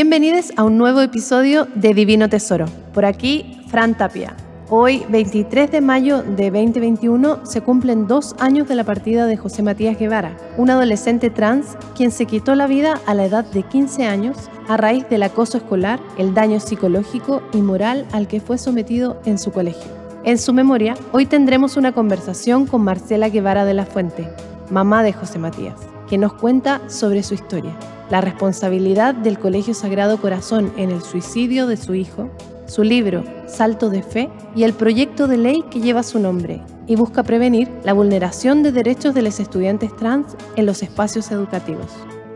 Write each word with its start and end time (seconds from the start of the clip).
Bienvenidos 0.00 0.52
a 0.56 0.62
un 0.62 0.78
nuevo 0.78 1.00
episodio 1.00 1.66
de 1.74 1.92
Divino 1.92 2.28
Tesoro. 2.28 2.66
Por 2.94 3.04
aquí, 3.04 3.60
Fran 3.66 3.96
Tapia. 3.96 4.32
Hoy, 4.70 5.04
23 5.08 5.72
de 5.72 5.80
mayo 5.80 6.22
de 6.22 6.52
2021, 6.52 7.44
se 7.44 7.62
cumplen 7.62 8.06
dos 8.06 8.36
años 8.38 8.68
de 8.68 8.76
la 8.76 8.84
partida 8.84 9.26
de 9.26 9.36
José 9.36 9.64
Matías 9.64 9.98
Guevara, 9.98 10.36
un 10.56 10.70
adolescente 10.70 11.30
trans 11.30 11.76
quien 11.96 12.12
se 12.12 12.26
quitó 12.26 12.54
la 12.54 12.68
vida 12.68 13.00
a 13.06 13.14
la 13.14 13.24
edad 13.24 13.44
de 13.44 13.64
15 13.64 14.04
años 14.06 14.36
a 14.68 14.76
raíz 14.76 15.08
del 15.08 15.24
acoso 15.24 15.58
escolar, 15.58 15.98
el 16.16 16.32
daño 16.32 16.60
psicológico 16.60 17.42
y 17.52 17.60
moral 17.60 18.06
al 18.12 18.28
que 18.28 18.40
fue 18.40 18.56
sometido 18.56 19.20
en 19.24 19.36
su 19.36 19.50
colegio. 19.50 19.90
En 20.22 20.38
su 20.38 20.52
memoria, 20.52 20.94
hoy 21.10 21.26
tendremos 21.26 21.76
una 21.76 21.90
conversación 21.90 22.66
con 22.66 22.82
Marcela 22.82 23.30
Guevara 23.30 23.64
de 23.64 23.74
la 23.74 23.84
Fuente, 23.84 24.28
mamá 24.70 25.02
de 25.02 25.12
José 25.12 25.40
Matías, 25.40 25.74
que 26.08 26.18
nos 26.18 26.32
cuenta 26.34 26.80
sobre 26.88 27.22
su 27.22 27.34
historia, 27.34 27.76
la 28.10 28.20
responsabilidad 28.20 29.14
del 29.14 29.38
Colegio 29.38 29.74
Sagrado 29.74 30.20
Corazón 30.20 30.72
en 30.76 30.90
el 30.90 31.02
suicidio 31.02 31.66
de 31.66 31.76
su 31.76 31.94
hijo 31.94 32.30
su 32.68 32.82
libro 32.82 33.24
Salto 33.46 33.88
de 33.90 34.02
Fe 34.02 34.28
y 34.54 34.64
el 34.64 34.74
proyecto 34.74 35.26
de 35.26 35.38
ley 35.38 35.64
que 35.70 35.80
lleva 35.80 36.02
su 36.02 36.18
nombre 36.18 36.60
y 36.86 36.96
busca 36.96 37.22
prevenir 37.22 37.68
la 37.82 37.94
vulneración 37.94 38.62
de 38.62 38.72
derechos 38.72 39.14
de 39.14 39.22
los 39.22 39.40
estudiantes 39.40 39.94
trans 39.96 40.36
en 40.56 40.66
los 40.66 40.82
espacios 40.82 41.30
educativos. 41.30 41.86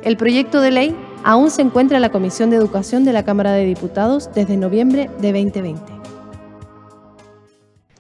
El 0.03 0.17
proyecto 0.17 0.61
de 0.61 0.71
ley 0.71 0.97
aún 1.23 1.51
se 1.51 1.63
encuentra 1.63 1.99
en 1.99 2.03
la 2.03 2.11
Comisión 2.11 2.51
de 2.51 2.57
Educación 2.57 3.05
de 3.05 3.13
la 3.13 3.25
Cámara 3.25 3.53
de 3.53 3.67
Diputados 3.67 4.31
desde 4.35 4.57
noviembre 4.57 5.11
de 5.21 5.33
2020. 5.33 5.81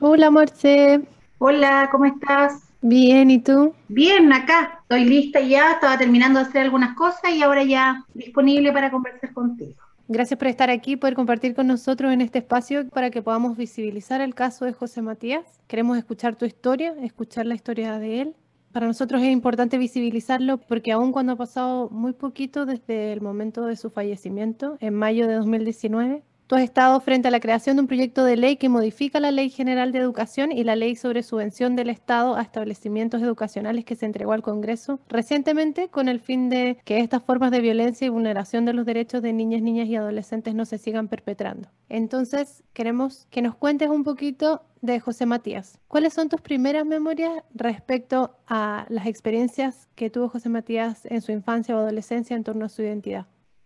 Hola 0.01 0.31
Marce. 0.31 1.03
Hola, 1.39 1.89
¿cómo 1.93 2.07
estás? 2.07 2.62
Bien, 2.83 3.31
¿y 3.31 3.39
tú? 3.39 3.75
Bien, 3.87 4.33
acá. 4.33 4.81
Estoy 4.83 5.05
lista 5.05 5.41
ya, 5.41 5.73
estaba 5.73 5.97
terminando 5.97 6.41
de 6.41 6.47
hacer 6.47 6.63
algunas 6.63 6.97
cosas 6.97 7.33
y 7.33 7.41
ahora 7.41 7.63
ya 7.63 8.05
disponible 8.13 8.73
para 8.73 8.91
conversar 8.91 9.33
contigo. 9.33 9.81
Gracias 10.09 10.37
por 10.37 10.49
estar 10.49 10.69
aquí, 10.69 10.97
poder 10.97 11.15
compartir 11.15 11.55
con 11.55 11.69
nosotros 11.69 12.13
en 12.13 12.21
este 12.21 12.41
espacio 12.41 12.89
para 12.89 13.11
que 13.11 13.23
podamos 13.23 13.57
visibilizar 13.57 14.21
el 14.21 14.35
caso 14.35 14.65
de 14.65 14.73
José 14.73 15.01
Matías. 15.01 15.61
Queremos 15.69 15.97
escuchar 15.97 16.35
tu 16.35 16.45
historia, 16.45 16.95
escuchar 17.03 17.47
la 17.47 17.55
historia 17.55 17.99
de 17.99 18.21
él. 18.21 18.37
Para 18.73 18.89
nosotros 18.89 19.23
es 19.23 19.31
importante 19.31 19.79
visibilizarlo 19.79 20.59
porque 20.59 20.91
aun 20.91 21.13
cuando 21.13 21.35
ha 21.35 21.37
pasado 21.37 21.89
muy 21.91 22.15
poquito 22.15 22.67
desde 22.67 23.13
el 23.13 23.21
momento 23.21 23.65
de 23.65 23.77
su 23.77 23.91
fallecimiento, 23.91 24.77
en 24.81 24.95
mayo 24.95 25.29
de 25.29 25.35
2019, 25.35 26.23
Tú 26.53 26.57
has 26.57 26.65
estado 26.65 27.01
frente 27.01 27.29
a 27.29 27.31
la 27.31 27.41
creación 27.41 27.77
de 27.77 27.81
un 27.81 27.89
proyecto 27.89 28.25
de 28.25 28.37
ley 28.37 28.57
que 28.57 28.69
modifica 28.69 29.21
la 29.21 29.31
Ley 29.31 29.49
General 29.49 29.91
de 29.91 30.01
Educación 30.01 30.53
y 30.53 30.65
la 30.65 30.77
Ley 30.77 30.97
sobre 30.97 31.23
Subvención 31.23 31.77
del 31.77 31.89
Estado 31.89 32.37
a 32.37 32.43
establecimientos 32.43 33.23
educacionales 33.23 33.87
que 33.87 33.97
se 33.97 34.05
entregó 34.05 34.33
al 34.33 34.43
Congreso 34.43 35.01
recientemente 35.09 35.89
con 35.89 36.11
el 36.11 36.21
fin 36.21 36.51
de 36.51 36.77
que 36.85 36.99
estas 36.99 37.23
formas 37.23 37.53
de 37.53 37.63
violencia 37.63 38.05
y 38.07 38.11
vulneración 38.11 38.67
de 38.67 38.75
los 38.75 38.85
derechos 38.85 39.23
de 39.23 39.33
niñas, 39.33 39.63
niñas 39.63 39.89
y 39.89 39.97
adolescentes 39.97 40.55
no 40.55 40.67
se 40.67 40.77
sigan 40.77 41.09
perpetrando. 41.09 41.71
Entonces, 41.89 42.63
queremos 42.75 43.27
que 43.31 43.41
nos 43.41 43.55
cuentes 43.55 43.89
un 43.89 44.05
poquito 44.05 44.63
de 44.83 45.01
José 45.01 45.25
Matías. 45.25 45.79
¿Cuáles 45.89 46.13
son 46.13 46.29
tus 46.29 46.43
primeras 46.43 46.85
memorias 46.85 47.33
respecto 47.55 48.37
a 48.47 48.85
las 48.91 49.07
experiencias 49.07 49.89
que 49.95 50.11
tuvo 50.11 50.29
José 50.29 50.51
Matías 50.51 51.07
en 51.07 51.23
su 51.23 51.33
infancia 51.33 51.75
o 51.75 51.79
adolescencia 51.79 52.37
en 52.37 52.45
torno 52.45 52.67
a 52.67 52.69
su 52.69 52.83
identidad? 52.83 53.25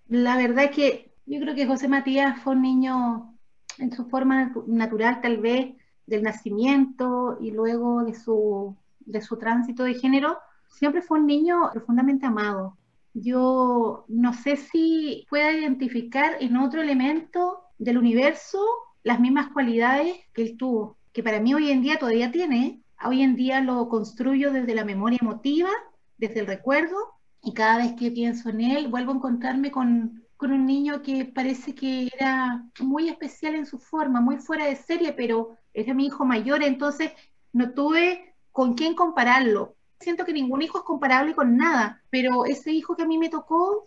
La 0.08 0.36
verdad 0.36 0.70
que 0.70 1.05
yo 1.26 1.40
creo 1.40 1.54
que 1.54 1.66
José 1.66 1.88
Matías 1.88 2.40
fue 2.40 2.54
un 2.54 2.62
niño 2.62 3.34
en 3.78 3.92
su 3.92 4.06
forma 4.06 4.52
natural 4.66 5.20
tal 5.20 5.38
vez 5.38 5.74
del 6.06 6.22
nacimiento 6.22 7.36
y 7.40 7.50
luego 7.50 8.04
de 8.04 8.14
su, 8.14 8.76
de 9.00 9.20
su 9.20 9.36
tránsito 9.36 9.82
de 9.82 9.94
género, 9.94 10.38
siempre 10.68 11.02
fue 11.02 11.18
un 11.18 11.26
niño 11.26 11.70
profundamente 11.72 12.26
amado. 12.26 12.78
Yo 13.12 14.04
no 14.08 14.32
sé 14.34 14.56
si 14.56 15.26
pueda 15.28 15.50
identificar 15.50 16.36
en 16.40 16.56
otro 16.56 16.80
elemento 16.80 17.60
del 17.78 17.98
universo 17.98 18.60
las 19.02 19.20
mismas 19.20 19.48
cualidades 19.52 20.16
que 20.32 20.42
él 20.42 20.56
tuvo, 20.56 20.96
que 21.12 21.22
para 21.22 21.40
mí 21.40 21.54
hoy 21.54 21.70
en 21.70 21.82
día 21.82 21.98
todavía 21.98 22.30
tiene. 22.30 22.82
Hoy 23.04 23.22
en 23.22 23.36
día 23.36 23.60
lo 23.60 23.88
construyo 23.88 24.52
desde 24.52 24.74
la 24.74 24.84
memoria 24.84 25.18
emotiva, 25.20 25.70
desde 26.18 26.40
el 26.40 26.46
recuerdo, 26.46 26.96
y 27.42 27.52
cada 27.52 27.78
vez 27.78 27.92
que 27.94 28.10
pienso 28.10 28.48
en 28.48 28.60
él 28.60 28.88
vuelvo 28.88 29.12
a 29.12 29.16
encontrarme 29.16 29.70
con, 29.70 30.25
con 30.36 30.52
un 30.52 30.66
niño 30.66 31.02
que 31.02 31.24
parece 31.24 31.74
que 31.74 32.08
era 32.14 32.64
muy 32.80 33.08
especial 33.08 33.54
en 33.54 33.66
su 33.66 33.78
forma, 33.78 34.20
muy 34.20 34.36
fuera 34.38 34.66
de 34.66 34.76
serie, 34.76 35.12
pero 35.12 35.56
era 35.72 35.94
mi 35.94 36.06
hijo 36.06 36.24
mayor, 36.24 36.62
entonces 36.62 37.12
no 37.52 37.72
tuve 37.72 38.34
con 38.52 38.74
quién 38.74 38.94
compararlo. 38.94 39.76
Siento 39.98 40.24
que 40.24 40.34
ningún 40.34 40.60
hijo 40.62 40.78
es 40.78 40.84
comparable 40.84 41.34
con 41.34 41.56
nada, 41.56 42.02
pero 42.10 42.44
ese 42.44 42.70
hijo 42.70 42.96
que 42.96 43.04
a 43.04 43.06
mí 43.06 43.16
me 43.16 43.30
tocó 43.30 43.84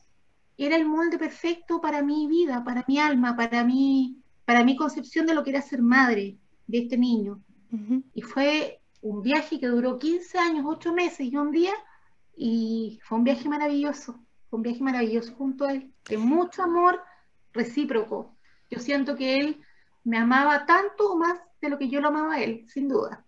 era 0.58 0.76
el 0.76 0.86
molde 0.86 1.18
perfecto 1.18 1.80
para 1.80 2.02
mi 2.02 2.28
vida, 2.28 2.64
para 2.64 2.84
mi 2.88 3.00
alma, 3.00 3.36
para 3.36 3.64
mi, 3.64 4.18
para 4.46 4.64
mi 4.64 4.76
concepción 4.76 5.26
de 5.28 5.36
lo 5.36 5.44
que 5.44 5.52
era 5.52 5.62
ser 5.62 5.82
madre 5.82 6.38
de 6.68 6.80
este 6.80 6.98
niño. 6.98 7.42
Y 8.16 8.24
fue 8.24 8.82
un 9.02 9.22
viaje 9.22 9.60
que 9.60 9.68
duró 9.68 10.00
15 10.00 10.40
años, 10.40 10.66
8 10.68 10.94
meses 10.94 11.22
y 11.22 11.38
un 11.38 11.52
día, 11.52 11.74
y 12.36 13.00
fue 13.04 13.20
un 13.20 13.24
viaje 13.24 13.48
maravilloso 13.48 14.20
un 14.52 14.62
viaje 14.62 14.82
maravilloso 14.82 15.34
junto 15.36 15.66
a 15.66 15.74
él, 15.74 15.94
de 16.08 16.18
mucho 16.18 16.64
amor 16.64 17.02
recíproco. 17.54 18.36
Yo 18.70 18.80
siento 18.80 19.16
que 19.16 19.36
él 19.36 19.62
me 20.04 20.18
amaba 20.18 20.66
tanto 20.66 21.12
o 21.12 21.18
más 21.18 21.40
de 21.62 21.70
lo 21.70 21.78
que 21.78 21.90
yo 21.90 22.02
lo 22.02 22.10
amaba 22.10 22.36
a 22.36 22.42
él, 22.42 22.66
sin 22.68 22.88
duda. 22.88 23.26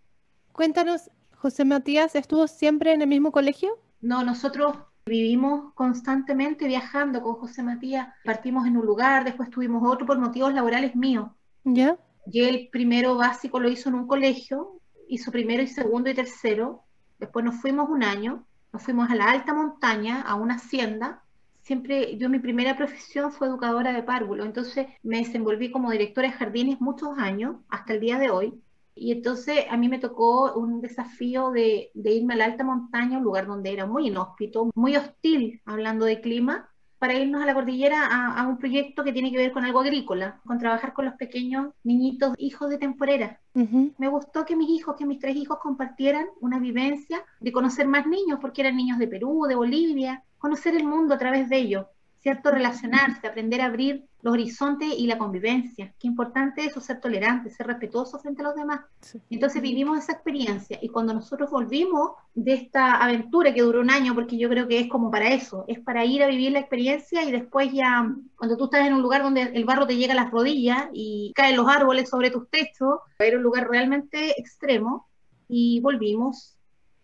Cuéntanos, 0.52 1.10
José 1.36 1.66
Matías, 1.66 2.16
¿estuvo 2.16 2.48
siempre 2.48 2.94
en 2.94 3.02
el 3.02 3.08
mismo 3.08 3.32
colegio? 3.32 3.78
No, 4.02 4.24
nosotros 4.24 4.78
vivimos 5.06 5.74
constantemente 5.74 6.68
viajando 6.68 7.22
con 7.22 7.36
José 7.36 7.64
Matías. 7.64 8.08
Partimos 8.24 8.68
en 8.68 8.78
un 8.78 8.86
lugar, 8.86 9.24
después 9.24 9.50
tuvimos 9.50 9.84
otro 9.86 10.06
por 10.06 10.20
motivos 10.20 10.54
laborales 10.54 10.96
míos. 10.96 11.30
¿Ya? 11.64 11.98
Y 12.28 12.44
el 12.44 12.70
primero 12.72 13.16
básico 13.16 13.60
lo 13.60 13.70
hizo 13.70 13.90
en 13.90 13.96
un 13.96 14.08
colegio, 14.08 14.80
hizo 15.08 15.32
primero 15.32 15.64
y 15.64 15.68
segundo 15.68 16.10
y 16.10 16.14
tercero. 16.14 16.84
Después 17.20 17.44
nos 17.44 17.56
fuimos 17.56 17.90
un 17.90 18.04
año 18.04 18.46
nos 18.72 18.84
fuimos 18.84 19.10
a 19.10 19.16
la 19.16 19.30
alta 19.32 19.54
montaña, 19.54 20.22
a 20.22 20.36
una 20.36 20.56
hacienda. 20.56 21.24
Siempre, 21.62 22.18
yo 22.18 22.30
mi 22.30 22.40
primera 22.40 22.76
profesión 22.76 23.32
fue 23.32 23.48
educadora 23.48 23.94
de 23.94 24.04
párvulo, 24.04 24.46
entonces 24.46 24.88
me 25.04 25.20
desenvolví 25.20 25.72
como 25.72 25.92
directora 25.92 26.30
de 26.30 26.34
jardines 26.34 26.82
muchos 26.82 27.18
años, 27.18 27.58
hasta 27.70 27.94
el 27.94 28.00
día 28.00 28.18
de 28.18 28.30
hoy. 28.32 28.62
Y 28.96 29.12
entonces 29.12 29.66
a 29.70 29.78
mí 29.78 29.88
me 29.90 30.00
tocó 30.00 30.54
un 30.54 30.82
desafío 30.82 31.52
de, 31.52 31.92
de 31.94 32.12
irme 32.12 32.34
a 32.34 32.38
la 32.38 32.46
alta 32.46 32.64
montaña, 32.64 33.18
un 33.18 33.24
lugar 33.24 33.48
donde 33.48 33.72
era 33.72 33.86
muy 33.86 34.08
inhóspito, 34.08 34.70
muy 34.76 34.96
hostil, 34.96 35.62
hablando 35.66 36.06
de 36.06 36.22
clima, 36.22 36.71
para 37.02 37.16
irnos 37.16 37.42
a 37.42 37.48
la 37.48 37.56
cordillera 37.56 38.06
a, 38.06 38.48
un 38.48 38.60
proyecto 38.60 39.04
que 39.04 39.12
tiene 39.12 39.32
que 39.32 39.38
ver 39.38 39.52
con 39.52 39.66
algo 39.66 39.80
agrícola, 39.80 40.40
con 40.46 40.60
trabajar 40.60 40.94
con 40.94 41.06
los 41.06 41.16
pequeños 41.16 41.74
niñitos 41.84 42.36
hijos 42.38 42.70
de 42.70 42.78
temporera. 42.78 43.40
Me 43.56 44.08
gustó 44.08 44.46
que 44.46 44.56
mis 44.56 44.70
hijos, 44.70 44.96
que 44.96 45.08
mis 45.08 45.18
tres 45.18 45.36
hijos 45.36 45.58
compartieran 45.58 46.28
una 46.42 46.60
vivencia 46.60 47.26
de 47.40 47.52
conocer 47.52 47.88
más 47.88 48.06
niños, 48.06 48.38
porque 48.40 48.62
eran 48.62 48.78
niños 48.78 49.00
de 49.00 49.08
Perú, 49.08 49.48
de 49.50 49.56
Bolivia, 49.56 50.24
conocer 50.38 50.76
el 50.76 50.84
mundo 50.84 51.16
a 51.16 51.18
través 51.18 51.50
de 51.50 51.58
ellos. 51.58 51.88
¿cierto? 52.22 52.52
Relacionarse, 52.52 53.28
aprender 53.28 53.62
a 53.62 53.66
abrir 53.66 54.06
los 54.22 54.34
horizontes 54.34 54.90
y 54.98 55.08
la 55.08 55.18
convivencia. 55.18 55.94
Qué 56.00 56.08
importante 56.08 56.66
eso, 56.66 56.80
ser 56.80 57.00
tolerante, 57.00 57.50
ser 57.50 57.68
respetuoso 57.68 58.20
frente 58.20 58.42
a 58.42 58.46
los 58.46 58.56
demás. 58.56 58.82
Entonces 59.30 59.62
vivimos 59.62 59.98
esa 59.98 60.14
experiencia 60.14 60.78
y 60.82 60.90
cuando 60.90 61.14
nosotros 61.14 61.50
volvimos 61.50 62.12
de 62.34 62.54
esta 62.54 62.96
aventura 63.04 63.54
que 63.54 63.62
duró 63.62 63.82
un 63.82 63.90
año, 63.90 64.14
porque 64.14 64.38
yo 64.38 64.50
creo 64.50 64.68
que 64.68 64.80
es 64.80 64.90
como 64.90 65.12
para 65.12 65.30
eso, 65.34 65.66
es 65.68 65.80
para 65.80 66.06
ir 66.06 66.24
a 66.24 66.28
vivir 66.28 66.52
la 66.52 66.60
experiencia 66.60 67.24
y 67.24 67.32
después 67.32 67.72
ya, 67.72 68.14
cuando 68.36 68.58
tú 68.58 68.66
estás 68.66 68.88
en 68.88 68.94
un 68.94 69.02
lugar 69.02 69.24
donde 69.24 69.42
el 69.42 69.66
barro 69.66 69.88
te 69.88 69.98
llega 69.98 70.14
a 70.14 70.16
las 70.16 70.32
rodillas 70.32 70.88
y 70.94 71.34
caen 71.36 71.58
los 71.58 71.68
árboles 71.68 72.10
sobre 72.10 72.32
tus 72.32 72.50
techos, 72.50 73.00
era 73.20 73.38
un 73.38 73.44
lugar 73.44 73.68
realmente 73.70 74.40
extremo 74.40 75.08
y 75.48 75.80
volvimos. 75.82 76.58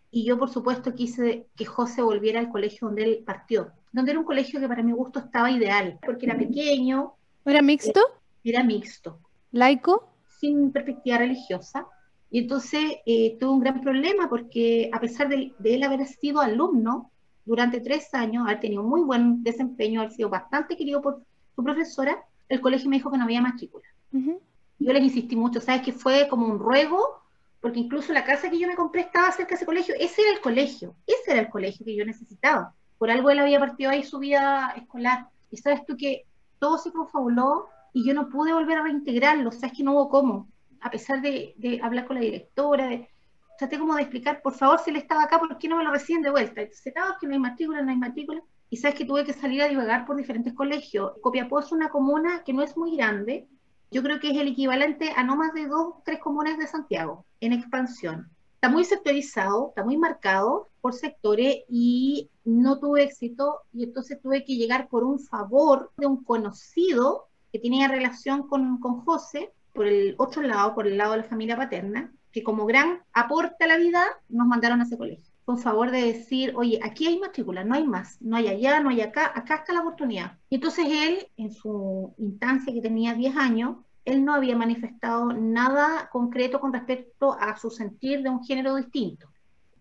Y 0.09 0.23
yo, 0.23 0.37
por 0.37 0.49
supuesto, 0.49 0.95
quise 0.95 1.47
que 1.55 1.65
José 1.65 2.01
volviera 2.01 2.39
al 2.39 2.49
colegio 2.49 2.87
donde 2.87 3.03
él 3.03 3.23
partió 3.25 3.71
donde 3.97 4.11
era 4.11 4.19
un 4.19 4.27
colegio 4.27 4.59
que 4.59 4.67
para 4.67 4.83
mi 4.83 4.91
gusto 4.91 5.17
estaba 5.17 5.49
ideal, 5.49 5.97
porque 6.05 6.27
era 6.27 6.37
pequeño. 6.37 7.13
¿Era 7.43 7.63
mixto? 7.63 7.99
Eh, 7.99 8.51
era 8.51 8.63
mixto. 8.63 9.19
¿Laico? 9.51 10.07
Sin 10.39 10.71
perspectiva 10.71 11.17
religiosa. 11.17 11.87
Y 12.29 12.39
entonces 12.39 12.97
eh, 13.07 13.37
tuve 13.39 13.49
un 13.49 13.59
gran 13.59 13.81
problema 13.81 14.29
porque 14.29 14.91
a 14.93 14.99
pesar 14.99 15.29
de, 15.29 15.51
él 15.63 15.81
haber 15.81 16.05
sido 16.05 16.41
alumno 16.41 17.09
durante 17.43 17.79
tres 17.79 18.13
años, 18.13 18.45
haber 18.45 18.59
tenido 18.59 18.83
muy 18.83 19.01
buen 19.01 19.41
desempeño, 19.41 20.01
haber 20.01 20.13
sido 20.13 20.29
bastante 20.29 20.77
querido 20.77 21.01
por 21.01 21.23
su 21.55 21.63
profesora, 21.63 22.23
el 22.49 22.61
colegio 22.61 22.91
me 22.91 22.97
dijo 22.97 23.09
que 23.09 23.17
no 23.17 23.23
había 23.23 23.41
matrícula. 23.41 23.87
Yo 24.11 24.93
les 24.93 25.03
insistí 25.03 25.35
mucho, 25.35 25.59
¿sabes? 25.59 25.81
Que 25.81 25.91
fue 25.91 26.27
como 26.29 26.45
un 26.45 26.59
ruego 26.59 27.23
porque 27.59 27.79
incluso 27.79 28.13
la 28.13 28.23
casa 28.23 28.51
que 28.51 28.59
yo 28.59 28.67
me 28.67 28.75
compré 28.75 29.01
estaba 29.01 29.31
cerca 29.31 29.49
de 29.49 29.55
ese 29.55 29.65
colegio, 29.65 29.95
ese 29.99 30.21
era 30.21 30.33
el 30.33 30.41
colegio, 30.41 30.93
ese 31.07 31.31
era 31.31 31.41
el 31.41 31.49
colegio 31.49 31.83
que 31.83 31.95
yo 31.95 32.05
necesitaba. 32.05 32.75
Por 32.97 33.11
algo 33.11 33.29
él 33.29 33.39
había 33.39 33.59
partido 33.59 33.91
ahí 33.91 34.03
su 34.03 34.19
vida 34.19 34.73
escolar. 34.75 35.27
Y 35.51 35.57
sabes 35.57 35.85
tú 35.85 35.95
que 35.97 36.25
todo 36.59 36.77
se 36.77 36.91
confabuló 36.91 37.67
y 37.93 38.05
yo 38.05 38.13
no 38.13 38.29
pude 38.29 38.53
volver 38.53 38.77
a 38.77 38.83
reintegrarlo, 38.83 39.49
o 39.49 39.51
sea, 39.51 39.69
es 39.69 39.77
que 39.77 39.83
no 39.83 39.93
hubo 39.93 40.09
cómo, 40.09 40.47
a 40.81 40.91
pesar 40.91 41.21
de, 41.21 41.79
hablar 41.81 42.05
con 42.05 42.15
la 42.15 42.21
directora, 42.21 42.87
de, 42.87 43.09
traté 43.57 43.79
como 43.79 43.95
de 43.95 44.03
explicar, 44.03 44.41
por 44.41 44.53
favor, 44.53 44.79
si 44.79 44.91
él 44.91 44.97
estaba 44.97 45.23
acá, 45.23 45.39
¿por 45.39 45.57
qué 45.57 45.67
no 45.67 45.77
me 45.77 45.83
lo 45.83 45.91
reciben 45.91 46.21
de 46.21 46.29
vuelta? 46.29 46.61
Entonces, 46.61 46.93
no, 46.95 47.03
que 47.19 47.27
no 47.27 47.33
hay 47.33 47.39
matrícula, 47.39 47.81
no 47.81 47.89
hay 47.89 47.97
matrícula. 47.97 48.41
Y 48.69 48.77
sabes 48.77 48.97
que 48.97 49.05
tuve 49.05 49.23
que 49.23 49.33
salir 49.33 49.61
a 49.61 49.67
divagar 49.67 50.05
por 50.05 50.15
diferentes 50.15 50.53
colegios. 50.53 51.13
Copiapó 51.21 51.59
es 51.59 51.71
una 51.71 51.89
comuna 51.89 52.43
que 52.43 52.53
no 52.53 52.61
es 52.61 52.75
muy 52.77 52.95
grande, 52.95 53.47
yo 53.89 54.03
creo 54.03 54.19
que 54.19 54.31
es 54.31 54.37
el 54.37 54.49
equivalente 54.49 55.13
a 55.15 55.23
no 55.23 55.35
más 55.35 55.53
de 55.53 55.65
dos, 55.65 55.95
tres 56.03 56.19
comunas 56.19 56.57
de 56.57 56.67
Santiago 56.67 57.25
en 57.39 57.53
expansión. 57.53 58.29
Está 58.57 58.69
muy 58.69 58.85
sectorizado, 58.85 59.69
está 59.69 59.83
muy 59.83 59.97
marcado 59.97 60.69
por 60.81 60.95
sectores 60.95 61.57
y 61.69 62.31
no 62.43 62.79
tuve 62.79 63.03
éxito 63.03 63.59
y 63.71 63.83
entonces 63.83 64.19
tuve 64.19 64.43
que 64.45 64.55
llegar 64.55 64.89
por 64.89 65.03
un 65.03 65.19
favor 65.19 65.91
de 65.95 66.07
un 66.07 66.23
conocido 66.23 67.27
que 67.53 67.59
tenía 67.59 67.87
relación 67.87 68.47
con, 68.47 68.79
con 68.79 69.01
José 69.01 69.53
por 69.73 69.85
el 69.85 70.15
otro 70.17 70.41
lado, 70.41 70.73
por 70.73 70.87
el 70.87 70.97
lado 70.97 71.11
de 71.11 71.17
la 71.19 71.23
familia 71.25 71.55
paterna, 71.55 72.11
que 72.31 72.41
como 72.41 72.65
gran 72.65 73.03
aporte 73.13 73.63
a 73.63 73.67
la 73.67 73.77
vida 73.77 74.03
nos 74.27 74.47
mandaron 74.47 74.81
a 74.81 74.85
ese 74.85 74.97
colegio. 74.97 75.31
Con 75.45 75.59
favor 75.59 75.91
de 75.91 76.01
decir, 76.01 76.53
oye, 76.55 76.79
aquí 76.81 77.05
hay 77.05 77.19
matrícula, 77.19 77.63
no 77.63 77.75
hay 77.75 77.85
más, 77.85 78.19
no 78.21 78.37
hay 78.37 78.47
allá, 78.47 78.79
no 78.79 78.89
hay 78.89 79.01
acá, 79.01 79.31
acá 79.35 79.57
está 79.57 79.71
la 79.73 79.81
oportunidad. 79.81 80.39
Y 80.49 80.55
entonces 80.55 80.87
él, 80.89 81.27
en 81.37 81.51
su 81.51 82.11
instancia 82.17 82.73
que 82.73 82.81
tenía 82.81 83.13
10 83.13 83.37
años, 83.37 83.77
él 84.07 84.23
no 84.23 84.33
había 84.33 84.55
manifestado 84.55 85.33
nada 85.33 86.09
concreto 86.09 86.61
con 86.61 86.71
respecto 86.71 87.33
a 87.33 87.57
su 87.57 87.69
sentir 87.69 88.23
de 88.23 88.29
un 88.29 88.41
género 88.41 88.75
distinto. 88.75 89.27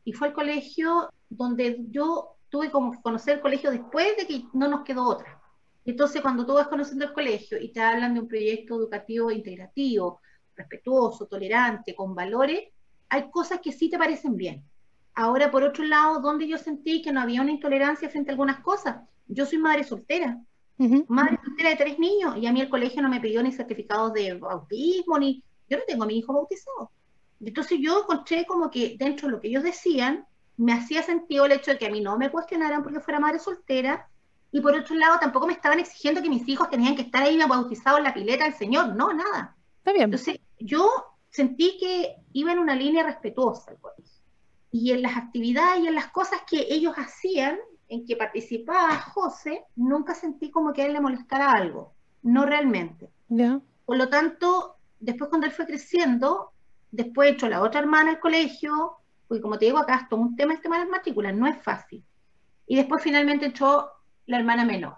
Y 0.05 0.13
fue 0.15 0.29
el 0.29 0.35
colegio 0.35 1.09
donde 1.29 1.79
yo 1.91 2.37
tuve 2.49 2.73
como 2.73 3.01
conocer 3.03 3.37
el 3.37 3.41
colegio 3.41 3.71
después 3.71 4.17
de 4.17 4.27
que 4.27 4.45
no 4.53 4.67
nos 4.67 4.83
quedó 4.83 5.05
otra. 5.05 5.41
Entonces, 5.85 6.23
cuando 6.23 6.45
tú 6.45 6.55
vas 6.55 6.67
conociendo 6.67 7.05
el 7.05 7.13
colegio 7.13 7.57
y 7.61 7.69
te 7.71 7.81
hablan 7.81 8.15
de 8.15 8.21
un 8.21 8.27
proyecto 8.27 8.75
educativo 8.75 9.31
integrativo, 9.31 10.21
respetuoso, 10.57 11.27
tolerante, 11.27 11.95
con 11.95 12.13
valores, 12.17 12.65
hay 13.09 13.31
cosas 13.31 13.61
que 13.63 13.71
sí 13.71 13.89
te 13.89 13.97
parecen 13.97 14.37
bien. 14.37 14.65
Ahora, 15.15 15.53
por 15.53 15.63
otro 15.63 15.85
lado, 15.85 16.21
donde 16.21 16.49
yo 16.49 16.59
sentí 16.59 17.01
que 17.01 17.13
no 17.13 17.21
había 17.21 17.43
una 17.43 17.53
intolerancia 17.53 18.11
frente 18.11 18.31
a 18.31 18.33
algunas 18.33 18.59
cosas, 18.59 18.97
yo 19.29 19.47
soy 19.47 19.59
madre 19.59 19.85
soltera, 19.85 20.41
madre 21.09 21.39
soltera 21.45 21.71
de 21.71 21.77
tres 21.77 21.99
niños, 21.99 22.37
y 22.37 22.47
a 22.47 22.53
mí 22.53 22.61
el 22.61 22.69
colegio 22.69 23.03
no 23.03 23.09
me 23.09 23.21
pidió 23.21 23.43
ni 23.43 23.53
certificados 23.53 24.13
de 24.13 24.35
bautismo, 24.35 25.19
ni 25.19 25.43
yo 25.69 25.79
no 25.79 25.85
tengo 25.87 26.05
a 26.05 26.07
mi 26.07 26.19
hijo 26.19 26.33
bautizado. 26.33 26.91
Entonces 27.41 27.79
yo 27.81 28.01
encontré 28.01 28.47
como 28.47 28.71
que 28.71 28.97
dentro 28.99 29.29
de 29.29 29.33
lo 29.33 29.41
que 29.41 29.49
ellos 29.49 29.63
decían, 29.63 30.27
me 30.57 30.73
hacía 30.73 31.03
sentido 31.03 31.45
el 31.45 31.53
hecho 31.53 31.73
de 31.73 31.79
que 31.79 31.87
a 31.87 31.91
mí 31.91 32.01
no 32.01 32.17
me 32.17 32.31
cuestionaran 32.31 32.83
porque 32.83 33.01
fuera 33.01 33.21
madre 33.21 33.39
soltera, 33.39 34.09
y 34.53 34.61
por 34.61 34.75
otro 34.75 34.95
lado 34.97 35.19
tampoco 35.19 35.47
me 35.47 35.53
estaban 35.53 35.81
exigiendo 35.81 36.23
que 36.23 36.31
mis 36.31 36.49
hijos 36.49 36.71
tenían 36.71 36.97
que 36.97 37.03
estar 37.03 37.23
ahí 37.23 37.39
bautizados 37.39 37.99
en 37.99 38.05
la 38.05 38.15
pileta 38.15 38.45
del 38.45 38.55
Señor, 38.55 38.95
no, 38.95 39.13
nada. 39.13 39.57
Está 39.79 39.93
bien. 39.93 40.05
Entonces 40.05 40.41
yo 40.59 40.91
sentí 41.31 41.77
que 41.79 42.17
iba 42.33 42.53
en 42.53 42.59
una 42.59 42.75
línea 42.75 43.03
respetuosa 43.03 43.73
el 43.73 43.79
colegio. 43.79 44.05
Y 44.71 44.93
en 44.93 45.03
las 45.03 45.17
actividades 45.17 45.85
y 45.85 45.89
en 45.89 45.95
las 45.95 46.09
cosas 46.09 46.41
que 46.49 46.67
ellos 46.71 46.95
hacían, 46.97 47.59
en 47.89 48.05
que 48.05 48.17
participaba 48.17 48.97
José, 48.97 49.65
nunca 49.77 50.15
sentí 50.15 50.51
como 50.51 50.73
que 50.73 50.83
a 50.83 50.87
él 50.87 50.93
le 50.93 51.01
molestara 51.01 51.53
algo, 51.53 51.95
no 52.23 52.47
realmente. 52.47 53.11
Ya. 53.29 53.61
Por 53.85 53.97
lo 53.97 54.09
tanto, 54.09 54.77
después 54.99 55.31
cuando 55.31 55.47
él 55.47 55.53
fue 55.53 55.67
creciendo, 55.67 56.53
después 56.91 57.33
echó 57.33 57.49
la 57.49 57.63
otra 57.63 57.81
hermana 57.81 58.11
al 58.11 58.21
colegio, 58.21 58.97
porque 59.29 59.43
como 59.43 59.59
te 59.59 59.67
digo 59.67 59.79
acá, 59.79 59.97
es 59.97 60.09
todo 60.09 60.21
un 60.21 60.37
tema 60.37 60.55
el 60.55 60.61
tema 60.61 60.77
de 60.77 60.85
las 60.85 60.91
matrículas, 60.91 61.35
no 61.35 61.47
es 61.47 61.61
fácil. 61.63 62.05
Y 62.67 62.77
después 62.77 63.03
finalmente 63.03 63.47
echó 63.47 63.91
la 64.27 64.39
hermana 64.39 64.65
menor. 64.65 64.97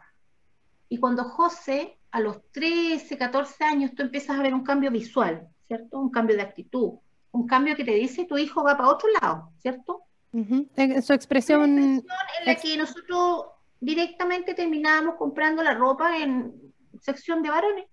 Y 0.88 0.99
cuando 0.99 1.25
José, 1.25 1.99
a 2.11 2.20
los 2.20 2.40
13, 2.52 3.19
14 3.19 3.64
años, 3.64 3.94
tú 3.94 4.02
empiezas 4.02 4.38
a 4.38 4.43
ver 4.43 4.55
un 4.55 4.64
cambio 4.64 4.90
visual, 4.90 5.46
¿cierto? 5.67 5.99
Un 5.99 6.11
cambio 6.11 6.37
de 6.37 6.43
actitud, 6.43 6.94
un 7.31 7.46
cambio 7.46 7.76
que 7.76 7.85
te 7.85 7.93
dice 7.93 8.25
tu 8.25 8.38
hijo 8.38 8.64
va 8.64 8.76
para 8.76 8.88
otro 8.88 9.08
lado, 9.20 9.52
¿cierto? 9.58 10.02
En 10.33 11.03
su 11.03 11.13
expresión, 11.13 11.73
Una 11.73 11.95
expresión 11.97 12.17
en 12.41 12.47
la 12.47 12.55
que 12.57 12.77
nosotros 12.77 13.47
directamente 13.81 14.55
terminábamos 14.55 15.17
comprando 15.17 15.63
la 15.63 15.75
ropa 15.75 16.19
en 16.19 16.53
sección 17.01 17.43
de 17.43 17.51
varones. 17.51 17.87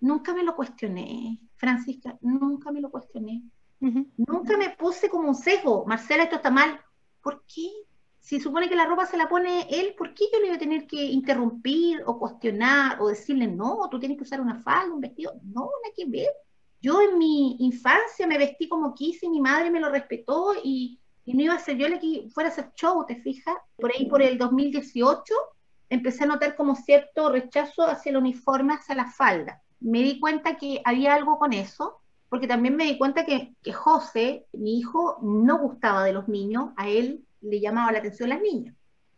Nunca 0.00 0.34
me 0.34 0.42
lo 0.42 0.56
cuestioné, 0.56 1.38
Francisca, 1.56 2.16
nunca 2.22 2.72
me 2.72 2.80
lo 2.80 2.90
cuestioné. 2.90 3.42
ujú, 3.80 4.06
Nunca 4.16 4.56
me 4.56 4.70
puse 4.70 5.08
como 5.08 5.28
un 5.28 5.34
sesgo, 5.34 5.84
Marcela, 5.86 6.24
esto 6.24 6.36
está 6.36 6.50
mal. 6.50 6.80
¿Por 7.22 7.44
qué? 7.46 7.68
Si 8.18 8.40
supone 8.40 8.68
que 8.68 8.76
la 8.76 8.86
ropa 8.86 9.06
se 9.06 9.16
la 9.16 9.28
pone 9.28 9.66
él, 9.70 9.94
¿por 9.96 10.14
qué 10.14 10.24
yo 10.32 10.38
le 10.40 10.46
voy 10.46 10.56
a 10.56 10.58
tener 10.58 10.86
que 10.86 11.02
interrumpir 11.02 12.02
o 12.06 12.18
cuestionar 12.18 13.00
o 13.00 13.08
decirle, 13.08 13.46
no, 13.48 13.88
tú 13.90 13.98
tienes 13.98 14.16
que 14.16 14.24
usar 14.24 14.40
una 14.40 14.62
falda, 14.62 14.94
un 14.94 15.00
vestido? 15.00 15.34
No, 15.44 15.62
nada 15.62 15.94
que 15.96 16.06
ver. 16.06 16.28
Yo 16.80 17.00
en 17.00 17.18
mi 17.18 17.56
infancia 17.60 18.26
me 18.26 18.38
vestí 18.38 18.68
como 18.68 18.94
quise, 18.94 19.28
mi 19.28 19.40
madre 19.40 19.70
me 19.70 19.80
lo 19.80 19.88
respetó 19.88 20.54
y, 20.64 20.98
y 21.24 21.34
no 21.34 21.42
iba 21.42 21.54
a 21.54 21.58
ser 21.58 21.76
yo 21.76 21.88
la 21.88 21.98
que 21.98 22.28
fuera 22.32 22.50
a 22.50 22.52
hacer 22.52 22.72
show, 22.74 23.04
¿te 23.06 23.16
fijas? 23.16 23.56
Por 23.76 23.92
ahí, 23.92 24.06
por 24.06 24.22
el 24.22 24.38
2018, 24.38 25.34
empecé 25.88 26.24
a 26.24 26.26
notar 26.26 26.56
como 26.56 26.74
cierto 26.74 27.30
rechazo 27.30 27.86
hacia 27.86 28.10
el 28.10 28.16
uniforme, 28.16 28.74
hacia 28.74 28.94
la 28.94 29.10
falda. 29.10 29.62
Me 29.80 30.02
di 30.02 30.18
cuenta 30.18 30.56
que 30.56 30.80
había 30.84 31.14
algo 31.14 31.38
con 31.38 31.52
eso, 31.52 32.00
porque 32.28 32.48
también 32.48 32.76
me 32.76 32.84
di 32.84 32.98
cuenta 32.98 33.24
que, 33.24 33.54
que 33.62 33.72
José, 33.72 34.46
mi 34.52 34.78
hijo, 34.78 35.18
no 35.22 35.58
gustaba 35.58 36.04
de 36.04 36.12
los 36.12 36.28
niños, 36.28 36.70
a 36.76 36.88
él 36.88 37.24
le 37.40 37.60
llamaba 37.60 37.92
la 37.92 37.98
atención 37.98 38.30
las 38.30 38.40
niñas, 38.40 38.74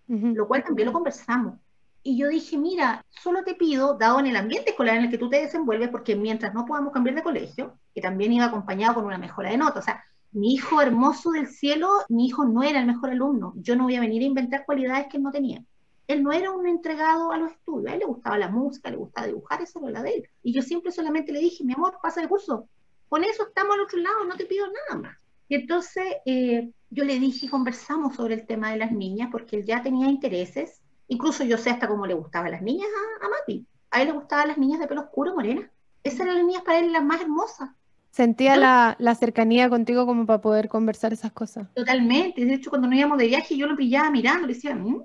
ujú. 0.09 0.35
lo 0.35 0.49
cual 0.49 0.65
también 0.65 0.87
lo 0.87 0.93
conversamos. 0.93 1.55
Y 2.03 2.19
yo 2.19 2.29
dije, 2.29 2.59
mira, 2.59 3.03
solo 3.09 3.45
te 3.45 3.55
pido, 3.55 3.95
dado 3.95 4.21
en 4.21 4.27
el 4.27 4.37
ambiente 4.37 4.71
escolar 4.71 4.97
en 4.97 5.05
el 5.05 5.11
que 5.11 5.17
tú 5.17 5.31
te 5.31 5.41
desenvuelves, 5.41 5.89
porque 5.89 6.17
mientras 6.17 6.53
no 6.53 6.67
podamos 6.67 6.93
cambiar 6.93 7.17
de 7.17 7.23
colegio, 7.23 7.79
que 7.95 8.03
también 8.03 8.33
iba 8.33 8.45
acompañado 8.45 8.97
con 8.97 9.06
una 9.06 9.17
mejora 9.17 9.51
de 9.51 9.56
nota, 9.56 9.79
o 9.79 9.83
sea, 9.83 10.05
mi 10.34 10.52
hijo 10.52 10.82
hermoso 10.82 11.31
del 11.31 11.46
cielo, 11.46 11.88
mi 12.08 12.26
hijo 12.26 12.44
no 12.44 12.62
era 12.62 12.81
el 12.81 12.86
mejor 12.86 13.10
alumno, 13.10 13.54
yo 13.56 13.76
no 13.76 13.84
voy 13.84 13.94
a 13.94 14.00
venir 14.00 14.22
a 14.22 14.26
inventar 14.26 14.66
cualidades 14.66 15.06
que 15.08 15.16
él 15.16 15.22
no 15.22 15.31
tenía. 15.31 15.64
Él 16.08 16.22
no 16.22 16.32
era 16.32 16.50
un 16.50 16.66
entregado 16.66 17.32
a 17.32 17.38
los 17.38 17.53
estudios, 17.53 17.91
a 17.91 17.94
él 17.94 18.00
le 18.00 18.06
gustaba 18.06 18.36
la 18.36 18.48
música, 18.48 18.91
le 18.91 18.96
gustaba 18.96 19.29
dibujar, 19.29 19.62
eso 19.62 19.79
era 19.79 19.91
la 19.91 20.03
de 20.03 20.17
él. 20.17 20.29
Y 20.43 20.53
yo 20.53 20.60
siempre 20.60 20.93
solamente 20.93 21.32
le 21.32 21.38
dije, 21.38 21.64
mi 21.64 21.72
amor, 21.72 21.98
pasa 22.03 22.20
de 22.20 22.29
curso, 22.29 22.69
con 23.08 23.22
eso 23.22 23.46
estamos 23.46 23.74
al 23.74 23.82
otro 23.82 23.98
lado, 23.98 24.24
no 24.24 24.36
te 24.36 24.44
pido 24.44 24.67
nada 24.67 25.00
más. 25.00 25.17
Y 25.48 25.55
entonces 25.55 26.05
eh, 26.26 26.70
yo 26.91 27.05
le 27.05 27.20
dije, 27.20 27.48
conversamos 27.48 28.17
sobre 28.17 28.34
el 28.34 28.46
tema 28.46 28.72
de 28.72 28.79
las 28.79 28.91
niñas, 28.91 29.29
porque 29.31 29.56
él 29.56 29.64
ya 29.64 29.82
tenía 29.82 30.08
intereses, 30.08 30.82
incluso 31.06 31.44
yo 31.44 31.58
sé 31.58 31.70
hasta 31.70 31.86
cómo 31.86 32.06
le 32.06 32.14
gustaban 32.14 32.50
las 32.50 32.62
niñas 32.62 32.88
a, 32.88 33.26
a 33.26 33.29
Mati. 33.29 33.67
A 33.93 34.03
él 34.03 34.08
le 34.08 34.14
gustaban 34.14 34.48
las 34.48 34.58
niñas 34.58 34.81
de 34.81 34.88
pelo 34.88 35.03
oscuro, 35.03 35.34
morena. 35.34 35.70
Esas 36.03 36.20
eran 36.22 36.38
las 36.38 36.44
niñas 36.44 36.64
para 36.64 36.81
él 36.81 36.93
las 36.93 37.05
más 37.05 37.20
hermosas. 37.20 37.70
Sentía 38.15 38.56
la, 38.56 38.94
la 39.01 39.17
cercanía 39.17 39.69
contigo 39.69 40.06
como 40.06 40.25
para 40.25 40.41
poder 40.41 40.69
conversar 40.69 41.13
esas 41.13 41.33
cosas. 41.33 41.67
Totalmente. 41.75 42.44
De 42.44 42.55
hecho, 42.55 42.71
cuando 42.71 42.87
nos 42.87 42.97
íbamos 42.97 43.19
de 43.19 43.27
viaje, 43.27 43.56
yo 43.56 43.67
lo 43.67 43.75
pillaba 43.75 44.09
mirando, 44.09 44.47
le 44.47 44.55
decía, 44.55 44.73
"Mm". 44.77 45.03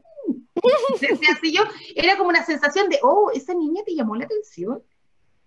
Decía 1.02 1.30
así 1.36 1.52
yo, 1.52 1.64
era 1.96 2.18
como 2.18 2.30
una 2.30 2.46
sensación 2.46 2.88
de, 2.88 3.00
oh, 3.02 3.32
esa 3.34 3.56
niña 3.56 3.82
te 3.84 3.96
llamó 3.96 4.16
la 4.16 4.26
atención. 4.26 4.84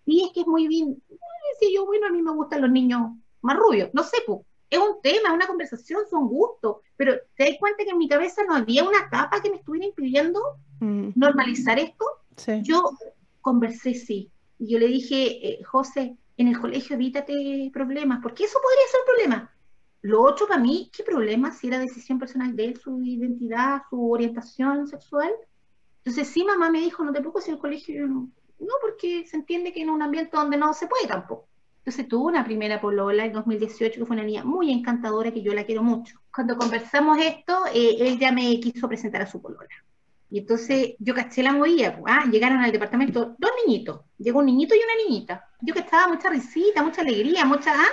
Sí, 0.04 0.24
es 0.26 0.32
que 0.32 0.40
es 0.40 0.46
muy 0.48 0.66
bien. 0.66 1.00
Decía 1.08 1.76
yo, 1.76 1.86
bueno, 1.86 2.08
a 2.08 2.10
mí 2.10 2.20
me 2.20 2.32
gustan 2.32 2.62
los 2.62 2.70
niños 2.72 3.12
más 3.42 3.56
rubios. 3.56 3.90
No 3.92 4.02
sé, 4.02 4.16
pues, 4.26 4.40
es 4.68 4.80
un 4.80 5.00
tema, 5.00 5.28
es 5.28 5.34
una 5.34 5.46
conversación, 5.46 6.00
son 6.10 6.26
gustos. 6.26 6.78
Pero 6.96 7.12
te 7.36 7.44
das 7.44 7.58
cuenta 7.60 7.84
que 7.84 7.90
en 7.90 7.98
mi 7.98 8.08
cabeza 8.08 8.42
no 8.42 8.56
había 8.56 8.82
una 8.82 9.08
capa 9.08 9.40
que 9.40 9.50
me 9.50 9.58
estuviera 9.58 9.86
impidiendo 9.86 10.40
Mm, 10.80 11.10
normalizar 11.14 11.78
esto. 11.78 12.04
sí. 12.36 12.60
Yo 12.64 12.90
conversé, 13.40 13.94
sí. 13.94 14.32
Y 14.58 14.72
yo 14.72 14.80
le 14.80 14.88
dije, 14.88 15.48
eh, 15.48 15.62
José, 15.62 16.16
en 16.42 16.48
el 16.48 16.60
colegio 16.60 16.96
evítate 16.96 17.70
problemas, 17.72 18.20
porque 18.22 18.44
eso 18.44 18.58
podría 18.60 18.88
ser 18.90 19.00
un 19.00 19.06
problema. 19.06 19.54
Lo 20.02 20.22
otro 20.22 20.48
para 20.48 20.60
mí, 20.60 20.90
¿qué 20.92 21.04
problema 21.04 21.52
si 21.52 21.68
era 21.68 21.78
decisión 21.78 22.18
personal 22.18 22.54
de 22.56 22.64
él, 22.66 22.76
su 22.76 23.02
identidad, 23.02 23.82
su 23.88 24.10
orientación 24.10 24.88
sexual? 24.88 25.32
Entonces, 25.98 26.26
sí, 26.28 26.44
mamá 26.44 26.70
me 26.70 26.80
dijo, 26.80 27.04
no 27.04 27.12
te 27.12 27.20
preocupes, 27.20 27.46
en 27.48 27.54
el 27.54 27.60
colegio 27.60 28.06
no. 28.08 28.28
No, 28.58 28.74
porque 28.80 29.24
se 29.26 29.36
entiende 29.36 29.72
que 29.72 29.82
en 29.82 29.90
un 29.90 30.02
ambiente 30.02 30.36
donde 30.36 30.56
no 30.56 30.74
se 30.74 30.88
puede 30.88 31.06
tampoco. 31.06 31.48
Entonces 31.78 32.06
tuvo 32.06 32.26
una 32.26 32.44
primera 32.44 32.80
polola 32.80 33.24
en 33.24 33.32
2018 33.32 34.00
que 34.00 34.06
fue 34.06 34.14
una 34.14 34.24
niña 34.24 34.44
muy 34.44 34.70
encantadora 34.70 35.32
que 35.32 35.42
yo 35.42 35.52
la 35.52 35.64
quiero 35.64 35.82
mucho. 35.82 36.20
Cuando 36.32 36.56
conversamos 36.56 37.18
esto, 37.18 37.64
eh, 37.74 37.96
él 38.00 38.18
ya 38.18 38.30
me 38.30 38.58
quiso 38.60 38.88
presentar 38.88 39.22
a 39.22 39.26
su 39.26 39.42
polola. 39.42 39.68
Y 40.32 40.38
entonces 40.38 40.94
yo 40.98 41.14
caché 41.14 41.42
la 41.42 41.52
movida, 41.52 41.94
pues, 41.94 42.04
ah, 42.16 42.24
llegaron 42.24 42.60
al 42.60 42.72
departamento 42.72 43.36
dos 43.38 43.50
niñitos, 43.66 44.00
llegó 44.16 44.38
un 44.38 44.46
niñito 44.46 44.74
y 44.74 44.78
una 44.78 45.04
niñita. 45.06 45.46
Yo 45.60 45.74
que 45.74 45.80
estaba 45.80 46.08
mucha 46.08 46.30
risita, 46.30 46.82
mucha 46.82 47.02
alegría, 47.02 47.44
mucha, 47.44 47.74
ah, 47.74 47.90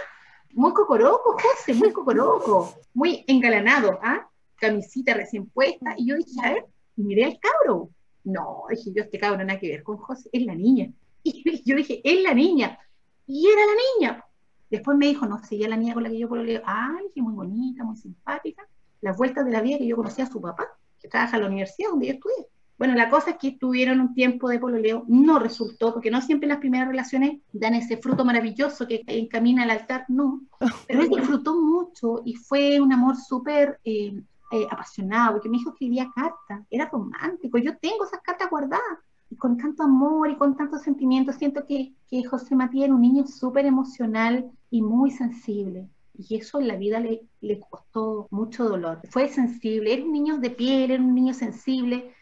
muy 0.54 0.72
cocoroco, 0.72 1.34
José, 1.34 1.74
muy 1.74 1.92
cocoroco, 1.92 2.76
muy 2.94 3.26
engalanado, 3.28 4.00
ah, 4.02 4.26
camisita 4.56 5.14
recién 5.16 5.50
puesta. 5.50 5.96
Y 5.98 6.08
yo 6.08 6.16
dije, 6.16 6.40
a 6.42 6.54
ver, 6.54 6.66
y 6.96 7.04
miré 7.04 7.26
al 7.26 7.40
cabro. 7.42 7.90
No, 8.24 8.64
dije 8.70 8.94
yo, 8.96 9.04
este 9.04 9.20
cabro 9.20 9.44
nada 9.44 9.60
que 9.60 9.68
ver 9.68 9.84
con 9.84 9.98
José, 9.98 10.30
es 10.32 10.46
la 10.46 10.56
niña. 10.56 10.90
Y 11.24 11.62
yo 11.66 11.76
dije, 11.76 12.00
es 12.06 12.24
la 12.24 12.34
niña. 12.34 12.80
Y 13.28 13.50
era 13.50 13.62
la 13.66 13.74
niña. 14.00 14.26
Después 14.70 14.98
me 14.98 15.08
dijo, 15.08 15.26
no, 15.26 15.42
ya 15.52 15.68
la 15.68 15.76
niña 15.76 15.94
con 15.94 16.04
la 16.04 16.10
que 16.10 16.20
yo 16.20 16.30
pololeo, 16.30 16.62
ay, 16.64 17.08
que 17.14 17.22
muy 17.22 17.34
bonita, 17.34 17.84
muy 17.84 17.98
simpática. 17.98 18.66
Las 19.02 19.18
vueltas 19.18 19.44
de 19.46 19.52
la 19.52 19.62
vida 19.62 19.78
que 19.78 19.88
yo 19.88 19.98
conocía 19.98 20.24
a 20.24 20.32
su 20.32 20.40
papá, 20.40 20.70
que 21.00 21.08
trabaja 21.08 21.38
en 21.38 21.44
la 21.44 21.48
universidad 21.48 21.90
donde 21.90 22.08
yo 22.08 22.14
estudié. 22.14 22.48
Bueno, 22.80 22.96
la 22.96 23.10
cosa 23.10 23.32
es 23.32 23.38
que 23.38 23.52
tuvieron 23.52 24.00
un 24.00 24.14
tiempo 24.14 24.48
de 24.48 24.58
pololeo, 24.58 25.04
no 25.10 25.38
resultó, 25.38 25.94
porque 25.94 26.10
no 26.10 26.22
siempre 26.22 26.48
las 26.48 26.60
primeras 26.60 26.88
relaciones 26.88 27.40
dan 27.52 27.74
ese 27.74 27.98
fruto 27.98 28.24
maravilloso 28.24 28.88
que 28.88 29.04
encamina 29.06 29.64
al 29.64 29.72
altar, 29.72 30.06
no. 30.08 30.42
Pero 30.88 31.02
él 31.02 31.10
disfrutó 31.10 31.60
mucho 31.62 32.22
y 32.24 32.36
fue 32.36 32.80
un 32.80 32.94
amor 32.94 33.18
súper 33.18 33.82
eh, 33.84 34.22
eh, 34.52 34.68
apasionado, 34.72 35.34
porque 35.34 35.50
mi 35.50 35.58
hijo 35.58 35.72
escribía 35.72 36.10
cartas, 36.16 36.66
era 36.70 36.86
romántico, 36.90 37.58
yo 37.58 37.78
tengo 37.78 38.06
esas 38.06 38.22
cartas 38.22 38.50
guardadas, 38.50 39.00
y 39.30 39.36
con 39.36 39.58
tanto 39.58 39.84
amor 39.84 40.30
y 40.30 40.38
con 40.38 40.56
tanto 40.56 40.78
sentimiento, 40.78 41.34
siento 41.34 41.66
que, 41.68 41.94
que 42.10 42.24
José 42.24 42.56
Matías 42.56 42.86
era 42.86 42.96
un 42.96 43.02
niño 43.02 43.28
súper 43.28 43.66
emocional 43.66 44.50
y 44.72 44.82
muy 44.82 45.12
sensible. 45.12 45.88
Y 46.18 46.36
eso 46.36 46.60
en 46.60 46.68
la 46.68 46.76
vida 46.76 47.00
le, 47.00 47.22
le 47.42 47.60
costó 47.60 48.28
mucho 48.32 48.68
dolor. 48.68 49.02
Fue 49.10 49.30
sensible, 49.30 49.94
era 49.94 50.04
un 50.04 50.12
niño 50.12 50.38
de 50.38 50.50
piel, 50.50 50.92
era 50.92 51.02
un 51.02 51.16
niño 51.16 51.34
sensible, 51.34 52.14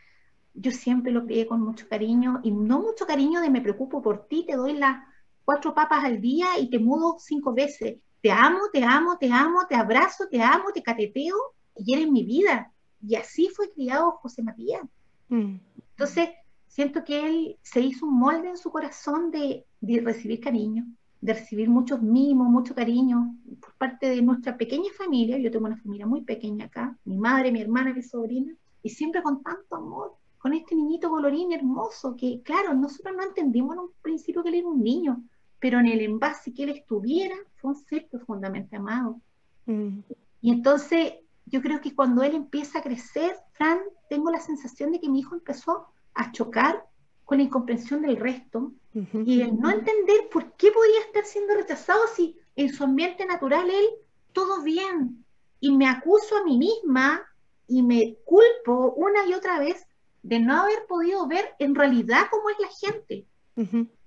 yo 0.59 0.71
siempre 0.71 1.11
lo 1.11 1.25
crié 1.25 1.45
con 1.45 1.61
mucho 1.61 1.87
cariño 1.87 2.39
y 2.43 2.51
no 2.51 2.79
mucho 2.79 3.05
cariño 3.05 3.41
de 3.41 3.49
me 3.49 3.61
preocupo 3.61 4.01
por 4.01 4.27
ti, 4.27 4.43
te 4.45 4.55
doy 4.55 4.73
las 4.73 4.97
cuatro 5.45 5.73
papas 5.73 6.03
al 6.03 6.19
día 6.19 6.59
y 6.59 6.69
te 6.69 6.79
mudo 6.79 7.17
cinco 7.19 7.53
veces. 7.53 7.97
Te 8.21 8.31
amo, 8.31 8.59
te 8.73 8.83
amo, 8.83 9.17
te 9.19 9.31
amo, 9.31 9.67
te 9.69 9.75
abrazo, 9.75 10.27
te 10.29 10.41
amo, 10.41 10.71
te 10.73 10.81
cateteo 10.81 11.35
y 11.77 11.93
eres 11.93 12.09
mi 12.09 12.23
vida. 12.23 12.71
Y 13.01 13.15
así 13.15 13.49
fue 13.55 13.71
criado 13.71 14.13
José 14.13 14.41
Matías. 14.41 14.81
Mm. 15.29 15.57
Entonces, 15.91 16.29
siento 16.67 17.03
que 17.03 17.25
él 17.25 17.57
se 17.61 17.81
hizo 17.81 18.07
un 18.07 18.17
molde 18.17 18.49
en 18.49 18.57
su 18.57 18.71
corazón 18.71 19.29
de, 19.29 19.65
de 19.79 20.01
recibir 20.01 20.39
cariño, 20.39 20.85
de 21.21 21.33
recibir 21.33 21.69
muchos 21.69 22.01
mimos, 22.01 22.47
mucho 22.47 22.75
cariño 22.75 23.35
por 23.59 23.73
parte 23.75 24.09
de 24.09 24.21
nuestra 24.21 24.57
pequeña 24.57 24.91
familia. 24.97 25.37
Yo 25.37 25.51
tengo 25.51 25.65
una 25.65 25.77
familia 25.77 26.05
muy 26.05 26.21
pequeña 26.21 26.65
acá, 26.65 26.97
mi 27.05 27.17
madre, 27.17 27.51
mi 27.51 27.61
hermana, 27.61 27.93
mi 27.93 28.03
sobrina, 28.03 28.53
y 28.83 28.89
siempre 28.89 29.21
con 29.23 29.41
tanto 29.41 29.75
amor 29.75 30.13
con 30.37 30.53
este 30.53 30.75
niñito 30.75 31.09
colorín 31.09 31.51
hermoso, 31.51 32.15
que 32.15 32.41
claro, 32.43 32.73
nosotros 32.73 33.15
no 33.15 33.23
entendimos 33.23 33.73
en 33.73 33.79
un 33.79 33.91
principio 34.01 34.43
que 34.43 34.49
él 34.49 34.55
era 34.55 34.67
un 34.67 34.83
niño, 34.83 35.23
pero 35.59 35.79
en 35.79 35.87
el 35.87 36.01
envase 36.01 36.53
que 36.53 36.63
él 36.63 36.69
estuviera 36.69 37.35
fue 37.55 37.71
un 37.71 37.75
ser 37.75 38.07
profundamente 38.07 38.75
amado. 38.75 39.19
Mm. 39.65 39.99
Y 40.41 40.51
entonces 40.51 41.15
yo 41.45 41.61
creo 41.61 41.81
que 41.81 41.95
cuando 41.95 42.23
él 42.23 42.35
empieza 42.35 42.79
a 42.79 42.83
crecer, 42.83 43.35
Fran, 43.53 43.79
tengo 44.09 44.31
la 44.31 44.39
sensación 44.39 44.91
de 44.91 44.99
que 44.99 45.09
mi 45.09 45.19
hijo 45.19 45.35
empezó 45.35 45.87
a 46.13 46.31
chocar 46.31 46.85
con 47.27 47.39
la 47.39 47.43
incomprensión 47.43 48.01
del 48.03 48.15
resto 48.15 48.71
y 48.93 49.41
el 49.41 49.59
no 49.59 49.69
entender 49.69 50.29
por 50.31 50.53
qué 50.53 50.71
podía 50.71 51.01
estar 51.01 51.25
siendo 51.25 51.55
rechazado 51.55 51.99
si 52.15 52.37
en 52.55 52.73
su 52.73 52.85
ambiente 52.85 53.25
natural 53.25 53.69
él 53.69 53.85
todo 54.31 54.63
bien. 54.63 55.25
Y 55.59 55.75
me 55.75 55.89
acuso 55.89 56.37
a 56.37 56.45
mí 56.45 56.57
misma 56.57 57.21
y 57.67 57.83
me 57.83 58.15
culpo 58.23 58.93
una 58.95 59.25
y 59.25 59.33
otra 59.33 59.59
vez 59.59 59.85
de 60.23 60.39
no 60.39 60.55
haber 60.55 60.85
podido 60.87 61.27
ver 61.27 61.53
en 61.59 61.75
realidad 61.75 62.27
cómo 62.31 62.49
es 62.49 62.55
la 62.61 62.69
gente. 62.69 63.25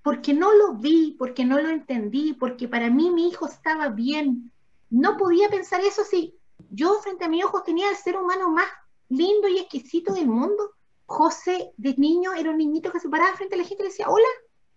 Porque 0.03 0.33
no 0.33 0.55
lo 0.55 0.77
vi, 0.77 1.15
porque 1.19 1.45
no 1.45 1.61
lo 1.61 1.69
entendí, 1.69 2.33
porque 2.33 2.69
para 2.69 2.89
mí 2.89 3.11
mi 3.11 3.29
hijo 3.29 3.47
estaba 3.47 3.91
bien. 3.91 4.51
No 4.89 5.19
podía 5.19 5.51
pensar 5.51 5.83
eso 5.83 6.05
si 6.05 6.35
yo 6.71 6.95
frente 7.03 7.27
a 7.27 7.29
mis 7.29 7.45
ojos 7.45 7.65
tenía 7.65 7.91
el 7.91 7.97
ser 7.97 8.17
humano 8.17 8.49
más 8.49 8.69
lindo 9.11 9.47
y 9.47 9.59
exquisito 9.59 10.15
del 10.15 10.27
mundo. 10.27 10.73
José 11.11 11.73
de 11.77 11.97
niño 11.97 12.35
era 12.35 12.51
un 12.51 12.59
niñito 12.59 12.93
que 12.93 13.01
se 13.01 13.09
paraba 13.09 13.37
frente 13.37 13.57
a 13.57 13.59
la 13.59 13.65
gente 13.65 13.83
y 13.83 13.89
decía, 13.89 14.09
hola, 14.09 14.29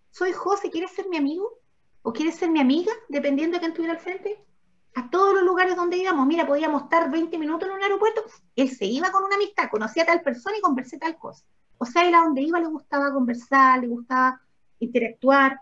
soy 0.09 0.31
José, 0.31 0.71
¿quieres 0.71 0.89
ser 0.89 1.07
mi 1.07 1.17
amigo? 1.17 1.59
¿O 2.01 2.11
quieres 2.11 2.37
ser 2.37 2.49
mi 2.49 2.59
amiga? 2.59 2.91
Dependiendo 3.07 3.53
de 3.53 3.59
quién 3.59 3.71
estuviera 3.71 3.93
al 3.93 3.99
frente 3.99 4.43
a 4.95 5.11
todos 5.11 5.35
los 5.35 5.43
lugares 5.43 5.75
donde 5.75 5.97
íbamos. 5.97 6.25
Mira, 6.25 6.47
podíamos 6.47 6.85
estar 6.85 7.11
20 7.11 7.37
minutos 7.37 7.69
en 7.69 7.75
un 7.75 7.83
aeropuerto, 7.83 8.23
él 8.55 8.71
se 8.71 8.85
iba 8.85 9.11
con 9.11 9.23
una 9.23 9.35
amistad, 9.35 9.69
conocía 9.69 10.01
a 10.01 10.05
tal 10.07 10.21
persona 10.21 10.57
y 10.57 10.61
conversé 10.61 10.97
tal 10.97 11.19
cosa. 11.19 11.45
O 11.77 11.85
sea, 11.85 12.03
él 12.03 12.13
donde 12.13 12.41
iba 12.41 12.59
le 12.59 12.65
gustaba 12.65 13.13
conversar, 13.13 13.81
le 13.81 13.89
gustaba 13.89 14.41
interactuar, 14.79 15.59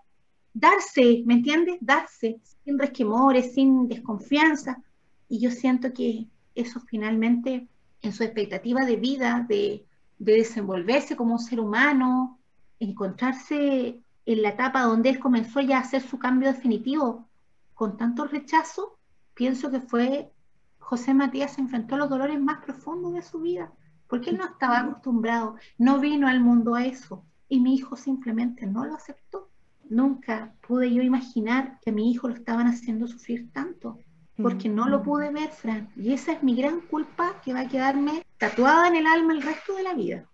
darse, 0.53 1.21
¿me 1.25 1.33
entiendes? 1.33 1.79
Darse, 1.81 2.39
sin 2.63 2.79
resquemores, 2.79 3.53
sin 3.53 3.89
desconfianza. 3.89 4.81
Y 5.27 5.41
yo 5.41 5.51
siento 5.51 5.91
que 5.91 6.27
eso 6.55 6.79
finalmente, 6.79 7.67
en 8.01 8.13
su 8.13 8.23
expectativa 8.23 8.85
de 8.85 8.95
vida, 8.95 9.45
de, 9.49 9.85
de 10.21 10.33
desenvolverse 10.33 11.15
como 11.15 11.33
un 11.33 11.39
ser 11.39 11.59
humano, 11.59 12.39
encontrarse 12.79 13.99
en 14.25 14.41
la 14.43 14.49
etapa 14.49 14.83
donde 14.83 15.09
él 15.09 15.19
comenzó 15.19 15.61
ya 15.61 15.77
a 15.77 15.81
hacer 15.81 16.03
su 16.03 16.19
cambio 16.19 16.49
definitivo, 16.49 17.27
con 17.73 17.97
tanto 17.97 18.25
rechazo, 18.25 18.99
pienso 19.33 19.71
que 19.71 19.81
fue 19.81 20.31
José 20.77 21.15
Matías 21.15 21.53
se 21.53 21.61
enfrentó 21.61 21.95
a 21.95 21.97
los 21.97 22.09
dolores 22.09 22.39
más 22.39 22.63
profundos 22.63 23.13
de 23.13 23.23
su 23.23 23.39
vida, 23.39 23.71
porque 24.07 24.29
él 24.29 24.37
no 24.37 24.45
estaba 24.45 24.81
acostumbrado, 24.81 25.55
no 25.79 25.99
vino 25.99 26.27
al 26.27 26.39
mundo 26.39 26.75
a 26.75 26.85
eso, 26.85 27.25
y 27.49 27.59
mi 27.59 27.73
hijo 27.73 27.95
simplemente 27.95 28.67
no 28.67 28.85
lo 28.85 28.93
aceptó. 28.93 29.49
Nunca 29.89 30.53
pude 30.67 30.93
yo 30.93 31.01
imaginar 31.01 31.79
que 31.81 31.89
a 31.89 31.93
mi 31.93 32.11
hijo 32.11 32.27
lo 32.27 32.35
estaban 32.35 32.67
haciendo 32.67 33.07
sufrir 33.07 33.51
tanto, 33.51 33.97
porque 34.41 34.69
no 34.69 34.87
lo 34.87 35.03
pude 35.03 35.31
ver, 35.31 35.49
Fran, 35.49 35.89
y 35.95 36.13
esa 36.13 36.33
es 36.33 36.43
mi 36.43 36.55
gran 36.55 36.81
culpa 36.81 37.41
que 37.43 37.53
va 37.53 37.61
a 37.61 37.67
quedarme 37.67 38.23
tatuada 38.37 38.87
en 38.87 38.95
el 38.95 39.07
alma 39.07 39.33
el 39.33 39.41
resto 39.41 39.75
de 39.75 39.83
la 39.83 39.93
vida, 39.93 40.25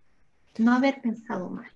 no 0.57 0.73
haber 0.73 1.01
pensado 1.01 1.49
mal. 1.49 1.67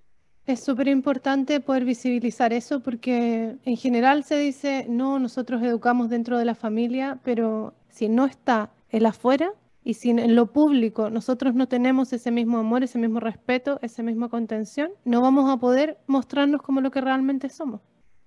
Es 0.45 0.63
súper 0.63 0.87
importante 0.87 1.59
poder 1.59 1.85
visibilizar 1.85 2.51
eso 2.51 2.81
porque 2.81 3.57
en 3.63 3.77
general 3.77 4.23
se 4.23 4.37
dice, 4.37 4.85
no, 4.89 5.19
nosotros 5.19 5.61
educamos 5.61 6.09
dentro 6.09 6.37
de 6.37 6.45
la 6.45 6.55
familia, 6.55 7.19
pero 7.23 7.73
si 7.89 8.09
no 8.09 8.25
está 8.25 8.71
el 8.89 9.05
afuera 9.05 9.53
y 9.83 9.93
si 9.93 10.09
en 10.09 10.35
lo 10.35 10.47
público 10.47 11.09
nosotros 11.09 11.53
no 11.53 11.67
tenemos 11.67 12.11
ese 12.11 12.31
mismo 12.31 12.57
amor, 12.57 12.83
ese 12.83 12.97
mismo 12.97 13.19
respeto, 13.19 13.79
esa 13.81 14.03
misma 14.03 14.29
contención, 14.29 14.91
no 15.05 15.21
vamos 15.21 15.49
a 15.49 15.57
poder 15.57 15.99
mostrarnos 16.07 16.61
como 16.61 16.81
lo 16.81 16.91
que 16.91 17.01
realmente 17.01 17.49
somos. 17.49 17.81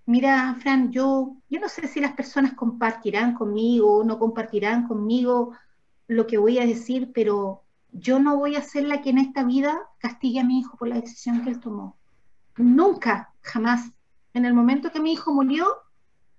Mira, 0.07 0.55
Fran, 0.61 0.93
yo, 0.93 1.37
yo 1.49 1.61
no 1.61 1.69
sé 1.69 1.89
si 1.89 2.01
las 2.01 2.13
personas 2.13 2.53
compartirán 2.55 3.35
conmigo 3.35 3.99
o 3.99 4.05
no 4.05 4.19
compartirán 4.19 4.87
conmigo 4.87 5.53
lo 6.07 6.27
que 6.27 6.37
voy 6.37 6.59
a 6.59 6.67
decir, 6.67 7.11
pero 7.15 7.63
yo 7.91 8.19
no 8.19 8.37
voy 8.37 8.57
a 8.57 8.63
ser 8.63 8.85
la 8.85 9.01
que 9.01 9.11
en 9.11 9.19
esta 9.19 9.45
vida 9.45 9.81
castigue 9.99 10.41
a 10.41 10.45
mi 10.45 10.59
hijo 10.59 10.77
por 10.77 10.89
la 10.89 11.01
decisión 11.01 11.43
que 11.43 11.51
él 11.51 11.61
tomó. 11.61 11.97
Nunca, 12.57 13.33
jamás. 13.41 13.93
En 14.35 14.45
el 14.45 14.53
momento 14.53 14.91
que 14.91 15.01
mi 15.01 15.13
hijo 15.13 15.33
murió, 15.33 15.67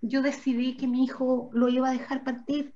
yo 0.02 0.22
decidí 0.22 0.78
que 0.78 0.88
mi 0.88 1.04
hijo 1.04 1.50
lo 1.54 1.68
iba 1.70 1.90
a 1.90 1.94
dejar 1.94 2.24
partir 2.24 2.76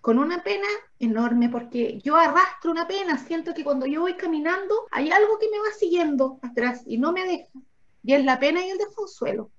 con 0.00 0.18
una 0.18 0.42
pena 0.42 0.66
enorme, 0.98 1.50
porque 1.50 2.00
yo 2.02 2.16
arrastro 2.16 2.70
una 2.70 2.88
pena, 2.88 3.18
siento 3.18 3.52
que 3.52 3.64
cuando 3.64 3.84
yo 3.84 4.00
voy 4.00 4.14
caminando 4.14 4.74
hay 4.90 5.10
algo 5.10 5.38
que 5.38 5.50
me 5.50 5.58
va 5.58 5.74
siguiendo 5.78 6.38
atrás 6.42 6.82
y 6.86 6.96
no 6.96 7.12
me 7.12 7.24
deja. 7.24 7.50
Y 8.02 8.14
es 8.14 8.24
la 8.24 8.38
pena 8.38 8.64
y 8.64 8.70
el 8.70 8.78
desconsuelo. 8.78 9.50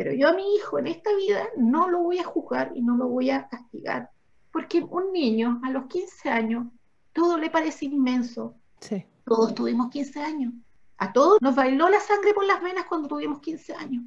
Pero 0.00 0.14
yo 0.14 0.28
a 0.28 0.32
mi 0.32 0.54
hijo 0.54 0.78
en 0.78 0.86
esta 0.86 1.14
vida 1.14 1.50
no 1.58 1.86
lo 1.90 1.98
voy 1.98 2.20
a 2.20 2.24
juzgar 2.24 2.72
y 2.74 2.80
no 2.80 2.96
lo 2.96 3.06
voy 3.06 3.28
a 3.28 3.48
castigar, 3.48 4.08
porque 4.50 4.82
un 4.82 5.12
niño 5.12 5.60
a 5.62 5.68
los 5.68 5.88
15 5.88 6.30
años 6.30 6.68
todo 7.12 7.36
le 7.36 7.50
parece 7.50 7.84
inmenso. 7.84 8.54
Sí. 8.80 9.04
Todos 9.26 9.54
tuvimos 9.54 9.90
15 9.90 10.22
años. 10.22 10.54
A 10.96 11.12
todos 11.12 11.36
nos 11.42 11.54
bailó 11.54 11.90
la 11.90 12.00
sangre 12.00 12.32
por 12.32 12.46
las 12.46 12.62
venas 12.62 12.86
cuando 12.86 13.08
tuvimos 13.08 13.40
15 13.40 13.74
años. 13.74 14.02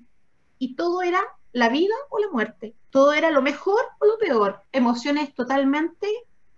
Y 0.58 0.76
todo 0.76 1.04
era 1.04 1.22
la 1.52 1.70
vida 1.70 1.94
o 2.10 2.18
la 2.18 2.32
muerte. 2.32 2.74
Todo 2.90 3.14
era 3.14 3.30
lo 3.30 3.44
mejor 3.44 3.82
o 4.00 4.08
lo 4.08 4.18
peor. 4.18 4.64
Emociones 4.72 5.36
totalmente 5.36 6.08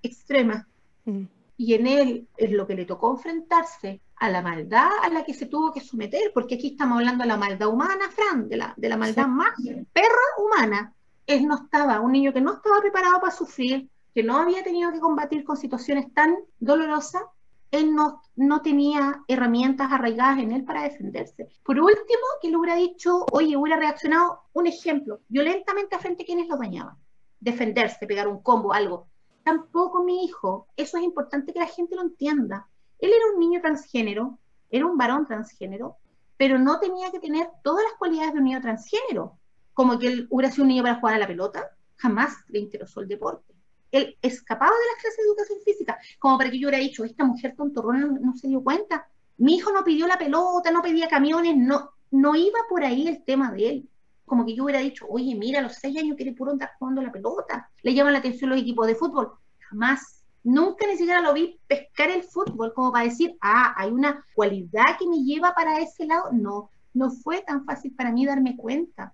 extremas. 0.02 0.66
Mm. 1.04 1.26
Y 1.58 1.74
en 1.74 1.88
él 1.88 2.28
es 2.38 2.52
lo 2.52 2.68
que 2.68 2.76
le 2.76 2.86
tocó 2.86 3.12
enfrentarse 3.12 4.02
a 4.18 4.30
la 4.30 4.42
maldad 4.42 4.90
a 5.04 5.10
la 5.10 5.24
que 5.24 5.34
se 5.34 5.46
tuvo 5.46 5.72
que 5.72 5.82
someter, 5.82 6.32
porque 6.34 6.56
aquí 6.56 6.70
estamos 6.70 6.98
hablando 6.98 7.24
de 7.24 7.30
la 7.30 7.38
maldad 7.38 7.70
humana, 7.70 8.10
Fran, 8.12 8.48
de 8.48 8.58
la, 8.58 8.74
de 8.78 8.90
la 8.90 8.98
maldad 8.98 9.28
más 9.28 9.54
perra 9.94 10.26
humana. 10.38 10.94
Él 11.28 11.48
no 11.48 11.56
estaba, 11.56 12.02
un 12.02 12.12
niño 12.12 12.34
que 12.34 12.42
no 12.42 12.54
estaba 12.54 12.80
preparado 12.80 13.20
para 13.20 13.32
sufrir, 13.32 13.90
que 14.14 14.24
no 14.24 14.38
había 14.38 14.64
tenido 14.64 14.92
que 14.92 15.00
combatir 15.00 15.44
con 15.44 15.58
situaciones 15.58 16.14
tan 16.14 16.36
dolorosas, 16.60 17.24
él 17.72 17.94
no, 17.94 18.22
no 18.36 18.62
tenía 18.62 19.24
herramientas 19.28 19.92
arraigadas 19.92 20.40
en 20.40 20.52
él 20.52 20.64
para 20.64 20.84
defenderse. 20.84 21.50
Por 21.64 21.80
último, 21.80 22.26
que 22.42 22.50
le 22.50 22.58
hubiera 22.58 22.76
dicho, 22.78 23.26
oye, 23.32 23.58
hubiera 23.58 23.78
reaccionado, 23.78 24.42
un 24.54 24.68
ejemplo, 24.68 25.20
violentamente 25.28 25.96
a 25.96 26.00
frente 26.00 26.24
a 26.24 26.26
quienes 26.26 26.48
lo 26.48 26.58
dañaban. 26.58 26.96
Defenderse, 27.40 28.08
pegar 28.08 28.28
un 28.28 28.42
combo, 28.42 28.72
algo. 28.72 29.08
Tampoco 29.46 30.04
mi 30.04 30.26
hijo, 30.26 30.68
eso 30.76 30.98
es 30.98 31.04
importante 31.04 31.54
que 31.54 31.60
la 31.60 31.68
gente 31.68 31.96
lo 31.96 32.02
entienda. 32.02 32.68
Él 33.00 33.12
era 33.14 33.34
un 33.34 33.40
niño 33.40 33.62
transgénero, 33.62 34.38
era 34.70 34.86
un 34.86 34.98
varón 34.98 35.26
transgénero, 35.26 35.96
pero 36.36 36.60
no 36.60 36.82
tenía 36.82 37.10
que 37.12 37.22
tener 37.22 37.48
todas 37.64 37.86
las 37.86 37.94
cualidades 37.94 38.34
de 38.34 38.40
un 38.40 38.46
niño 38.46 38.62
transgénero, 38.62 39.38
como 39.74 39.98
que 39.98 40.08
él 40.08 40.28
hubiera 40.30 40.52
sido 40.52 40.64
un 40.64 40.70
niño 40.70 40.84
para 40.84 41.00
jugar 41.00 41.16
a 41.16 41.20
la 41.20 41.28
pelota, 41.28 41.70
jamás 41.96 42.36
le 42.50 42.60
interesó 42.60 43.00
el 43.00 43.08
deporte 43.08 43.56
él 43.96 44.18
escapaba 44.22 44.72
de 44.72 44.86
las 44.94 45.02
clases 45.02 45.18
de 45.18 45.24
educación 45.24 45.60
física, 45.64 45.98
como 46.20 46.38
para 46.38 46.52
que 46.52 46.60
yo 46.60 46.68
hubiera 46.68 46.84
dicho, 46.84 47.04
esta 47.04 47.24
mujer 47.24 47.56
tontorrona 47.56 48.00
no, 48.00 48.20
no 48.20 48.36
se 48.36 48.48
dio 48.48 48.62
cuenta. 48.62 49.08
Mi 49.38 49.56
hijo 49.56 49.72
no 49.72 49.84
pidió 49.84 50.08
la 50.08 50.18
pelota, 50.18 50.72
no 50.72 50.82
pedía 50.82 51.08
camiones, 51.08 51.56
no, 51.56 51.92
no 52.12 52.36
iba 52.36 52.60
por 52.70 52.84
ahí 52.84 53.08
el 53.08 53.24
tema 53.24 53.52
de 53.52 53.70
él. 53.70 53.90
Como 54.26 54.46
que 54.46 54.56
yo 54.56 54.64
hubiera 54.64 54.80
dicho, 54.80 55.06
oye, 55.08 55.36
mira, 55.36 55.60
a 55.60 55.64
los 55.64 55.76
seis 55.76 55.98
años 55.98 56.18
quiere 56.18 56.34
puro 56.34 56.52
andar 56.52 56.72
jugando 56.80 57.02
la 57.02 57.12
pelota, 57.12 57.70
le 57.84 57.94
llaman 57.94 58.14
la 58.14 58.20
atención 58.20 58.50
los 58.50 58.60
equipos 58.60 58.88
de 58.88 58.96
fútbol. 58.96 59.32
Jamás, 59.70 60.24
nunca 60.44 60.88
ni 60.88 60.98
siquiera 60.98 61.22
lo 61.22 61.34
vi 61.34 61.60
pescar 61.68 62.10
el 62.10 62.24
fútbol 62.24 62.74
como 62.74 62.92
para 62.92 63.06
decir, 63.06 63.36
ah, 63.42 63.74
hay 63.78 63.92
una 63.92 64.26
cualidad 64.34 64.98
que 64.98 65.08
me 65.08 65.24
lleva 65.24 65.54
para 65.54 65.80
ese 65.80 66.06
lado. 66.06 66.30
No, 66.32 66.70
no 66.94 67.12
fue 67.12 67.42
tan 67.42 67.66
fácil 67.66 67.94
para 67.94 68.12
mí 68.12 68.26
darme 68.26 68.56
cuenta. 68.58 69.14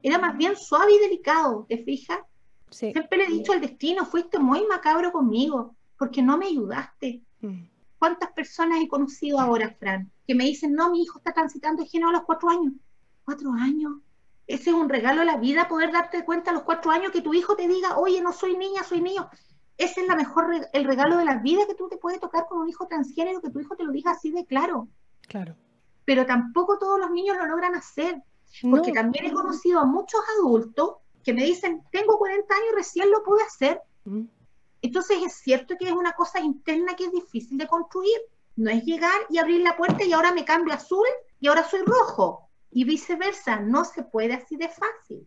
Era 0.00 0.18
más 0.18 0.36
bien 0.36 0.54
suave 0.54 0.92
y 0.94 1.00
delicado, 1.00 1.66
¿te 1.68 1.78
fijas? 1.78 2.20
Siempre 2.70 3.18
le 3.18 3.24
he 3.24 3.28
dicho 3.28 3.52
al 3.52 3.60
destino, 3.60 4.04
fuiste 4.04 4.38
muy 4.38 4.64
macabro 4.66 5.10
conmigo, 5.10 5.74
porque 5.98 6.22
no 6.22 6.38
me 6.38 6.46
ayudaste. 6.46 7.20
Mm. 7.40 7.64
¿Cuántas 7.98 8.30
personas 8.30 8.80
he 8.80 8.86
conocido 8.86 9.40
ahora, 9.40 9.74
Fran, 9.76 10.08
que 10.24 10.36
me 10.36 10.44
dicen, 10.44 10.72
no, 10.72 10.92
mi 10.92 11.02
hijo 11.02 11.18
está 11.18 11.32
transitando 11.32 11.84
género 11.84 12.10
a 12.10 12.12
los 12.12 12.22
cuatro 12.22 12.48
años? 12.48 12.74
¿Cuatro 13.24 13.52
años? 13.52 13.94
Ese 14.46 14.70
es 14.70 14.76
un 14.76 14.88
regalo 14.88 15.22
a 15.22 15.24
la 15.24 15.38
vida, 15.38 15.68
poder 15.68 15.92
darte 15.92 16.24
cuenta 16.24 16.50
a 16.50 16.54
los 16.54 16.62
cuatro 16.62 16.90
años 16.92 17.10
que 17.10 17.20
tu 17.20 17.34
hijo 17.34 17.56
te 17.56 17.66
diga, 17.66 17.98
oye, 17.98 18.20
no 18.20 18.32
soy 18.32 18.56
niña, 18.56 18.84
soy 18.84 19.00
niño. 19.00 19.28
Ese 19.76 20.02
es 20.02 20.06
la 20.06 20.14
mejor, 20.14 20.68
el 20.72 20.84
regalo 20.84 21.16
de 21.18 21.24
la 21.24 21.38
vida 21.38 21.66
que 21.66 21.74
tú 21.74 21.88
te 21.88 21.96
puedes 21.96 22.20
tocar 22.20 22.46
con 22.48 22.60
un 22.60 22.68
hijo 22.68 22.86
transgénero, 22.86 23.40
que 23.40 23.50
tu 23.50 23.60
hijo 23.60 23.76
te 23.76 23.84
lo 23.84 23.92
diga 23.92 24.12
así 24.12 24.30
de 24.30 24.46
claro. 24.46 24.88
Claro. 25.28 25.56
Pero 26.04 26.24
tampoco 26.24 26.78
todos 26.78 26.98
los 26.98 27.10
niños 27.10 27.36
lo 27.36 27.46
logran 27.46 27.74
hacer. 27.74 28.22
Porque 28.62 28.92
también 28.92 29.26
he 29.26 29.32
conocido 29.32 29.80
a 29.80 29.84
muchos 29.84 30.20
adultos 30.38 30.96
que 31.24 31.34
me 31.34 31.44
dicen, 31.44 31.82
tengo 31.90 32.16
40 32.16 32.54
años 32.54 32.66
y 32.72 32.76
recién 32.76 33.10
lo 33.10 33.22
pude 33.22 33.42
hacer. 33.42 33.82
Mm. 34.04 34.26
Entonces 34.80 35.18
es 35.26 35.34
cierto 35.34 35.74
que 35.78 35.86
es 35.86 35.92
una 35.92 36.12
cosa 36.12 36.40
interna 36.40 36.94
que 36.94 37.06
es 37.06 37.12
difícil 37.12 37.58
de 37.58 37.66
construir. 37.66 38.18
No 38.54 38.70
es 38.70 38.84
llegar 38.84 39.20
y 39.28 39.38
abrir 39.38 39.60
la 39.60 39.76
puerta 39.76 40.04
y 40.04 40.12
ahora 40.12 40.32
me 40.32 40.44
cambio 40.44 40.72
azul 40.72 41.06
y 41.40 41.48
ahora 41.48 41.64
soy 41.64 41.80
rojo. 41.84 42.45
Y 42.70 42.84
viceversa, 42.84 43.60
no 43.60 43.84
se 43.84 44.02
puede 44.02 44.34
así 44.34 44.56
de 44.56 44.68
fácil. 44.68 45.26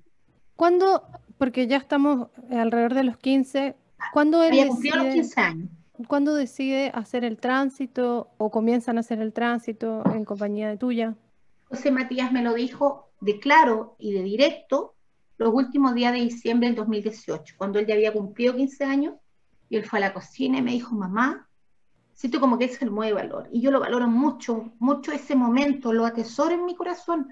¿Cuándo, 0.55 1.03
porque 1.37 1.67
ya 1.67 1.77
estamos 1.77 2.29
alrededor 2.51 2.93
de 2.93 3.03
los 3.03 3.17
15, 3.17 3.75
¿cuándo 4.13 4.43
él 4.43 4.51
decide, 4.51 4.97
los 4.97 5.13
15 5.13 5.41
años. 5.41 5.69
¿Cuándo 6.07 6.33
decide 6.33 6.91
hacer 6.93 7.25
el 7.25 7.37
tránsito 7.37 8.29
o 8.37 8.51
comienzan 8.51 8.97
a 8.97 9.01
hacer 9.01 9.19
el 9.21 9.33
tránsito 9.33 10.03
en 10.13 10.25
compañía 10.25 10.69
de 10.69 10.77
tuya? 10.77 11.15
José 11.65 11.91
Matías 11.91 12.31
me 12.31 12.41
lo 12.41 12.53
dijo 12.53 13.11
de 13.19 13.39
claro 13.39 13.95
y 13.99 14.13
de 14.13 14.23
directo 14.23 14.95
los 15.37 15.53
últimos 15.53 15.93
días 15.93 16.13
de 16.13 16.19
diciembre 16.19 16.67
del 16.67 16.75
2018, 16.75 17.55
cuando 17.57 17.79
él 17.79 17.85
ya 17.85 17.95
había 17.95 18.13
cumplido 18.13 18.55
15 18.55 18.83
años, 18.83 19.15
y 19.69 19.77
él 19.77 19.85
fue 19.85 19.99
a 19.99 20.01
la 20.01 20.13
cocina 20.13 20.57
y 20.57 20.61
me 20.61 20.71
dijo, 20.71 20.95
mamá, 20.95 21.48
siento 22.19 22.41
como 22.41 22.57
que 22.57 22.65
es 22.65 22.81
el 22.81 22.91
mueve 22.91 23.13
valor. 23.13 23.47
Y 23.49 23.61
yo 23.61 23.71
lo 23.71 23.79
valoro 23.79 24.05
mucho, 24.05 24.73
mucho 24.79 25.13
ese 25.13 25.37
momento, 25.37 25.93
lo 25.93 26.05
atesoro 26.05 26.53
en 26.53 26.65
mi 26.65 26.75
corazón. 26.75 27.29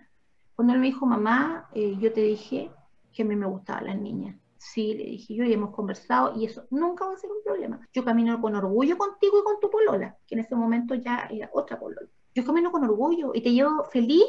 Cuando 0.56 0.74
él 0.74 0.80
me 0.80 0.86
dijo, 0.86 1.06
mamá, 1.06 1.68
eh, 1.74 1.98
yo 2.00 2.14
te 2.14 2.22
dije 2.22 2.72
que 3.12 3.24
a 3.24 3.26
mí 3.26 3.36
me 3.36 3.48
gustaban 3.48 3.88
las 3.88 4.00
niñas. 4.00 4.38
Sí, 4.58 4.94
le 4.94 5.04
dije 5.04 5.36
yo 5.36 5.44
y 5.44 5.52
hemos 5.52 5.76
conversado 5.76 6.40
y 6.40 6.46
eso 6.46 6.68
nunca 6.70 7.06
va 7.06 7.16
a 7.16 7.18
ser 7.18 7.30
un 7.30 7.44
problema. 7.44 7.86
Yo 7.92 8.06
camino 8.06 8.40
con 8.40 8.56
orgullo 8.56 8.98
contigo 8.98 9.42
y 9.42 9.44
con 9.44 9.60
tu 9.60 9.70
polola, 9.70 10.16
que 10.26 10.36
en 10.36 10.40
ese 10.40 10.56
momento 10.56 10.96
ya 10.96 11.28
era 11.30 11.50
otra 11.52 11.78
polola. 11.78 12.08
Yo 12.34 12.46
camino 12.46 12.72
con 12.72 12.86
orgullo 12.86 13.32
y 13.34 13.42
te 13.42 13.52
llevo 13.52 13.84
feliz 13.84 14.24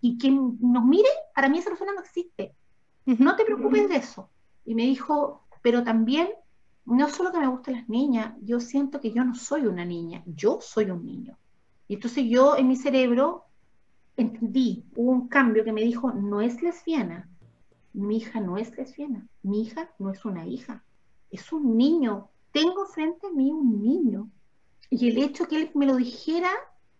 y 0.00 0.16
quien 0.16 0.58
nos 0.60 0.84
mire, 0.84 1.08
para 1.34 1.48
mí 1.48 1.58
esa 1.58 1.70
persona 1.70 1.92
no 1.92 2.00
existe. 2.00 2.54
No 3.04 3.34
te 3.34 3.44
preocupes 3.44 3.88
de 3.88 3.96
eso. 3.96 4.30
Y 4.64 4.76
me 4.76 4.84
dijo, 4.84 5.42
pero 5.60 5.82
también, 5.82 6.28
no 6.86 7.08
solo 7.08 7.32
que 7.32 7.40
me 7.40 7.48
gustan 7.48 7.74
las 7.74 7.88
niñas, 7.88 8.34
yo 8.42 8.60
siento 8.60 9.00
que 9.00 9.12
yo 9.12 9.24
no 9.24 9.34
soy 9.34 9.66
una 9.66 9.84
niña, 9.84 10.22
yo 10.26 10.58
soy 10.60 10.90
un 10.90 11.04
niño. 11.04 11.36
Y 11.88 11.94
entonces 11.94 12.24
yo 12.28 12.56
en 12.56 12.68
mi 12.68 12.76
cerebro 12.76 13.44
entendí, 14.16 14.84
un 14.96 15.28
cambio 15.28 15.64
que 15.64 15.72
me 15.72 15.82
dijo, 15.82 16.12
no 16.12 16.40
es 16.40 16.62
lesbiana, 16.62 17.28
mi 17.92 18.18
hija 18.18 18.40
no 18.40 18.58
es 18.58 18.76
lesbiana, 18.76 19.26
mi 19.42 19.62
hija 19.62 19.90
no 19.98 20.10
es 20.10 20.24
una 20.24 20.46
hija, 20.46 20.84
es 21.30 21.52
un 21.52 21.76
niño, 21.76 22.28
tengo 22.52 22.86
frente 22.86 23.26
a 23.26 23.30
mí 23.30 23.50
un 23.50 23.82
niño. 23.82 24.30
Y 24.90 25.08
el 25.08 25.18
hecho 25.18 25.46
que 25.46 25.56
él 25.56 25.70
me 25.74 25.86
lo 25.86 25.96
dijera 25.96 26.50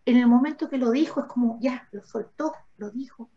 en 0.06 0.16
el 0.16 0.26
momento 0.26 0.68
que 0.68 0.78
lo 0.78 0.90
dijo, 0.90 1.20
es 1.20 1.26
como, 1.26 1.58
ya, 1.60 1.88
lo 1.92 2.04
soltó, 2.04 2.52
lo 2.76 2.90
dijo. 2.90 3.30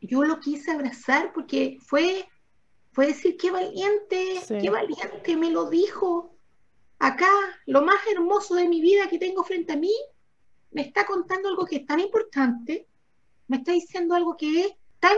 Yo 0.00 0.22
lo 0.22 0.40
quise 0.40 0.70
abrazar 0.70 1.32
porque 1.32 1.78
fue, 1.80 2.26
fue 2.94 3.08
decir, 3.08 3.36
qué 3.36 3.50
valiente, 3.50 4.40
qué 4.48 4.70
valiente, 4.70 5.36
me 5.36 5.50
lo 5.50 5.68
dijo. 5.68 6.32
Acá, 7.00 7.28
lo 7.66 7.82
más 7.82 7.96
hermoso 8.10 8.54
de 8.54 8.68
mi 8.68 8.80
vida 8.80 9.08
que 9.08 9.18
tengo 9.18 9.42
frente 9.42 9.72
a 9.72 9.76
mí, 9.76 9.92
me 10.70 10.82
está 10.82 11.04
contando 11.04 11.48
algo 11.48 11.66
que 11.66 11.76
es 11.76 11.86
tan 11.86 11.98
importante, 11.98 12.86
me 13.48 13.56
está 13.58 13.72
diciendo 13.72 14.14
algo 14.14 14.36
que 14.36 14.60
es 14.60 14.72
tan, 15.00 15.16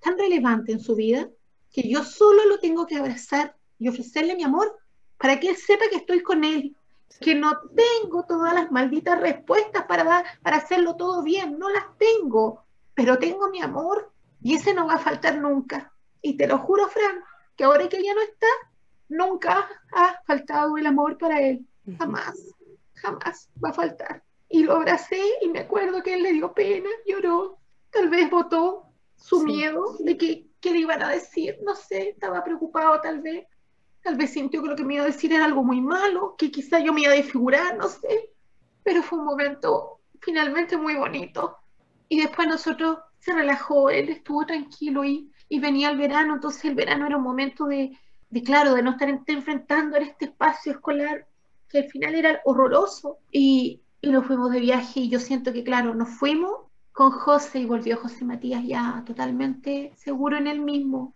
tan 0.00 0.18
relevante 0.18 0.72
en 0.72 0.80
su 0.80 0.96
vida, 0.96 1.30
que 1.72 1.88
yo 1.88 2.02
solo 2.02 2.46
lo 2.46 2.58
tengo 2.58 2.84
que 2.84 2.96
abrazar 2.96 3.56
y 3.78 3.88
ofrecerle 3.88 4.34
mi 4.34 4.42
amor 4.42 4.76
para 5.16 5.38
que 5.38 5.50
él 5.50 5.56
sepa 5.56 5.84
que 5.88 5.96
estoy 5.96 6.20
con 6.20 6.42
él, 6.42 6.76
que 7.20 7.36
no 7.36 7.52
tengo 7.76 8.24
todas 8.24 8.54
las 8.54 8.72
malditas 8.72 9.20
respuestas 9.20 9.84
para, 9.84 10.24
para 10.42 10.56
hacerlo 10.56 10.96
todo 10.96 11.22
bien, 11.22 11.60
no 11.60 11.70
las 11.70 11.84
tengo, 11.96 12.64
pero 12.92 13.18
tengo 13.20 13.50
mi 13.50 13.62
amor 13.62 14.12
y 14.42 14.56
ese 14.56 14.74
no 14.74 14.88
va 14.88 14.94
a 14.94 14.98
faltar 14.98 15.38
nunca. 15.38 15.93
Y 16.24 16.36
te 16.36 16.48
lo 16.48 16.58
juro, 16.58 16.88
Fran, 16.88 17.22
que 17.54 17.64
ahora 17.64 17.88
que 17.88 17.98
ella 17.98 18.14
no 18.14 18.22
está, 18.22 18.46
nunca 19.08 19.68
ha 19.92 20.20
faltado 20.26 20.76
el 20.76 20.86
amor 20.86 21.18
para 21.18 21.40
él. 21.40 21.64
Jamás, 21.98 22.34
jamás 22.94 23.50
va 23.62 23.68
a 23.68 23.74
faltar. 23.74 24.24
Y 24.48 24.62
lo 24.62 24.72
abracé 24.72 25.20
y 25.42 25.48
me 25.48 25.60
acuerdo 25.60 26.02
que 26.02 26.14
él 26.14 26.22
le 26.22 26.32
dio 26.32 26.52
pena, 26.54 26.88
lloró, 27.06 27.58
tal 27.90 28.08
vez 28.08 28.30
votó 28.30 28.86
su 29.16 29.44
miedo 29.44 29.96
de 30.00 30.16
que, 30.16 30.48
que 30.60 30.72
le 30.72 30.78
iban 30.78 31.02
a 31.02 31.10
decir, 31.10 31.58
no 31.62 31.74
sé, 31.74 32.08
estaba 32.08 32.42
preocupado 32.42 33.00
tal 33.00 33.20
vez 33.20 33.46
Tal 34.04 34.16
vez 34.16 34.32
sintió 34.32 34.62
que 34.62 34.68
lo 34.68 34.76
que 34.76 34.84
me 34.84 34.94
iba 34.94 35.02
a 35.02 35.06
decir 35.06 35.32
era 35.32 35.46
algo 35.46 35.64
muy 35.64 35.80
malo, 35.80 36.36
que 36.36 36.50
quizá 36.50 36.78
yo 36.78 36.92
me 36.92 37.00
iba 37.00 37.12
a 37.12 37.16
desfigurar, 37.16 37.78
no 37.78 37.88
sé. 37.88 38.34
Pero 38.82 39.02
fue 39.02 39.18
un 39.18 39.24
momento 39.24 40.00
finalmente 40.20 40.76
muy 40.76 40.94
bonito. 40.94 41.56
Y 42.10 42.20
después 42.20 42.46
nosotros 42.46 42.98
se 43.18 43.32
relajó, 43.32 43.88
él 43.88 44.10
estuvo 44.10 44.44
tranquilo 44.44 45.04
y, 45.04 45.32
y 45.48 45.60
venía 45.60 45.90
el 45.90 45.98
verano, 45.98 46.34
entonces 46.34 46.64
el 46.64 46.74
verano 46.74 47.06
era 47.06 47.16
un 47.16 47.22
momento 47.22 47.66
de, 47.66 47.98
de 48.30 48.42
claro, 48.42 48.74
de 48.74 48.82
no 48.82 48.92
estar 48.92 49.08
enfrentando 49.08 49.96
en 49.96 50.04
este 50.04 50.26
espacio 50.26 50.72
escolar 50.72 51.26
que 51.68 51.78
al 51.78 51.90
final 51.90 52.14
era 52.14 52.40
horroroso. 52.44 53.18
Y, 53.30 53.80
y 54.00 54.10
nos 54.10 54.26
fuimos 54.26 54.50
de 54.52 54.60
viaje 54.60 55.00
y 55.00 55.08
yo 55.08 55.18
siento 55.18 55.52
que, 55.52 55.64
claro, 55.64 55.94
nos 55.94 56.10
fuimos 56.10 56.52
con 56.92 57.10
José 57.10 57.60
y 57.60 57.66
volvió 57.66 57.96
José 57.96 58.24
Matías 58.24 58.62
ya 58.64 59.02
totalmente 59.06 59.92
seguro 59.96 60.36
en 60.36 60.46
él 60.46 60.60
mismo, 60.60 61.14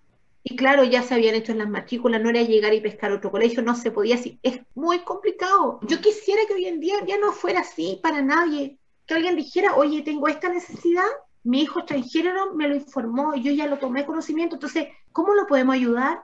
y 0.51 0.57
claro, 0.57 0.83
ya 0.85 1.03
se 1.03 1.15
habían 1.15 1.35
hecho 1.35 1.53
en 1.53 1.59
las 1.59 1.69
matrículas, 1.69 2.23
no 2.23 2.31
era 2.31 2.43
llegar 2.43 2.73
y 2.73 2.81
pescar 2.81 3.13
otro 3.13 3.31
colegio, 3.31 3.63
no 3.63 3.75
se 3.75 3.91
podía 3.91 4.15
así. 4.15 4.39
Es 4.43 4.61
muy 4.75 5.01
complicado. 5.01 5.79
Yo 5.83 6.01
quisiera 6.01 6.43
que 6.47 6.55
hoy 6.55 6.67
en 6.67 6.81
día 6.81 6.97
ya 7.07 7.19
no 7.19 7.33
fuera 7.33 7.61
así 7.61 8.01
para 8.03 8.23
nadie. 8.23 8.79
Que 9.07 9.15
alguien 9.15 9.37
dijera, 9.37 9.75
oye, 9.77 10.01
tengo 10.03 10.27
esta 10.27 10.49
necesidad, 10.49 11.05
mi 11.49 11.63
hijo 11.63 11.79
extranjero 11.79 12.53
me 12.55 12.69
lo 12.69 12.75
informó, 12.75 13.35
yo 13.35 13.51
ya 13.53 13.67
lo 13.67 13.79
tomé 13.79 14.05
conocimiento, 14.05 14.57
entonces, 14.57 14.89
¿cómo 15.13 15.33
lo 15.33 15.47
podemos 15.47 15.75
ayudar? 15.75 16.23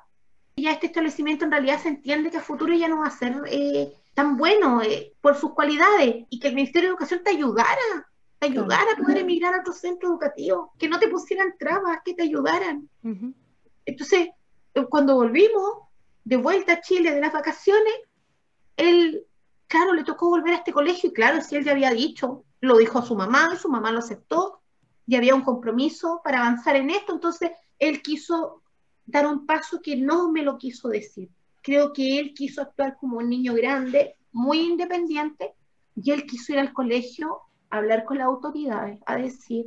Ya 0.54 0.72
este 0.72 0.88
establecimiento 0.88 1.46
en 1.46 1.50
realidad 1.50 1.80
se 1.80 1.88
entiende 1.88 2.30
que 2.30 2.36
a 2.36 2.42
futuro 2.42 2.74
ya 2.74 2.88
no 2.88 2.98
va 2.98 3.06
a 3.06 3.10
ser 3.10 3.40
eh, 3.46 3.90
tan 4.12 4.36
bueno 4.36 4.82
eh, 4.82 5.14
por 5.22 5.34
sus 5.36 5.54
cualidades 5.54 6.26
y 6.28 6.38
que 6.38 6.48
el 6.48 6.54
Ministerio 6.54 6.90
de 6.90 6.92
Educación 6.92 7.22
te 7.24 7.30
ayudara, 7.30 8.06
te 8.38 8.48
ayudara 8.48 8.84
a 8.92 8.96
poder 8.98 9.16
emigrar 9.16 9.54
a 9.54 9.60
otro 9.60 9.72
centro 9.72 10.10
educativo, 10.10 10.74
que 10.78 10.90
no 10.90 10.98
te 10.98 11.08
pusieran 11.08 11.54
trabas, 11.58 12.00
que 12.04 12.12
te 12.12 12.24
ayudaran. 12.24 12.86
Entonces, 13.86 14.28
eh, 14.74 14.84
cuando 14.90 15.14
volvimos 15.14 15.88
de 16.24 16.36
vuelta 16.36 16.74
a 16.74 16.80
Chile 16.82 17.14
de 17.14 17.20
las 17.22 17.32
vacaciones, 17.32 17.94
él, 18.76 19.24
claro, 19.68 19.94
le 19.94 20.04
tocó 20.04 20.28
volver 20.28 20.52
a 20.52 20.58
este 20.58 20.74
colegio 20.74 21.08
y 21.08 21.14
claro, 21.14 21.40
si 21.40 21.56
él 21.56 21.64
ya 21.64 21.72
había 21.72 21.92
dicho, 21.92 22.44
lo 22.60 22.76
dijo 22.76 22.98
a 22.98 23.06
su 23.06 23.16
mamá, 23.16 23.56
su 23.56 23.70
mamá 23.70 23.90
lo 23.90 24.00
aceptó, 24.00 24.60
y 25.06 25.16
había 25.16 25.34
un 25.34 25.42
compromiso 25.42 26.20
para 26.24 26.40
avanzar 26.40 26.76
en 26.76 26.90
esto, 26.90 27.12
entonces 27.12 27.50
él 27.78 28.02
quiso 28.02 28.62
dar 29.06 29.26
un 29.26 29.46
paso 29.46 29.80
que 29.82 29.96
no 29.96 30.30
me 30.30 30.42
lo 30.42 30.56
quiso 30.58 30.88
decir. 30.88 31.30
Creo 31.62 31.92
que 31.92 32.18
él 32.18 32.34
quiso 32.34 32.62
actuar 32.62 32.96
como 32.96 33.18
un 33.18 33.28
niño 33.28 33.54
grande, 33.54 34.16
muy 34.32 34.60
independiente, 34.60 35.54
y 35.94 36.10
él 36.10 36.26
quiso 36.26 36.52
ir 36.52 36.58
al 36.58 36.72
colegio 36.72 37.40
a 37.70 37.78
hablar 37.78 38.04
con 38.04 38.18
las 38.18 38.26
autoridades, 38.26 38.98
a 39.06 39.16
decir, 39.16 39.66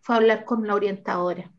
fue 0.00 0.14
a 0.14 0.18
hablar 0.18 0.44
con 0.44 0.66
la 0.66 0.74
orientadora 0.74 1.50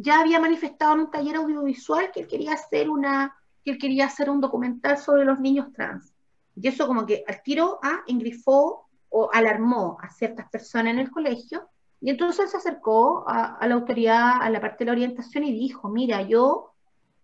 ya 0.00 0.20
había 0.20 0.40
manifestado 0.40 0.94
en 0.94 1.00
un 1.00 1.10
taller 1.10 1.36
audiovisual 1.36 2.10
que 2.12 2.20
él 2.20 2.26
quería 2.26 2.52
hacer 2.52 2.88
una, 2.88 3.36
que 3.64 3.72
él 3.72 3.78
quería 3.78 4.06
hacer 4.06 4.30
un 4.30 4.40
documental 4.40 4.98
sobre 4.98 5.24
los 5.24 5.40
niños 5.40 5.72
trans. 5.72 6.12
Y 6.56 6.68
eso 6.68 6.86
como 6.86 7.06
que 7.06 7.24
al 7.26 7.42
tiro 7.42 7.78
a 7.82 8.02
engrifó 8.06 8.88
o 9.08 9.30
alarmó 9.32 9.98
a 10.00 10.10
ciertas 10.10 10.48
personas 10.50 10.94
en 10.94 11.00
el 11.00 11.10
colegio. 11.10 11.68
Y 12.00 12.10
entonces 12.10 12.50
se 12.50 12.56
acercó 12.56 13.24
a, 13.28 13.56
a 13.56 13.66
la 13.66 13.74
autoridad, 13.74 14.42
a 14.42 14.50
la 14.50 14.60
parte 14.60 14.84
de 14.84 14.86
la 14.86 14.92
orientación 14.92 15.44
y 15.44 15.52
dijo, 15.52 15.88
mira, 15.88 16.22
yo 16.22 16.74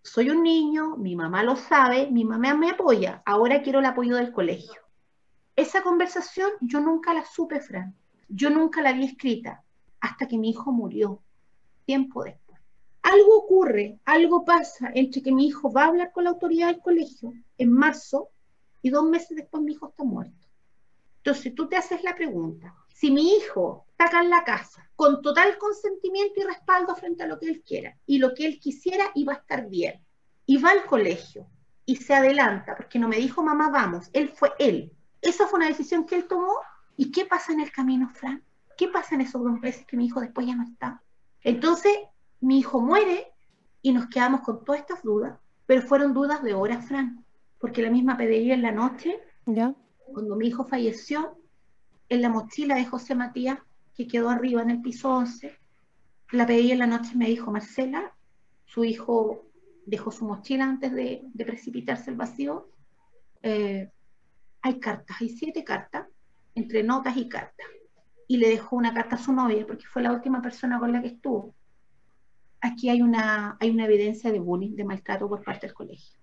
soy 0.02 0.30
un 0.30 0.42
niño, 0.42 0.96
mi 0.96 1.14
mamá 1.16 1.42
lo 1.42 1.56
sabe, 1.56 2.10
mi 2.10 2.24
mamá 2.24 2.54
me 2.54 2.70
apoya, 2.70 3.22
ahora 3.26 3.62
quiero 3.62 3.80
el 3.80 3.86
apoyo 3.86 4.16
del 4.16 4.32
colegio. 4.32 4.80
Esa 5.56 5.82
conversación 5.82 6.50
yo 6.60 6.80
nunca 6.80 7.12
la 7.12 7.24
supe, 7.24 7.60
Fran. 7.60 7.94
Yo 8.28 8.48
nunca 8.48 8.80
la 8.80 8.92
vi 8.92 9.04
escrita 9.04 9.62
hasta 10.00 10.26
que 10.26 10.38
mi 10.38 10.50
hijo 10.50 10.72
murió, 10.72 11.20
tiempo 11.84 12.24
después. 12.24 12.58
Algo 13.02 13.38
ocurre, 13.38 13.98
algo 14.04 14.44
pasa 14.44 14.90
entre 14.94 15.22
que 15.22 15.32
mi 15.32 15.46
hijo 15.46 15.72
va 15.72 15.84
a 15.84 15.88
hablar 15.88 16.12
con 16.12 16.24
la 16.24 16.30
autoridad 16.30 16.68
del 16.68 16.80
colegio 16.80 17.32
en 17.58 17.72
marzo 17.72 18.28
y 18.82 18.90
dos 18.90 19.04
meses 19.04 19.36
después 19.36 19.62
mi 19.62 19.72
hijo 19.72 19.88
está 19.88 20.04
muerto. 20.04 20.46
Entonces 21.18 21.54
tú 21.54 21.68
te 21.68 21.76
haces 21.76 22.02
la 22.02 22.14
pregunta, 22.14 22.74
si 22.88 23.10
mi 23.10 23.34
hijo 23.34 23.84
está 24.00 24.18
acá 24.18 24.24
en 24.24 24.30
la 24.30 24.44
casa 24.44 24.90
con 24.96 25.20
total 25.20 25.58
consentimiento 25.58 26.40
y 26.40 26.44
respaldo 26.44 26.94
frente 26.96 27.22
a 27.22 27.26
lo 27.26 27.38
que 27.38 27.46
él 27.46 27.62
quiera 27.62 27.96
y 28.06 28.18
lo 28.18 28.32
que 28.34 28.46
él 28.46 28.58
quisiera 28.58 29.10
iba 29.14 29.34
a 29.34 29.36
estar 29.36 29.68
bien 29.68 30.02
y 30.46 30.56
va 30.56 30.70
al 30.70 30.86
colegio 30.86 31.46
y 31.84 31.96
se 31.96 32.14
adelanta 32.14 32.76
porque 32.76 32.98
no 32.98 33.08
me 33.08 33.16
dijo 33.16 33.42
mamá 33.42 33.68
vamos, 33.70 34.08
él 34.12 34.30
fue 34.30 34.52
él. 34.58 34.92
Esa 35.20 35.46
fue 35.46 35.58
una 35.58 35.68
decisión 35.68 36.06
que 36.06 36.16
él 36.16 36.26
tomó 36.26 36.54
y 36.96 37.10
¿qué 37.10 37.26
pasa 37.26 37.52
en 37.52 37.60
el 37.60 37.70
camino, 37.72 38.08
Fran? 38.08 38.42
¿Qué 38.76 38.88
pasa 38.88 39.14
en 39.14 39.20
esos 39.20 39.42
dos 39.42 39.60
meses 39.60 39.84
que 39.86 39.98
mi 39.98 40.06
hijo 40.06 40.20
después 40.20 40.46
ya 40.46 40.56
no 40.56 40.64
está? 40.64 41.02
Entonces 41.42 41.92
mi 42.40 42.58
hijo 42.58 42.80
muere 42.80 43.32
y 43.82 43.92
nos 43.92 44.06
quedamos 44.06 44.40
con 44.40 44.64
todas 44.64 44.80
estas 44.80 45.02
dudas, 45.02 45.38
pero 45.66 45.82
fueron 45.82 46.14
dudas 46.14 46.42
de 46.42 46.54
horas, 46.54 46.86
Fran, 46.86 47.24
porque 47.58 47.82
la 47.82 47.90
misma 47.90 48.16
pediría 48.16 48.54
en 48.54 48.62
la 48.62 48.72
noche 48.72 49.20
¿Ya? 49.44 49.74
cuando 50.12 50.36
mi 50.36 50.48
hijo 50.48 50.64
falleció, 50.64 51.36
en 52.08 52.22
la 52.22 52.28
mochila 52.28 52.74
de 52.74 52.86
José 52.86 53.14
Matías, 53.14 53.58
que 53.94 54.06
quedó 54.06 54.30
arriba 54.30 54.62
en 54.62 54.70
el 54.70 54.82
piso 54.82 55.10
11, 55.10 55.56
la 56.32 56.46
pedí 56.46 56.72
en 56.72 56.78
la 56.78 56.86
noche 56.86 57.12
y 57.14 57.18
me 57.18 57.26
dijo, 57.26 57.50
Marcela, 57.50 58.14
su 58.64 58.84
hijo 58.84 59.46
dejó 59.86 60.10
su 60.12 60.24
mochila 60.24 60.64
antes 60.64 60.92
de, 60.92 61.24
precipitarse 61.38 62.10
al 62.10 62.16
vacío. 62.16 62.70
Eh, 63.42 63.90
hay 64.62 64.78
cartas, 64.78 65.16
hay 65.20 65.30
siete 65.30 65.64
cartas, 65.64 66.06
entre 66.54 66.82
notas 66.82 67.16
y 67.16 67.28
cartas. 67.28 67.66
Y 68.28 68.36
le 68.36 68.48
dejó 68.48 68.76
una 68.76 68.94
carta 68.94 69.16
a 69.16 69.18
su 69.18 69.32
novia, 69.32 69.66
porque 69.66 69.86
fue 69.86 70.02
la 70.02 70.12
última 70.12 70.40
persona 70.40 70.78
con 70.78 70.92
la 70.92 71.02
que 71.02 71.08
estuvo. 71.08 71.54
Aquí 72.60 72.88
hay 72.88 73.02
una, 73.02 73.56
hay 73.58 73.70
una 73.70 73.86
evidencia 73.86 74.30
de 74.30 74.38
bullying, 74.38 74.76
de 74.76 74.84
maltrato 74.84 75.28
por 75.28 75.42
parte 75.42 75.66
del 75.66 75.74
colegio. 75.74 76.20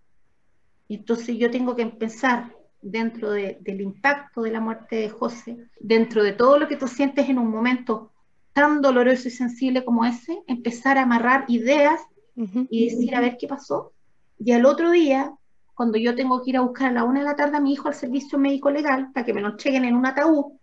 Y 0.87 0.95
entonces 0.95 1.37
yo 1.37 1.51
tengo 1.51 1.75
que 1.75 1.85
pensar 1.87 2.55
dentro 2.81 3.31
de- 3.31 3.57
del 3.61 3.81
impacto 3.81 4.41
de 4.41 4.51
la 4.51 4.59
muerte 4.59 4.95
de 4.97 5.09
José, 5.09 5.57
dentro 5.79 6.23
de 6.23 6.33
todo 6.33 6.59
lo 6.59 6.67
que 6.67 6.77
tú 6.77 6.87
sientes 6.87 7.27
en 7.29 7.39
un 7.39 7.49
momento 7.49 8.11
tan 8.53 8.81
doloroso 8.81 9.27
y 9.27 9.31
sensible 9.31 9.83
como 9.85 10.05
ese, 10.05 10.41
empezar 10.47 10.97
a 10.97 11.03
amarrar 11.03 11.45
ideas 11.47 12.01
Ujú. 12.35 12.67
y 12.69 12.89
decir 12.89 13.15
a 13.15 13.19
ver 13.19 13.37
qué 13.39 13.47
pasó. 13.47 13.93
Y 14.39 14.51
al 14.51 14.65
otro 14.65 14.91
día, 14.91 15.31
cuando 15.75 15.97
yo 15.97 16.15
tengo 16.15 16.41
que 16.41 16.51
ir 16.51 16.57
a 16.57 16.61
buscar 16.61 16.89
a 16.89 16.93
la 16.93 17.03
una 17.03 17.19
de 17.19 17.25
la 17.25 17.35
tarde 17.35 17.57
a 17.57 17.59
mi 17.59 17.73
hijo 17.73 17.87
al 17.87 17.93
servicio 17.93 18.39
médico 18.39 18.71
legal 18.71 19.11
para 19.13 19.25
que 19.25 19.33
me 19.33 19.41
lo 19.41 19.49
entreguen 19.49 19.85
en 19.85 19.95
un 19.95 20.05
ataúd, 20.05 20.53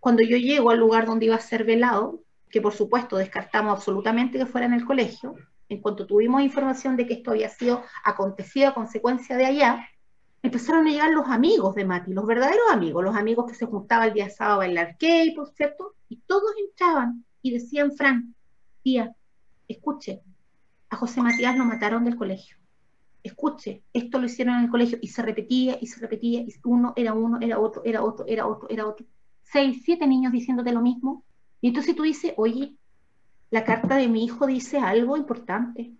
cuando 0.00 0.22
yo 0.22 0.36
llego 0.36 0.70
al 0.70 0.78
lugar 0.78 1.06
donde 1.06 1.26
iba 1.26 1.36
a 1.36 1.40
ser 1.40 1.64
velado, 1.64 2.20
que 2.50 2.60
por 2.60 2.72
supuesto 2.72 3.16
descartamos 3.16 3.72
absolutamente 3.72 4.38
que 4.38 4.46
fuera 4.46 4.66
en 4.66 4.74
el 4.74 4.84
colegio, 4.84 5.34
en 5.68 5.80
cuanto 5.80 6.06
tuvimos 6.06 6.42
información 6.42 6.96
de 6.96 7.06
que 7.06 7.14
esto 7.14 7.30
había 7.30 7.48
sido 7.48 7.82
acontecido 8.04 8.68
a 8.68 8.74
consecuencia 8.74 9.36
de 9.36 9.46
allá, 9.46 9.88
empezaron 10.42 10.86
a 10.86 10.90
llegar 10.90 11.10
los 11.10 11.28
amigos 11.28 11.74
de 11.74 11.84
Mati, 11.84 12.12
los 12.12 12.26
verdaderos 12.26 12.70
amigos, 12.70 13.04
los 13.04 13.14
amigos 13.16 13.46
que 13.48 13.54
se 13.54 13.66
juntaban 13.66 14.08
el 14.08 14.14
día 14.14 14.28
sábado 14.28 14.54
a 14.54 14.58
bailar 14.58 14.96
K-pop, 14.98 15.54
¿cierto? 15.54 15.94
Y 16.08 16.16
todos 16.26 16.50
entraban 16.58 17.24
y 17.42 17.52
decían, 17.52 17.92
Fran, 17.92 18.34
tía, 18.82 19.14
escuche, 19.68 20.22
a 20.90 20.96
José 20.96 21.22
Matías 21.22 21.56
lo 21.56 21.64
mataron 21.64 22.04
del 22.04 22.16
colegio. 22.16 22.56
Escuche, 23.22 23.84
esto 23.92 24.18
lo 24.18 24.26
hicieron 24.26 24.56
en 24.56 24.64
el 24.64 24.70
colegio 24.70 24.98
y 25.00 25.08
se 25.08 25.22
repetía 25.22 25.78
y 25.80 25.86
se 25.86 26.00
repetía, 26.00 26.40
y 26.40 26.52
uno 26.64 26.92
era 26.96 27.14
uno, 27.14 27.38
era 27.40 27.60
otro, 27.60 27.82
era 27.84 28.02
otro, 28.02 28.26
era 28.26 28.46
otro, 28.46 28.68
era 28.68 28.86
otro. 28.86 29.06
Seis, 29.42 29.82
siete 29.84 30.06
niños 30.06 30.32
diciéndote 30.32 30.72
lo 30.72 30.82
mismo. 30.82 31.24
Y 31.60 31.68
entonces 31.68 31.94
tú 31.94 32.02
dices, 32.02 32.34
oye, 32.36 32.74
la 33.50 33.64
carta 33.64 33.96
de 33.96 34.08
mi 34.08 34.24
hijo 34.24 34.46
dice 34.46 34.78
algo 34.78 35.16
importante. 35.16 35.92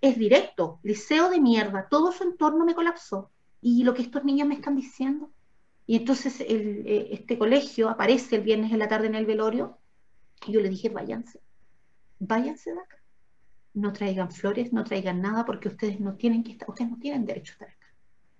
Es 0.00 0.18
directo, 0.18 0.80
liceo 0.82 1.28
de 1.28 1.40
mierda, 1.40 1.88
todo 1.90 2.10
su 2.10 2.24
entorno 2.24 2.64
me 2.64 2.74
colapsó. 2.74 3.30
Y 3.62 3.84
lo 3.84 3.94
que 3.94 4.02
estos 4.02 4.24
niños 4.24 4.46
me 4.46 4.54
están 4.54 4.76
diciendo. 4.76 5.30
Y 5.86 5.96
entonces 5.96 6.40
eh, 6.40 7.08
este 7.12 7.38
colegio 7.38 7.88
aparece 7.88 8.36
el 8.36 8.42
viernes 8.42 8.72
en 8.72 8.78
la 8.78 8.88
tarde 8.88 9.06
en 9.06 9.14
el 9.14 9.24
velorio. 9.24 9.78
Y 10.46 10.52
yo 10.52 10.60
le 10.60 10.68
dije, 10.68 10.90
váyanse, 10.90 11.40
váyanse 12.18 12.74
de 12.74 12.80
acá 12.80 13.02
no 13.74 13.92
traigan 13.92 14.30
flores, 14.30 14.72
no 14.72 14.84
traigan 14.84 15.22
nada, 15.22 15.44
porque 15.44 15.68
ustedes 15.68 16.00
no 16.00 16.14
tienen 16.14 16.42
que 16.42 16.52
estar, 16.52 16.68
ustedes 16.68 16.90
no 16.90 16.98
tienen 16.98 17.24
derecho 17.24 17.52
a 17.52 17.54
estar 17.54 17.68
acá. 17.68 17.86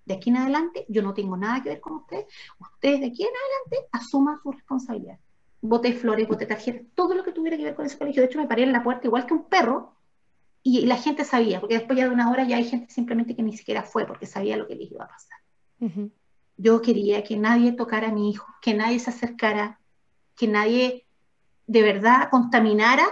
De 0.05 0.13
aquí 0.15 0.29
en 0.29 0.37
adelante, 0.37 0.85
yo 0.89 1.01
no 1.01 1.13
tengo 1.13 1.37
nada 1.37 1.63
que 1.63 1.69
ver 1.69 1.79
con 1.79 1.93
ustedes. 1.93 2.25
Ustedes 2.59 2.99
de 2.99 3.07
aquí 3.07 3.23
en 3.23 3.29
adelante 3.29 3.89
asuman 3.93 4.37
su 4.41 4.51
responsabilidad. 4.51 5.17
Boté 5.61 5.93
flores, 5.93 6.27
boté 6.27 6.45
tarjetas, 6.45 6.85
todo 6.93 7.15
lo 7.15 7.23
que 7.23 7.31
tuviera 7.31 7.55
que 7.55 7.63
ver 7.63 7.75
con 7.75 7.85
ese 7.85 7.97
colegio. 7.97 8.21
De 8.21 8.27
hecho, 8.27 8.39
me 8.39 8.47
paré 8.47 8.63
en 8.63 8.73
la 8.73 8.83
puerta 8.83 9.07
igual 9.07 9.25
que 9.25 9.33
un 9.33 9.45
perro 9.45 9.95
y 10.63 10.85
la 10.85 10.95
gente 10.95 11.25
sabía, 11.25 11.59
porque 11.59 11.77
después 11.77 11.99
ya 11.99 12.05
de 12.05 12.13
una 12.13 12.31
hora 12.31 12.45
ya 12.45 12.55
hay 12.55 12.63
gente 12.63 12.91
simplemente 12.91 13.35
que 13.35 13.43
ni 13.43 13.55
siquiera 13.55 13.83
fue 13.83 14.05
porque 14.05 14.25
sabía 14.25 14.55
lo 14.55 14.65
que 14.65 14.75
les 14.75 14.89
iba 14.89 15.03
a 15.03 15.09
pasar. 15.09 15.37
Yo 16.55 16.81
quería 16.81 17.23
que 17.23 17.35
nadie 17.35 17.73
tocara 17.73 18.07
a 18.07 18.13
mi 18.13 18.29
hijo, 18.29 18.47
que 18.61 18.73
nadie 18.73 18.99
se 18.99 19.09
acercara, 19.09 19.81
que 20.35 20.47
nadie 20.47 21.05
de 21.67 21.81
verdad 21.81 22.29
contaminara 22.31 23.05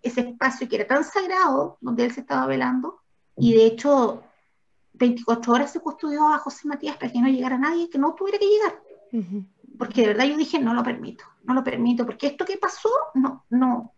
ese 0.00 0.20
espacio 0.20 0.68
que 0.68 0.76
era 0.76 0.86
tan 0.86 1.02
sagrado 1.02 1.78
donde 1.80 2.04
él 2.04 2.12
se 2.12 2.20
estaba 2.20 2.46
velando. 2.46 3.00
Y 3.36 3.54
de 3.54 3.66
hecho, 3.66 4.22
24 4.94 5.52
horas 5.52 5.72
se 5.72 5.80
custodió 5.80 6.28
a 6.28 6.38
José 6.38 6.68
Matías 6.68 6.96
para 6.96 7.10
que 7.10 7.20
no 7.20 7.28
llegara 7.28 7.58
nadie, 7.58 7.90
que 7.90 7.98
no 7.98 8.14
tuviera 8.14 8.38
que 8.38 8.46
llegar. 8.46 8.82
Ujú. 9.12 9.44
Porque 9.76 10.02
de 10.02 10.08
verdad 10.08 10.24
yo 10.26 10.36
dije, 10.36 10.60
no 10.60 10.72
lo 10.72 10.84
permito, 10.84 11.24
no 11.42 11.54
lo 11.54 11.64
permito, 11.64 12.06
porque 12.06 12.28
esto 12.28 12.44
que 12.44 12.56
pasó, 12.56 12.88
no, 13.14 13.44
no. 13.50 13.92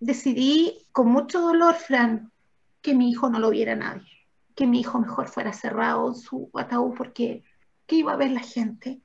Decidí 0.00 0.86
con 0.92 1.08
mucho 1.08 1.42
dolor, 1.42 1.74
Fran, 1.74 2.32
que 2.80 2.94
mi 2.94 3.10
hijo 3.10 3.28
no 3.28 3.38
lo 3.38 3.50
viera 3.50 3.76
nadie, 3.76 4.08
que 4.54 4.66
mi 4.66 4.80
hijo 4.80 4.98
mejor 4.98 5.28
fuera 5.28 5.52
cerrado 5.52 6.08
en 6.08 6.14
su 6.14 6.50
ataúd, 6.54 6.94
porque 6.96 7.44
¿qué 7.86 7.96
iba 7.96 8.14
a 8.14 8.16
ver 8.16 8.30
la 8.30 8.40
gente? 8.40 9.02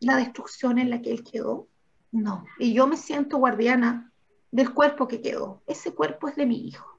La 0.00 0.16
destrucción 0.16 0.78
en 0.78 0.88
la 0.88 1.02
que 1.02 1.12
él 1.12 1.22
quedó. 1.22 1.68
No, 2.12 2.46
y 2.58 2.72
yo 2.72 2.86
me 2.86 2.96
siento 2.96 3.36
guardiana 3.36 4.10
del 4.50 4.72
cuerpo 4.72 5.06
que 5.06 5.20
quedó. 5.20 5.62
Ese 5.66 5.94
cuerpo 5.94 6.28
es 6.28 6.36
de 6.36 6.46
mi 6.46 6.66
hijo. 6.66 6.98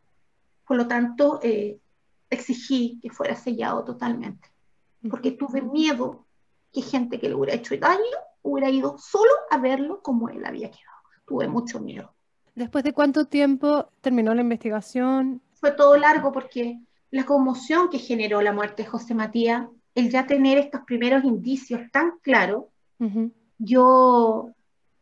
Por 0.67 0.77
lo 0.77 0.87
tanto, 0.87 1.39
eh, 1.41 1.79
exigí 2.29 2.99
que 3.01 3.09
fuera 3.09 3.35
sellado 3.35 3.83
totalmente, 3.83 4.47
porque 5.09 5.31
tuve 5.31 5.63
miedo 5.63 6.27
que 6.71 6.83
gente 6.83 7.19
que 7.19 7.29
le 7.29 7.33
hubiera 7.33 7.55
hecho 7.55 7.75
daño 7.77 8.03
hubiera 8.43 8.69
ido 8.69 8.95
solo 8.99 9.31
a 9.49 9.57
verlo 9.57 10.03
como 10.03 10.29
él 10.29 10.45
había 10.45 10.69
quedado. 10.69 10.99
Tuve 11.25 11.47
mucho 11.47 11.79
miedo. 11.79 12.13
¿Después 12.59 12.83
de 12.83 12.91
cuánto 12.91 13.23
tiempo 13.23 13.89
terminó 14.01 14.35
la 14.35 14.41
investigación? 14.41 15.41
Fue 15.53 15.71
todo 15.71 15.95
largo 15.95 16.33
porque 16.33 16.77
la 17.09 17.25
conmoción 17.25 17.89
que 17.89 17.99
generó 17.99 18.41
la 18.41 18.51
muerte 18.51 18.83
de 18.83 18.89
José 18.89 19.15
Matías, 19.15 19.67
el 19.95 20.09
ya 20.09 20.27
tener 20.27 20.57
estos 20.57 20.81
primeros 20.81 21.23
indicios 21.23 21.79
tan 21.93 22.19
claros, 22.21 22.65
yo, 23.57 24.49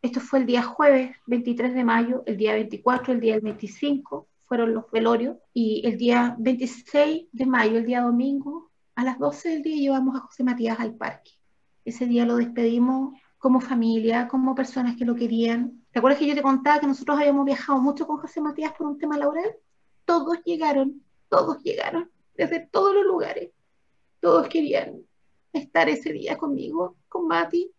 esto 0.04 0.20
fue 0.20 0.38
el 0.38 0.46
día 0.46 0.62
jueves 0.62 1.16
23 1.26 1.74
de 1.74 1.84
mayo, 1.84 2.22
el 2.28 2.38
día 2.38 2.54
24, 2.54 3.14
el 3.14 3.20
día 3.20 3.34
del 3.34 3.42
25, 3.42 4.28
fueron 4.46 4.76
los 4.76 4.92
velorios, 4.92 5.38
y 5.52 5.82
el 5.84 5.98
día 5.98 6.36
26 6.38 7.30
de 7.32 7.46
mayo, 7.48 7.80
el 7.80 7.88
día 7.88 8.02
domingo, 8.02 8.70
a 8.94 9.04
las 9.04 9.18
12 9.18 9.50
del 9.50 9.64
día 9.64 9.78
llevamos 9.78 10.16
a 10.16 10.20
José 10.20 10.44
Matías 10.44 10.80
al 10.80 10.94
parque. 10.94 11.32
Ese 11.86 12.06
día 12.06 12.24
lo 12.24 12.36
despedimos 12.36 13.16
como 13.38 13.62
familia, 13.62 14.28
como 14.28 14.56
personas 14.56 14.96
que 14.96 15.06
lo 15.06 15.16
querían. 15.16 15.86
¿Te 15.92 16.00
acuerdas 16.00 16.20
que 16.20 16.28
yo 16.28 16.36
te 16.36 16.42
contaba 16.42 16.80
que 16.80 16.88
nosotros 16.88 17.18
habíamos 17.18 17.46
viajado 17.46 17.80
mucho 17.80 18.08
con 18.08 18.18
José 18.18 18.42
Matías 18.42 18.74
por 18.74 18.88
un 18.88 18.98
tema 18.98 19.18
laboral? 19.18 19.56
Todos 20.06 20.38
llegaron, 20.44 21.04
todos 21.30 21.62
llegaron, 21.64 22.10
desde 22.36 22.68
todos 22.72 22.94
los 22.94 23.06
lugares. 23.06 23.52
Todos 24.20 24.48
querían 24.48 25.02
estar 25.54 25.90
ese 25.90 26.12
día 26.12 26.38
conmigo, 26.38 26.98
con 27.08 27.28
Mati. 27.28 27.72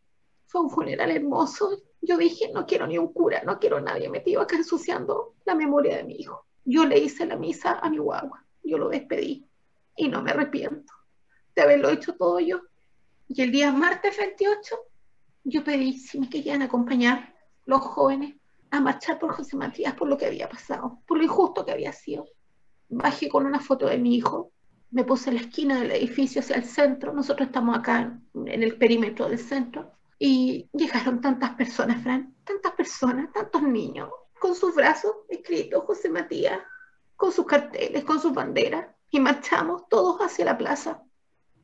Fue 0.47 0.61
un 0.61 0.71
funeral 0.71 1.11
hermoso. 1.11 1.83
Yo 2.01 2.17
dije, 2.17 2.51
no 2.53 2.67
quiero 2.67 2.87
ni 2.87 2.99
un 2.99 3.13
cura, 3.13 3.43
no 3.45 3.59
quiero 3.59 3.81
nadie 3.81 4.09
metido 4.09 4.41
acá 4.41 4.57
ensuciando 4.57 5.35
la 5.45 5.55
memoria 5.55 5.97
de 5.97 6.05
mi 6.05 6.15
hijo. 6.15 6.47
Yo 6.65 6.85
le 6.85 6.99
hice 6.99 7.27
la 7.27 7.37
misa 7.37 7.79
a 7.81 7.91
mi 7.91 7.99
guagua, 7.99 8.45
yo 8.63 8.79
lo 8.79 8.89
despedí 8.89 9.45
y 9.97 10.09
no 10.09 10.23
me 10.23 10.31
arrepiento 10.31 10.93
de 11.55 11.63
haberlo 11.63 11.91
hecho 11.91 12.15
todo 12.15 12.39
yo. 12.39 12.61
Y 13.27 13.43
el 13.43 13.51
día 13.51 13.73
martes 13.73 14.17
28, 14.17 14.77
yo 15.45 15.65
pedí 15.65 15.99
si 15.99 16.19
me 16.19 16.29
querían 16.29 16.63
acompañar 16.63 17.35
los 17.65 17.81
jóvenes 17.81 18.37
a 18.71 18.81
marchar 18.81 19.19
por 19.19 19.33
José 19.33 19.57
Matías 19.57 19.95
por 19.95 20.09
lo 20.09 20.17
que 20.17 20.27
había 20.27 20.49
pasado, 20.49 21.01
por 21.07 21.19
lo 21.19 21.25
injusto 21.25 21.65
que 21.65 21.73
había 21.73 21.93
sido. 21.93 22.27
Bajé 22.89 23.29
con 23.29 23.47
una 23.47 23.61
foto 23.61 23.87
de 23.87 23.99
mi 23.99 24.17
hijo, 24.17 24.53
me 24.91 25.05
puse 25.05 25.31
en 25.31 25.37
la 25.37 25.43
esquina 25.43 25.79
del 25.79 25.91
edificio 25.93 26.41
hacia 26.41 26.57
el 26.57 26.65
centro, 26.65 27.13
nosotros 27.13 27.49
estamos 27.49 27.79
acá 27.79 28.19
en 28.35 28.63
el 28.63 28.77
perímetro 28.77 29.29
del 29.29 29.39
centro, 29.39 29.93
y 30.19 30.69
llegaron 30.73 31.21
tantas 31.21 31.51
personas, 31.51 32.03
Fran, 32.03 32.35
tantas 32.45 32.73
personas, 32.73 33.33
tantos 33.33 33.63
niños, 33.63 34.11
con 34.39 34.55
sus 34.55 34.75
brazos 34.75 35.13
escritos 35.29 35.85
José 35.85 36.09
Matías, 36.09 36.59
con 37.17 37.33
sus 37.33 37.47
carteles, 37.47 38.05
con 38.05 38.21
sus 38.21 38.33
banderas, 38.33 38.87
y 39.11 39.21
marchamos 39.21 39.89
todos 39.89 40.21
hacia 40.21 40.45
la 40.45 40.59
plaza. 40.59 41.03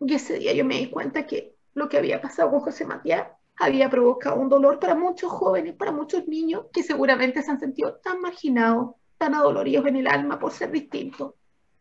Y 0.01 0.15
ese 0.15 0.39
día 0.39 0.53
yo 0.53 0.65
me 0.65 0.79
di 0.79 0.91
cuenta 0.91 1.27
que 1.27 1.57
lo 1.75 1.89
que 1.89 1.99
había 1.99 2.21
pasado 2.21 2.51
con 2.51 2.61
José 2.61 2.85
Matías 2.85 3.29
había 3.57 3.89
provocado 3.89 4.41
un 4.41 4.49
dolor 4.49 4.79
para 4.79 4.95
muchos 4.95 5.31
jóvenes, 5.31 5.75
para 5.75 5.93
muchos 5.93 6.27
niños 6.27 6.67
que 6.73 6.83
seguramente 6.83 7.43
se 7.43 7.51
han 7.51 7.61
sentido 7.61 7.97
tan 8.03 8.21
marginados, 8.21 8.97
tan 9.19 9.35
adoloridos 9.35 9.87
en 9.87 9.97
el 9.97 10.07
alma 10.07 10.39
por 10.39 10.53
ser 10.53 10.71
distintos. 10.71 11.35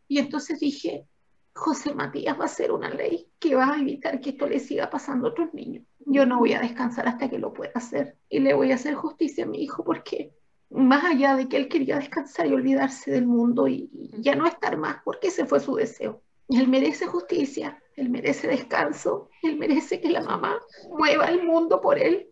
Y 0.08 0.20
entonces 0.20 0.60
dije, 0.60 1.08
José 1.54 1.94
Matías 1.94 2.38
va 2.38 2.44
a 2.44 2.46
hacer 2.46 2.72
una 2.72 2.90
ley 2.90 3.28
que 3.40 3.56
va 3.56 3.74
a 3.74 3.80
evitar 3.80 4.20
que 4.20 4.32
esto 4.32 4.48
le 4.48 4.60
siga 4.60 4.90
pasando 4.90 5.28
a 5.28 5.32
otros 5.32 5.54
niños. 5.54 5.86
Yo 6.06 6.26
no 6.26 6.40
voy 6.40 6.54
a 6.54 6.60
descansar 6.60 7.08
hasta 7.08 7.30
que 7.30 7.40
lo 7.40 7.54
pueda 7.54 7.72
hacer 7.76 8.18
y 8.30 8.40
le 8.40 8.54
voy 8.54 8.72
a 8.72 8.76
hacer 8.76 8.96
justicia 8.96 9.46
a 9.46 9.48
mi 9.48 9.64
hijo 9.64 9.84
porque 9.84 10.34
más 10.74 11.04
allá 11.04 11.36
de 11.36 11.48
que 11.48 11.58
él 11.58 11.70
quería 11.70 11.98
descansar 11.98 12.48
y 12.48 12.54
olvidarse 12.54 13.12
del 13.12 13.28
mundo 13.28 13.68
y, 13.68 13.90
ya 14.18 14.36
no 14.36 14.48
estar 14.48 14.78
más, 14.78 14.98
porque 15.06 15.28
ese 15.28 15.46
fue 15.46 15.60
su 15.60 15.76
deseo. 15.76 16.22
Él 16.50 16.68
merece 16.68 17.08
justicia, 17.08 17.82
él 17.96 18.10
merece 18.10 18.48
descanso, 18.48 19.30
él 19.42 19.58
merece 19.58 20.02
que 20.02 20.10
la 20.10 20.22
mamá 20.22 20.60
mueva 20.90 21.26
el 21.26 21.44
mundo 21.44 21.82
por 21.82 21.98
él. 22.00 22.30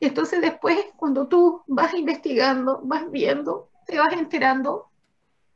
Y 0.00 0.06
entonces 0.06 0.40
después, 0.40 0.78
cuando 0.96 1.28
tú 1.28 1.62
vas 1.66 1.94
investigando, 1.94 2.80
vas 2.82 3.10
viendo, 3.10 3.70
te 3.86 3.98
vas 3.98 4.12
enterando 4.12 4.90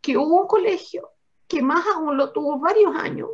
que 0.01 0.17
hubo 0.17 0.43
un 0.43 0.47
colegio 0.47 1.11
que 1.49 1.63
más 1.63 1.85
aún 1.87 2.17
lo 2.17 2.33
tuvo 2.33 2.59
varios 2.59 2.95
años, 2.95 3.29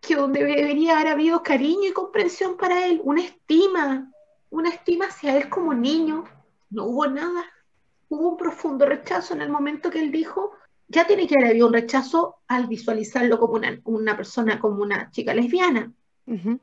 que 0.00 0.16
donde 0.16 0.44
debería 0.44 0.98
haber 0.98 1.12
habido 1.12 1.42
cariño 1.42 1.88
y 1.88 1.92
comprensión 1.92 2.56
para 2.56 2.86
él, 2.86 3.00
una 3.04 3.22
estima, 3.22 4.12
una 4.50 4.68
estima 4.68 5.06
hacia 5.06 5.36
él 5.36 5.48
como 5.48 5.74
niño, 5.74 6.24
no 6.70 6.86
hubo 6.86 7.06
nada. 7.06 7.44
Hubo 8.08 8.30
un 8.30 8.36
profundo 8.36 8.84
rechazo 8.84 9.34
en 9.34 9.40
el 9.40 9.48
momento 9.48 9.90
que 9.90 10.00
él 10.00 10.12
dijo, 10.12 10.52
ya 10.92 11.06
tiene 11.06 11.26
que 11.26 11.34
haber 11.34 11.48
habido 11.48 11.66
un 11.66 11.72
rechazo 11.72 12.36
al 12.46 12.66
visualizarlo 12.66 13.38
como 13.38 13.54
una, 13.54 13.80
una 13.84 14.16
persona, 14.16 14.60
como 14.60 14.82
una 14.82 15.10
chica 15.10 15.34
lesbiana. 15.34 15.92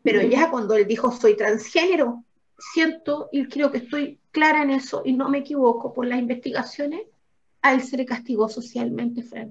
Pero 0.04 0.22
ya 0.22 0.50
cuando 0.50 0.74
él 0.76 0.88
dijo, 0.88 1.12
soy 1.12 1.36
transgénero, 1.36 2.24
siento 2.58 3.30
y 3.32 3.46
creo 3.48 3.72
que 3.72 3.80
estoy 3.80 4.20
clara 4.32 4.64
en 4.64 4.70
eso 4.72 5.02
y 5.04 5.14
no 5.14 5.30
me 5.30 5.40
equivoco 5.40 5.94
por 5.94 6.06
las 6.08 6.20
investigaciones, 6.20 7.02
a 7.62 7.74
él 7.74 7.82
se 7.82 7.98
le 7.98 8.06
castigó 8.06 8.48
socialmente, 8.48 9.22
Fred 9.22 9.50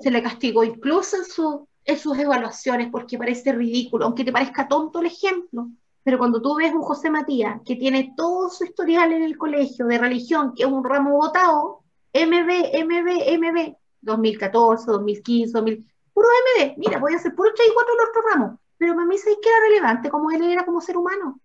se 0.00 0.10
le 0.10 0.22
castigó 0.22 0.64
incluso 0.64 1.16
en, 1.16 1.94
en 1.94 1.98
sus 1.98 2.18
evaluaciones 2.18 2.88
porque 2.90 3.18
parece 3.18 3.52
ridículo, 3.52 4.06
aunque 4.06 4.24
te 4.24 4.32
parezca 4.32 4.68
tonto 4.68 5.00
el 5.00 5.06
ejemplo. 5.06 5.68
Pero 6.02 6.18
cuando 6.18 6.40
tú 6.40 6.56
ves 6.56 6.72
un 6.72 6.82
José 6.82 7.10
Matías 7.10 7.60
que 7.64 7.76
tiene 7.76 8.14
todo 8.16 8.48
su 8.48 8.64
historial 8.64 9.12
en 9.12 9.22
el 9.22 9.36
colegio 9.36 9.86
de 9.86 9.98
religión, 9.98 10.54
que 10.54 10.62
es 10.62 10.68
un 10.68 10.82
ramo 10.82 11.16
votado, 11.16 11.82
MB, 12.14 12.84
MB, 12.84 13.38
MB, 13.38 13.74
2014, 14.00 14.86
2015, 14.90 15.52
2000, 15.52 15.86
puro 16.12 16.28
MB, 16.28 16.78
mira, 16.78 16.98
voy 16.98 17.14
a 17.14 17.16
hacer 17.16 17.34
puro 17.34 17.50
3 17.54 17.68
y 17.68 17.74
4 17.74 17.94
en 17.94 18.08
otro 18.08 18.22
ramo, 18.30 18.60
pero 18.78 18.94
para 18.94 19.06
mí 19.06 19.18
sí 19.18 19.36
que 19.42 19.48
era 19.48 19.60
relevante 19.68 20.10
como 20.10 20.30
él 20.30 20.42
era 20.42 20.64
como 20.64 20.80
ser 20.80 20.96
humano. 20.96 21.40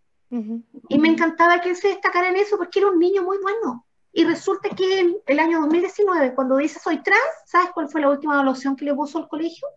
Y 0.89 0.99
me 0.99 1.07
encantaba 1.07 1.61
que 1.61 1.69
él 1.69 1.75
se 1.75 1.89
destacara 1.89 2.29
en 2.29 2.35
eso 2.35 2.57
porque 2.57 2.79
era 2.79 2.89
un 2.89 2.99
niño 2.99 3.23
muy 3.23 3.37
bueno. 3.41 3.85
Y 4.11 4.23
resulta 4.23 4.69
que 4.69 4.99
el, 4.99 5.17
el 5.27 5.39
año 5.39 5.59
2019, 5.61 6.33
cuando 6.33 6.57
dice 6.57 6.79
soy 6.79 7.01
trans, 7.03 7.21
¿sabes 7.45 7.69
cuál 7.73 7.89
fue 7.89 8.01
la 8.01 8.09
última 8.09 8.35
evaluación 8.35 8.75
que 8.75 8.85
le 8.85 8.93
puso 8.93 9.17
al 9.17 9.27
colegio? 9.27 9.67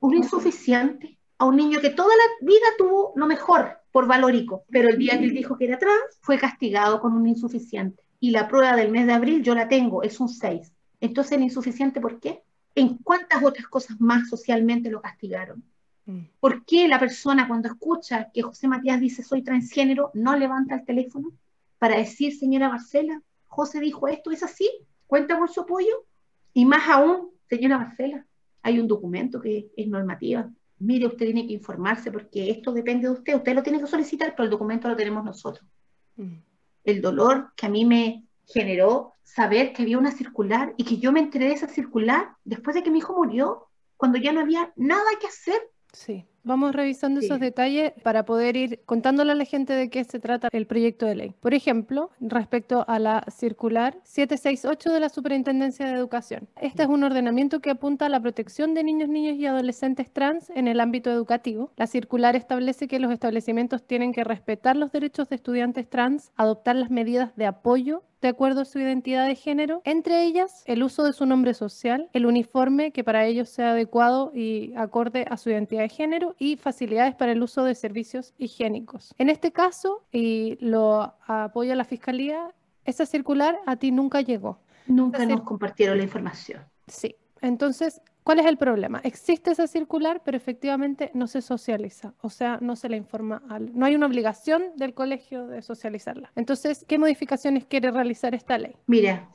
Un 0.00 0.14
insuficiente. 0.14 1.18
A 1.38 1.44
un 1.44 1.56
niño 1.56 1.80
que 1.80 1.90
toda 1.90 2.08
la 2.08 2.46
vida 2.46 2.66
tuvo 2.76 3.12
lo 3.14 3.26
mejor 3.26 3.78
por 3.92 4.06
valórico, 4.06 4.64
pero 4.70 4.88
el 4.88 4.98
día 4.98 5.18
que 5.18 5.24
él 5.24 5.34
dijo 5.34 5.56
que 5.56 5.66
era 5.66 5.78
trans, 5.78 6.18
fue 6.20 6.38
castigado 6.38 7.00
con 7.00 7.12
un 7.12 7.26
insuficiente. 7.26 8.02
Y 8.20 8.30
la 8.30 8.48
prueba 8.48 8.74
del 8.74 8.90
mes 8.90 9.06
de 9.06 9.12
abril 9.12 9.42
yo 9.42 9.54
la 9.54 9.68
tengo, 9.68 10.02
es 10.02 10.18
un 10.18 10.28
6. 10.28 10.72
Entonces, 11.00 11.32
¿el 11.32 11.44
insuficiente 11.44 12.00
por 12.00 12.20
qué? 12.20 12.42
¿En 12.74 12.98
cuántas 12.98 13.42
otras 13.42 13.66
cosas 13.68 14.00
más 14.00 14.28
socialmente 14.28 14.90
lo 14.90 15.00
castigaron? 15.00 15.62
Mm. 16.06 16.20
¿Por 16.40 16.64
qué 16.64 16.88
la 16.88 16.98
persona 16.98 17.46
cuando 17.46 17.68
escucha 17.68 18.30
que 18.32 18.42
José 18.42 18.68
Matías 18.68 19.00
dice 19.00 19.22
soy 19.22 19.42
transgénero 19.42 20.10
no 20.14 20.36
levanta 20.36 20.76
el 20.76 20.84
teléfono 20.84 21.32
para 21.78 21.96
decir, 21.96 22.36
señora 22.36 22.68
Marcela, 22.68 23.22
José 23.46 23.80
dijo 23.80 24.08
esto, 24.08 24.30
¿es 24.30 24.42
así? 24.42 24.68
¿Cuenta 25.06 25.38
con 25.38 25.48
su 25.48 25.60
apoyo? 25.60 26.04
Y 26.52 26.64
más 26.64 26.88
aún, 26.88 27.30
señora 27.48 27.78
Marcela, 27.78 28.26
hay 28.62 28.78
un 28.78 28.88
documento 28.88 29.40
que 29.40 29.70
es 29.76 29.88
normativa. 29.88 30.50
Mire, 30.80 31.06
usted 31.06 31.26
tiene 31.26 31.46
que 31.46 31.54
informarse 31.54 32.10
porque 32.10 32.50
esto 32.50 32.72
depende 32.72 33.08
de 33.08 33.14
usted. 33.14 33.36
Usted 33.36 33.54
lo 33.54 33.62
tiene 33.62 33.80
que 33.80 33.86
solicitar, 33.86 34.32
pero 34.32 34.44
el 34.44 34.50
documento 34.50 34.88
lo 34.88 34.96
tenemos 34.96 35.24
nosotros. 35.24 35.68
Mm. 36.16 36.36
El 36.84 37.00
dolor 37.00 37.52
que 37.56 37.66
a 37.66 37.68
mí 37.68 37.84
me 37.84 38.24
generó 38.46 39.14
saber 39.34 39.72
que 39.72 39.82
había 39.82 39.98
una 39.98 40.10
circular 40.10 40.74
y 40.76 40.84
que 40.84 40.96
yo 40.96 41.12
me 41.12 41.20
enteré 41.20 41.46
de 41.46 41.52
esa 41.52 41.68
circular 41.68 42.30
después 42.44 42.74
de 42.74 42.82
que 42.82 42.90
mi 42.90 42.98
hijo 42.98 43.14
murió, 43.14 43.68
cuando 43.96 44.18
ya 44.18 44.32
no 44.32 44.40
había 44.40 44.72
nada 44.76 45.10
que 45.20 45.26
hacer. 45.26 45.60
Sí. 45.92 46.24
Vamos 46.44 46.74
revisando 46.74 47.20
esos 47.20 47.40
detalles 47.40 47.92
para 48.02 48.24
poder 48.24 48.56
ir 48.56 48.80
contándole 48.86 49.32
a 49.32 49.34
la 49.34 49.44
gente 49.44 49.74
de 49.74 49.90
qué 49.90 50.02
se 50.04 50.18
trata 50.18 50.48
el 50.50 50.66
proyecto 50.66 51.04
de 51.04 51.14
ley. 51.14 51.34
Por 51.40 51.52
ejemplo, 51.52 52.10
respecto 52.20 52.86
a 52.88 52.98
la 52.98 53.22
circular 53.30 53.98
768 54.04 54.90
de 54.90 55.00
la 55.00 55.10
Superintendencia 55.10 55.84
de 55.84 55.92
Educación. 55.92 56.48
Este 56.58 56.84
es 56.84 56.88
un 56.88 57.04
ordenamiento 57.04 57.60
que 57.60 57.68
apunta 57.68 58.06
a 58.06 58.08
la 58.08 58.22
protección 58.22 58.72
de 58.72 58.82
niños, 58.82 59.10
niñas 59.10 59.36
y 59.36 59.44
adolescentes 59.44 60.10
trans 60.10 60.48
en 60.48 60.68
el 60.68 60.80
ámbito 60.80 61.10
educativo. 61.10 61.70
La 61.76 61.86
circular 61.86 62.34
establece 62.34 62.88
que 62.88 62.98
los 62.98 63.12
establecimientos 63.12 63.86
tienen 63.86 64.14
que 64.14 64.24
respetar 64.24 64.74
los 64.74 64.90
derechos 64.90 65.28
de 65.28 65.36
estudiantes 65.36 65.90
trans, 65.90 66.32
adoptar 66.36 66.76
las 66.76 66.88
medidas 66.88 67.36
de 67.36 67.44
apoyo 67.44 68.04
de 68.20 68.28
acuerdo 68.28 68.62
a 68.62 68.64
su 68.64 68.78
identidad 68.78 69.26
de 69.26 69.34
género, 69.34 69.80
entre 69.84 70.24
ellas 70.24 70.62
el 70.66 70.82
uso 70.82 71.04
de 71.04 71.12
su 71.12 71.26
nombre 71.26 71.54
social, 71.54 72.08
el 72.12 72.26
uniforme 72.26 72.92
que 72.92 73.04
para 73.04 73.24
ellos 73.24 73.48
sea 73.48 73.70
adecuado 73.70 74.32
y 74.34 74.74
acorde 74.76 75.26
a 75.30 75.36
su 75.36 75.50
identidad 75.50 75.82
de 75.82 75.88
género 75.88 76.34
y 76.38 76.56
facilidades 76.56 77.14
para 77.14 77.32
el 77.32 77.42
uso 77.42 77.64
de 77.64 77.74
servicios 77.74 78.34
higiénicos. 78.38 79.14
En 79.18 79.30
este 79.30 79.52
caso, 79.52 80.04
y 80.12 80.58
lo 80.60 81.14
apoya 81.26 81.74
la 81.74 81.84
Fiscalía, 81.84 82.54
esa 82.84 83.06
circular 83.06 83.58
a 83.66 83.76
ti 83.76 83.90
nunca 83.92 84.20
llegó. 84.20 84.60
Nunca 84.86 85.24
nos 85.26 85.42
compartieron 85.42 85.98
la 85.98 86.04
información. 86.04 86.62
Sí, 86.86 87.16
entonces 87.42 88.00
¿Cuál 88.28 88.40
es 88.40 88.46
el 88.46 88.58
problema? 88.58 89.00
Existe 89.04 89.52
esa 89.52 89.66
circular, 89.66 90.20
pero 90.22 90.36
efectivamente 90.36 91.10
no 91.14 91.26
se 91.26 91.40
socializa, 91.40 92.12
o 92.20 92.28
sea, 92.28 92.58
no 92.60 92.76
se 92.76 92.90
la 92.90 92.96
informa 92.96 93.42
al... 93.48 93.74
No 93.74 93.86
hay 93.86 93.94
una 93.94 94.04
obligación 94.04 94.64
del 94.76 94.92
colegio 94.92 95.46
de 95.46 95.62
socializarla. 95.62 96.30
Entonces, 96.36 96.84
¿qué 96.86 96.98
modificaciones 96.98 97.64
quiere 97.64 97.90
realizar 97.90 98.34
esta 98.34 98.58
ley? 98.58 98.76
Mira, 98.86 99.30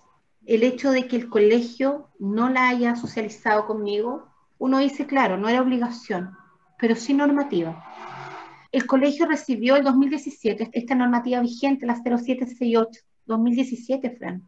el 0.46 0.62
hecho 0.62 0.92
de 0.92 1.08
que 1.08 1.16
el 1.16 1.28
colegio 1.28 2.12
no 2.20 2.50
la 2.50 2.68
haya 2.68 2.96
socializado 2.96 3.66
conmigo, 3.66 4.28
uno 4.60 4.78
dice, 4.78 5.08
claro, 5.08 5.38
no 5.38 5.50
era 5.50 5.64
obligación, 5.64 6.30
pero 6.78 6.96
sí 6.96 7.16
normativa. 7.16 7.84
El 8.72 8.86
colegio 8.86 9.26
recibió 9.26 9.76
el 9.76 9.84
2017 9.86 10.70
esta 10.72 10.94
normativa 10.94 11.42
vigente, 11.42 11.88
la 11.88 11.96
0768, 11.96 13.02
2017, 13.26 14.12
Fran, 14.12 14.48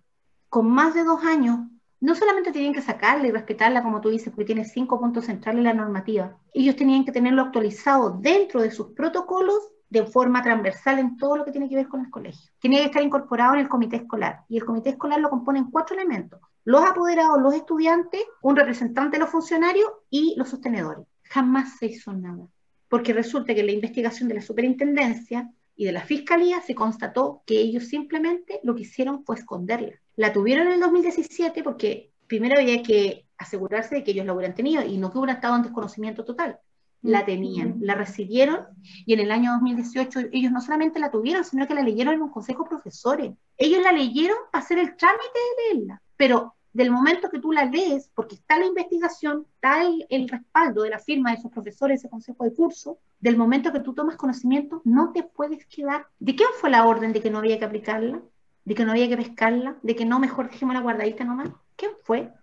con 0.49 0.69
más 0.69 0.93
de 0.93 1.03
dos 1.03 1.23
años 1.23 1.62
no 2.06 2.13
solamente 2.13 2.52
tenían 2.52 2.74
que 2.74 2.84
sacarla 2.84 3.28
y 3.28 3.32
respetarla, 3.32 3.82
como 3.82 4.00
tú 4.00 4.10
dices, 4.10 4.30
porque 4.30 4.46
tiene 4.46 4.63
cinco 4.63 5.00
puntos 5.00 5.26
centrales 5.26 5.58
en 5.58 5.63
la 5.63 5.74
normativa, 5.74 6.38
ellos 6.54 6.76
tenían 6.76 7.04
que 7.04 7.12
tenerlo 7.12 7.41
actualizado 7.41 8.12
dentro 8.22 8.62
de 8.62 8.70
sus 8.70 8.91
protocolos 8.91 9.72
de 9.89 10.06
forma 10.06 10.44
transversal 10.44 11.00
en 11.00 11.18
todo 11.18 11.36
lo 11.36 11.44
que 11.44 11.52
tiene 11.52 11.68
que 11.68 11.78
ver 11.78 11.88
con 11.88 12.02
el 12.02 12.12
colegio. 12.12 12.52
Tenía 12.62 12.82
que 12.82 12.86
estar 12.86 13.02
incorporado 13.02 13.56
en 13.56 13.62
el 13.62 13.70
comité 13.70 13.96
escolar 13.96 14.41
y 14.48 14.58
el 14.58 14.65
comité 14.65 14.91
escolar 14.91 15.20
lo 15.20 15.32
componen 15.32 15.72
cuatro 15.72 15.96
elementos. 15.96 16.39
Los 16.63 16.86
apoderados, 16.86 17.41
los 17.41 17.56
estudiantes, 17.56 18.22
un 18.44 18.56
representante 18.56 19.18
de 19.18 19.24
los 19.24 19.32
funcionarios 19.32 19.89
y 20.12 20.36
los 20.38 20.50
sostenedores. 20.50 21.08
Jamás 21.24 21.80
se 21.80 21.88
hizo 21.88 22.13
nada, 22.13 22.48
porque 22.88 23.13
resulta 23.13 23.56
que 23.56 23.62
en 23.62 23.65
la 23.65 23.72
investigación 23.72 24.30
de 24.30 24.36
la 24.36 24.41
superintendencia 24.41 25.50
y 25.76 25.86
de 25.86 25.91
la 25.91 26.02
fiscalía 26.02 26.62
se 26.62 26.76
constató 26.76 27.41
que 27.48 27.60
ellos 27.60 27.88
simplemente 27.88 28.60
lo 28.62 28.76
que 28.76 28.84
hicieron 28.84 29.26
fue 29.26 29.38
esconderla. 29.38 30.00
La 30.15 30.32
tuvieron 30.32 30.67
en 30.67 30.73
el 30.73 30.80
2017 30.80 31.63
porque 31.63 32.12
primero 32.28 32.60
había 32.60 32.82
que 32.82 33.25
asegurarse 33.38 33.95
de 33.95 34.04
que 34.04 34.12
ellos 34.12 34.25
la 34.25 34.34
hubieran 34.34 34.56
tenido 34.56 34.84
y 34.84 34.97
no 34.97 35.12
que 35.12 35.17
hubieran 35.17 35.38
estado 35.38 35.56
en 35.56 35.63
desconocimiento 35.63 36.23
total. 36.23 36.60
La 37.01 37.25
tenían, 37.25 37.78
la 37.82 37.93
recibieron 37.93 38.65
y 39.06 39.13
en 39.13 39.19
el 39.19 39.32
año 39.32 39.51
2018 39.54 40.30
ellos 40.32 40.51
no 40.51 40.62
solamente 40.62 40.99
la 40.99 41.12
tuvieron, 41.12 41.43
sino 41.43 41.67
que 41.67 41.75
la 41.75 41.84
leyeron 41.84 42.15
en 42.15 42.21
un 42.21 42.32
consejo 42.32 42.63
de 42.63 42.69
profesores. 42.69 43.34
Ellos 43.58 43.84
la 43.84 43.91
leyeron 43.91 44.38
para 44.51 44.63
hacer 44.63 44.80
el 44.80 44.95
trámite 44.95 45.23
de 45.34 45.75
leerla, 45.75 46.01
pero 46.17 46.56
del 46.73 46.91
momento 46.91 47.30
que 47.30 47.39
tú 47.39 47.54
la 47.54 47.65
lees, 47.65 48.10
porque 48.13 48.36
está 48.36 48.58
la 48.60 48.65
investigación, 48.65 49.45
está 49.56 49.84
el, 49.84 50.06
el, 50.10 50.28
respaldo 50.28 50.82
de 50.82 50.89
la 50.89 50.99
firma 50.99 51.32
de 51.32 51.38
esos 51.38 51.49
profesores, 51.49 52.01
ese 52.01 52.10
consejo 52.10 52.43
de 52.43 52.54
curso, 52.54 52.99
del 53.19 53.38
momento 53.38 53.71
que 53.71 53.80
tú 53.80 53.93
tomas 53.93 54.17
conocimiento, 54.17 54.82
no 54.84 55.13
te 55.13 55.23
puedes 55.23 55.65
quedar. 55.67 56.08
¿De 56.19 56.36
quién 56.36 56.49
fue 56.60 56.69
la 56.69 56.86
orden 56.86 57.13
de 57.13 57.21
que 57.21 57.30
no 57.30 57.38
había 57.38 57.60
que 57.60 57.65
aplicarla? 57.65 58.21
De 58.65 58.75
que 58.75 58.84
no 58.84 58.91
había 58.91 59.08
que 59.08 59.17
pescarla, 59.17 59.78
de 59.84 59.95
que 59.95 60.06
no, 60.06 60.19
mejor 60.19 60.49
la 60.62 60.82
guardadita 60.82 61.23
nomás. 61.23 61.49
¿Quién 61.75 61.91
fue? 62.04 62.34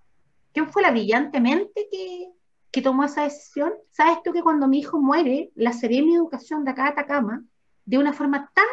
¿Quién 0.53 0.71
fue 0.71 0.83
la 0.83 0.93
brillantemente 0.93 1.89
que, 1.91 2.29
que 2.71 2.83
tomó 2.83 3.05
esa 3.05 3.25
decisión? 3.25 3.73
¿Sabes 3.91 4.23
tú 4.23 4.33
que 4.33 4.43
cuando 4.43 4.69
mi 4.69 4.79
hijo 4.79 5.01
muere, 5.01 5.51
la 5.57 5.73
Seremi 5.73 6.15
Educación 6.15 6.65
de 6.65 6.71
acá 6.71 6.85
de 6.85 6.91
Atacama, 6.91 7.45
de 7.85 7.99
una 7.99 8.13
forma 8.13 8.51
tan 8.55 8.65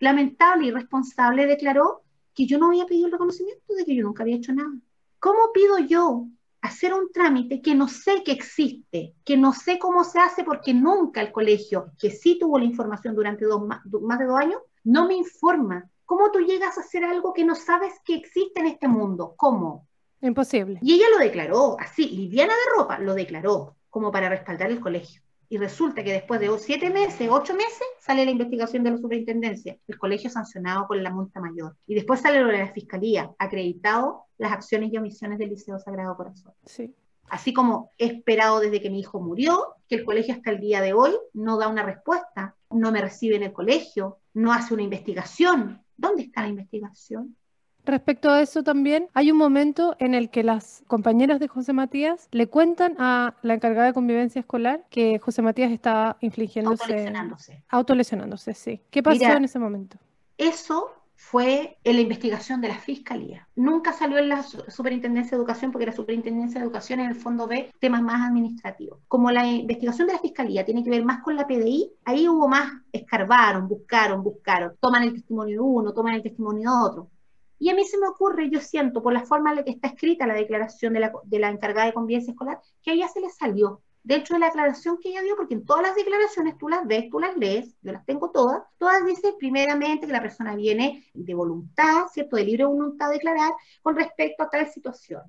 lamentable 0.00 0.66
y 0.66 0.68
irresponsable, 0.68 1.46
declaró 1.46 2.02
que 2.34 2.46
yo 2.46 2.58
no 2.58 2.66
había 2.68 2.86
pedido 2.86 3.06
el 3.06 3.12
reconocimiento 3.12 3.74
de 3.74 3.84
que 3.84 3.94
yo 3.94 4.02
nunca 4.02 4.24
había 4.24 4.36
hecho 4.36 4.52
nada? 4.52 4.72
¿Cómo 5.20 5.52
pido 5.54 5.78
yo 5.78 6.26
hacer 6.60 6.92
un 6.92 7.12
trámite 7.12 7.62
que 7.62 7.76
no 7.76 7.86
sé 7.86 8.24
que 8.24 8.32
existe, 8.32 9.14
que 9.24 9.36
no 9.36 9.52
sé 9.52 9.78
cómo 9.78 10.02
se 10.02 10.18
hace 10.18 10.42
porque 10.42 10.74
nunca 10.74 11.20
el 11.20 11.30
colegio, 11.30 11.92
que 11.98 12.10
sí 12.10 12.38
tuvo 12.40 12.58
la 12.58 12.64
información 12.64 13.14
durante 13.14 13.46
más 13.46 14.18
de 14.18 14.24
dos 14.26 14.38
años, 14.38 14.60
no 14.82 15.06
me 15.06 15.14
informa 15.14 15.88
¿Cómo 16.06 16.30
tú 16.30 16.38
llegas 16.40 16.78
a 16.78 16.80
hacer 16.80 17.04
algo 17.04 17.32
que 17.32 17.44
no 17.44 17.54
sabes 17.54 17.92
que 18.04 18.14
existe 18.14 18.60
en 18.60 18.66
este 18.66 18.88
mundo? 18.88 19.34
¿Cómo? 19.36 19.86
Imposible. 20.22 20.78
Y 20.80 20.94
ella 20.94 21.06
lo 21.10 21.18
declaró, 21.18 21.76
así, 21.78 22.08
liviana 22.08 22.54
de 22.54 22.78
ropa, 22.78 22.98
lo 22.98 23.14
declaró 23.14 23.76
como 23.90 24.10
para 24.12 24.28
respaldar 24.28 24.70
el 24.70 24.80
colegio. 24.80 25.20
Y 25.48 25.58
resulta 25.58 26.02
que 26.02 26.12
después 26.12 26.40
de 26.40 26.58
siete 26.58 26.90
meses, 26.90 27.28
ocho 27.30 27.54
meses, 27.54 27.86
sale 28.00 28.24
la 28.24 28.30
investigación 28.30 28.82
de 28.82 28.90
la 28.90 28.98
superintendencia, 28.98 29.76
el 29.86 29.98
colegio 29.98 30.30
sancionado 30.30 30.86
con 30.86 31.02
la 31.02 31.10
multa 31.10 31.40
mayor. 31.40 31.76
Y 31.86 31.94
después 31.94 32.20
sale 32.20 32.40
lo 32.40 32.48
de 32.48 32.58
la 32.58 32.72
fiscalía, 32.72 33.30
acreditado 33.38 34.24
las 34.38 34.52
acciones 34.52 34.92
y 34.92 34.98
omisiones 34.98 35.38
del 35.38 35.50
Liceo 35.50 35.78
Sagrado 35.78 36.16
Corazón. 36.16 36.52
Sí. 36.64 36.94
Así 37.28 37.52
como 37.52 37.90
he 37.98 38.06
esperado 38.06 38.60
desde 38.60 38.80
que 38.80 38.90
mi 38.90 39.00
hijo 39.00 39.20
murió, 39.20 39.74
que 39.88 39.96
el 39.96 40.04
colegio 40.04 40.34
hasta 40.34 40.50
el 40.50 40.60
día 40.60 40.80
de 40.80 40.92
hoy 40.92 41.16
no 41.32 41.58
da 41.58 41.68
una 41.68 41.82
respuesta, 41.82 42.54
no 42.70 42.92
me 42.92 43.00
recibe 43.00 43.36
en 43.36 43.42
el 43.44 43.52
colegio, 43.52 44.18
no 44.34 44.52
hace 44.52 44.74
una 44.74 44.82
investigación. 44.82 45.82
¿Dónde 45.96 46.22
está 46.22 46.42
la 46.42 46.48
investigación? 46.48 47.36
Respecto 47.84 48.30
a 48.30 48.42
eso 48.42 48.64
también, 48.64 49.08
hay 49.14 49.30
un 49.30 49.38
momento 49.38 49.94
en 50.00 50.14
el 50.14 50.28
que 50.28 50.42
las 50.42 50.82
compañeras 50.88 51.38
de 51.38 51.46
José 51.46 51.72
Matías 51.72 52.28
le 52.32 52.48
cuentan 52.48 52.96
a 52.98 53.36
la 53.42 53.54
encargada 53.54 53.86
de 53.86 53.92
convivencia 53.92 54.40
escolar 54.40 54.84
que 54.90 55.20
José 55.20 55.40
Matías 55.40 55.70
está 55.70 56.16
infligiéndose... 56.20 56.82
Autolesionándose. 56.82 57.62
Autolesionándose, 57.68 58.54
sí. 58.54 58.80
¿Qué 58.90 59.04
pasó 59.04 59.20
Mira, 59.20 59.36
en 59.36 59.44
ese 59.44 59.60
momento? 59.60 59.98
Eso 60.36 60.95
fue 61.18 61.78
en 61.82 61.96
la 61.96 62.02
investigación 62.02 62.60
de 62.60 62.68
la 62.68 62.78
Fiscalía. 62.78 63.48
Nunca 63.56 63.92
salió 63.92 64.18
en 64.18 64.28
la 64.28 64.42
su- 64.42 64.62
Superintendencia 64.68 65.30
de 65.30 65.38
Educación 65.38 65.72
porque 65.72 65.86
la 65.86 65.92
Superintendencia 65.92 66.60
de 66.60 66.66
Educación 66.66 67.00
en 67.00 67.08
el 67.08 67.14
fondo 67.16 67.46
ve 67.46 67.72
temas 67.80 68.02
más 68.02 68.28
administrativos. 68.28 69.00
Como 69.08 69.30
la 69.30 69.46
investigación 69.46 70.06
de 70.06 70.12
la 70.14 70.18
Fiscalía 70.20 70.64
tiene 70.64 70.84
que 70.84 70.90
ver 70.90 71.04
más 71.04 71.22
con 71.22 71.34
la 71.34 71.46
PDI, 71.46 71.90
ahí 72.04 72.28
hubo 72.28 72.48
más, 72.48 72.70
escarbaron, 72.92 73.66
buscaron, 73.66 74.22
buscaron, 74.22 74.76
toman 74.78 75.04
el 75.04 75.14
testimonio 75.14 75.54
de 75.56 75.60
uno, 75.60 75.92
toman 75.94 76.14
el 76.14 76.22
testimonio 76.22 76.70
de 76.70 76.76
otro. 76.86 77.10
Y 77.58 77.70
a 77.70 77.74
mí 77.74 77.84
se 77.84 77.98
me 77.98 78.06
ocurre, 78.06 78.50
yo 78.50 78.60
siento, 78.60 79.02
por 79.02 79.14
la 79.14 79.24
forma 79.24 79.50
en 79.50 79.56
la 79.56 79.64
que 79.64 79.70
está 79.70 79.88
escrita 79.88 80.26
la 80.26 80.34
declaración 80.34 80.92
de 80.92 81.00
la, 81.00 81.12
de 81.24 81.38
la 81.38 81.48
encargada 81.48 81.86
de 81.86 81.94
convivencia 81.94 82.32
escolar, 82.32 82.60
que 82.82 82.90
a 82.90 82.94
ella 82.94 83.08
se 83.08 83.20
le 83.22 83.30
salió 83.30 83.80
dentro 84.06 84.34
de 84.34 84.40
la 84.40 84.46
aclaración 84.46 84.98
que 85.02 85.08
ella 85.08 85.20
dio, 85.20 85.34
porque 85.34 85.54
en 85.54 85.66
todas 85.66 85.82
las 85.82 85.96
declaraciones 85.96 86.56
tú 86.56 86.68
las 86.68 86.86
ves, 86.86 87.10
tú 87.10 87.18
las 87.18 87.36
lees, 87.36 87.76
yo 87.82 87.90
las 87.90 88.06
tengo 88.06 88.30
todas, 88.30 88.62
todas 88.78 89.04
dicen 89.04 89.34
primeramente 89.36 90.06
que 90.06 90.12
la 90.12 90.22
persona 90.22 90.54
viene 90.54 91.04
de 91.12 91.34
voluntad, 91.34 92.06
¿cierto? 92.12 92.36
De 92.36 92.44
libre 92.44 92.64
voluntad 92.64 93.08
a 93.08 93.12
declarar 93.12 93.52
con 93.82 93.96
respecto 93.96 94.44
a 94.44 94.48
tal 94.48 94.70
situación. 94.70 95.22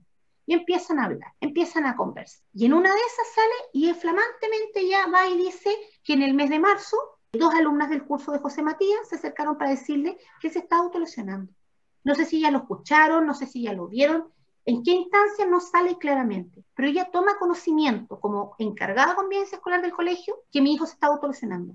Y 0.45 0.53
empiezan 0.53 0.99
a 0.99 1.05
hablar, 1.05 1.33
empiezan 1.41 1.87
a 1.87 1.95
conversar. 1.95 2.39
Y 2.53 2.67
en 2.67 2.73
una 2.73 2.93
de 2.93 2.99
esas 2.99 3.33
sale 3.33 3.55
y 3.73 3.91
flamantemente 3.95 4.87
ya 4.87 5.07
va 5.07 5.27
y 5.27 5.37
dice 5.37 5.71
que 6.03 6.13
en 6.13 6.21
el 6.21 6.35
mes 6.35 6.51
de 6.51 6.59
marzo, 6.59 6.97
dos 7.33 7.53
alumnas 7.55 7.89
del 7.89 8.05
curso 8.05 8.31
de 8.31 8.39
José 8.39 8.61
Matías 8.61 9.09
se 9.09 9.15
acercaron 9.15 9.57
para 9.57 9.71
decirle 9.71 10.19
que 10.39 10.51
se 10.51 10.59
está 10.59 10.77
autolesionando. 10.77 11.51
No 12.03 12.13
sé 12.13 12.25
si 12.25 12.41
ya 12.41 12.51
lo 12.51 12.59
escucharon, 12.59 13.25
no 13.25 13.33
sé 13.33 13.47
si 13.47 13.63
ya 13.63 13.73
lo 13.73 13.87
vieron, 13.87 14.31
en 14.67 14.83
qué 14.83 14.91
instancia 14.91 15.45
no 15.47 15.61
sale 15.61 15.97
claramente, 15.97 16.61
pero 16.75 16.89
ella 16.89 17.09
toma 17.09 17.39
conocimiento 17.39 18.19
como 18.19 18.53
encargada 18.59 19.11
de 19.11 19.15
convivencia 19.15 19.55
escolar 19.55 19.81
del 19.81 19.93
colegio 19.93 20.35
que 20.51 20.61
mi 20.61 20.73
hijo 20.73 20.85
se 20.85 20.93
está 20.93 21.07
autolesionando. 21.07 21.73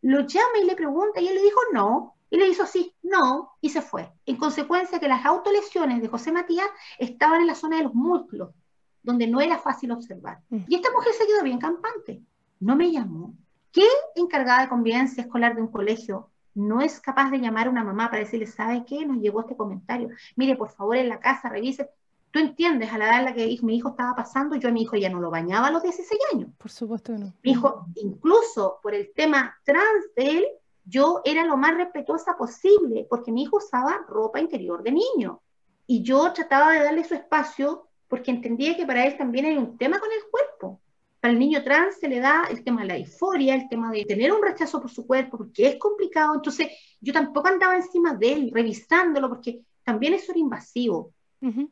Lo 0.00 0.20
llama 0.20 0.58
y 0.62 0.64
le 0.64 0.74
pregunta 0.74 1.20
y 1.20 1.28
él 1.28 1.34
le 1.34 1.42
dijo 1.42 1.60
no, 1.74 2.16
y 2.30 2.38
le 2.38 2.48
hizo 2.48 2.62
así, 2.62 2.94
no, 3.02 3.50
y 3.60 3.68
se 3.68 3.82
fue. 3.82 4.10
En 4.24 4.36
consecuencia 4.36 4.98
que 4.98 5.06
las 5.06 5.26
autolesiones 5.26 6.00
de 6.00 6.08
José 6.08 6.32
Matías 6.32 6.66
estaban 6.98 7.42
en 7.42 7.46
la 7.46 7.54
zona 7.54 7.76
de 7.76 7.82
los 7.82 7.94
músculos, 7.94 8.54
donde 9.02 9.26
no 9.26 9.42
era 9.42 9.58
fácil 9.58 9.92
observar. 9.92 10.40
Mm. 10.48 10.60
Y 10.66 10.76
esta 10.76 10.90
mujer 10.92 11.12
se 11.12 11.26
quedó 11.26 11.42
bien 11.42 11.58
campante, 11.58 12.22
no 12.58 12.74
me 12.74 12.90
llamó. 12.90 13.34
¿Qué 13.70 13.86
encargada 14.14 14.62
de 14.62 14.70
convivencia 14.70 15.24
escolar 15.24 15.54
de 15.54 15.60
un 15.60 15.70
colegio 15.70 16.30
no 16.54 16.80
es 16.80 17.00
capaz 17.00 17.30
de 17.30 17.38
llamar 17.38 17.66
a 17.66 17.70
una 17.70 17.84
mamá 17.84 18.08
para 18.10 18.20
decirle, 18.20 18.46
¿sabe 18.46 18.84
qué? 18.86 19.04
Nos 19.04 19.18
llegó 19.18 19.40
este 19.40 19.56
comentario. 19.56 20.08
Mire, 20.36 20.56
por 20.56 20.70
favor, 20.70 20.96
en 20.96 21.08
la 21.08 21.20
casa 21.20 21.48
revise. 21.48 21.90
Tú 22.30 22.38
entiendes, 22.38 22.92
a 22.92 22.98
la 22.98 23.06
edad 23.06 23.18
en 23.18 23.24
la 23.24 23.34
que 23.34 23.58
mi 23.62 23.76
hijo 23.76 23.90
estaba 23.90 24.14
pasando, 24.14 24.54
yo 24.56 24.68
a 24.68 24.72
mi 24.72 24.82
hijo 24.82 24.96
ya 24.96 25.10
no 25.10 25.20
lo 25.20 25.30
bañaba 25.30 25.66
a 25.66 25.70
los 25.70 25.82
16 25.82 26.20
años. 26.32 26.50
Por 26.58 26.70
supuesto 26.70 27.12
que 27.12 27.18
no. 27.18 27.34
Mi 27.42 27.52
hijo, 27.52 27.86
incluso 27.96 28.78
por 28.82 28.94
el 28.94 29.12
tema 29.12 29.56
trans 29.64 30.14
de 30.14 30.30
él, 30.38 30.46
yo 30.84 31.20
era 31.24 31.44
lo 31.44 31.56
más 31.56 31.76
respetuosa 31.76 32.36
posible, 32.36 33.06
porque 33.08 33.32
mi 33.32 33.42
hijo 33.42 33.56
usaba 33.56 34.04
ropa 34.08 34.40
interior 34.40 34.82
de 34.82 34.92
niño. 34.92 35.40
Y 35.86 36.02
yo 36.02 36.32
trataba 36.32 36.72
de 36.72 36.84
darle 36.84 37.04
su 37.04 37.14
espacio 37.14 37.88
porque 38.06 38.30
entendía 38.30 38.76
que 38.76 38.86
para 38.86 39.06
él 39.06 39.16
también 39.16 39.46
hay 39.46 39.56
un 39.56 39.76
tema 39.76 39.98
con 39.98 40.10
el 40.12 40.30
cuerpo. 40.30 40.80
Para 41.20 41.32
el 41.32 41.38
niño 41.38 41.62
trans 41.62 41.96
se 41.98 42.08
le 42.08 42.18
da 42.18 42.44
el 42.50 42.64
tema 42.64 42.82
de 42.82 42.88
la 42.88 42.94
disforia, 42.94 43.54
el 43.54 43.68
tema 43.68 43.90
de 43.92 44.04
tener 44.04 44.32
un 44.32 44.42
rechazo 44.42 44.80
por 44.80 44.90
su 44.90 45.06
cuerpo, 45.06 45.36
porque 45.36 45.68
es 45.68 45.76
complicado. 45.76 46.34
Entonces, 46.34 46.68
yo 47.00 47.12
tampoco 47.12 47.48
andaba 47.48 47.76
encima 47.76 48.14
de 48.14 48.32
él, 48.32 48.50
revisándolo, 48.52 49.28
porque 49.28 49.60
también 49.84 50.14
eso 50.14 50.32
era 50.32 50.40
invasivo. 50.40 51.12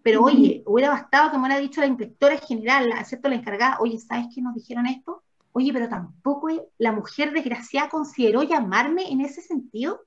Pero 0.03 0.23
oye, 0.23 0.63
hubiera 0.67 0.91
bastado 0.91 1.31
que 1.31 1.37
me 1.37 1.45
hubiera 1.45 1.61
dicho 1.61 1.81
la 1.81 1.87
inspectora 1.87 2.39
general, 2.39 2.91
excepto 2.99 3.29
la 3.29 3.35
encargada, 3.35 3.77
oye, 3.81 3.99
¿sabes 3.99 4.27
qué 4.35 4.41
nos 4.41 4.55
dijeron 4.55 4.87
esto? 4.87 5.23
Oye, 5.53 5.73
pero 5.73 5.89
tampoco 5.89 6.49
la 6.79 6.93
mujer 6.93 7.33
desgraciada 7.33 7.91
consideró 7.91 8.43
llamarme 8.43 9.11
en 9.11 9.21
ese 9.21 9.43
sentido. 9.43 10.01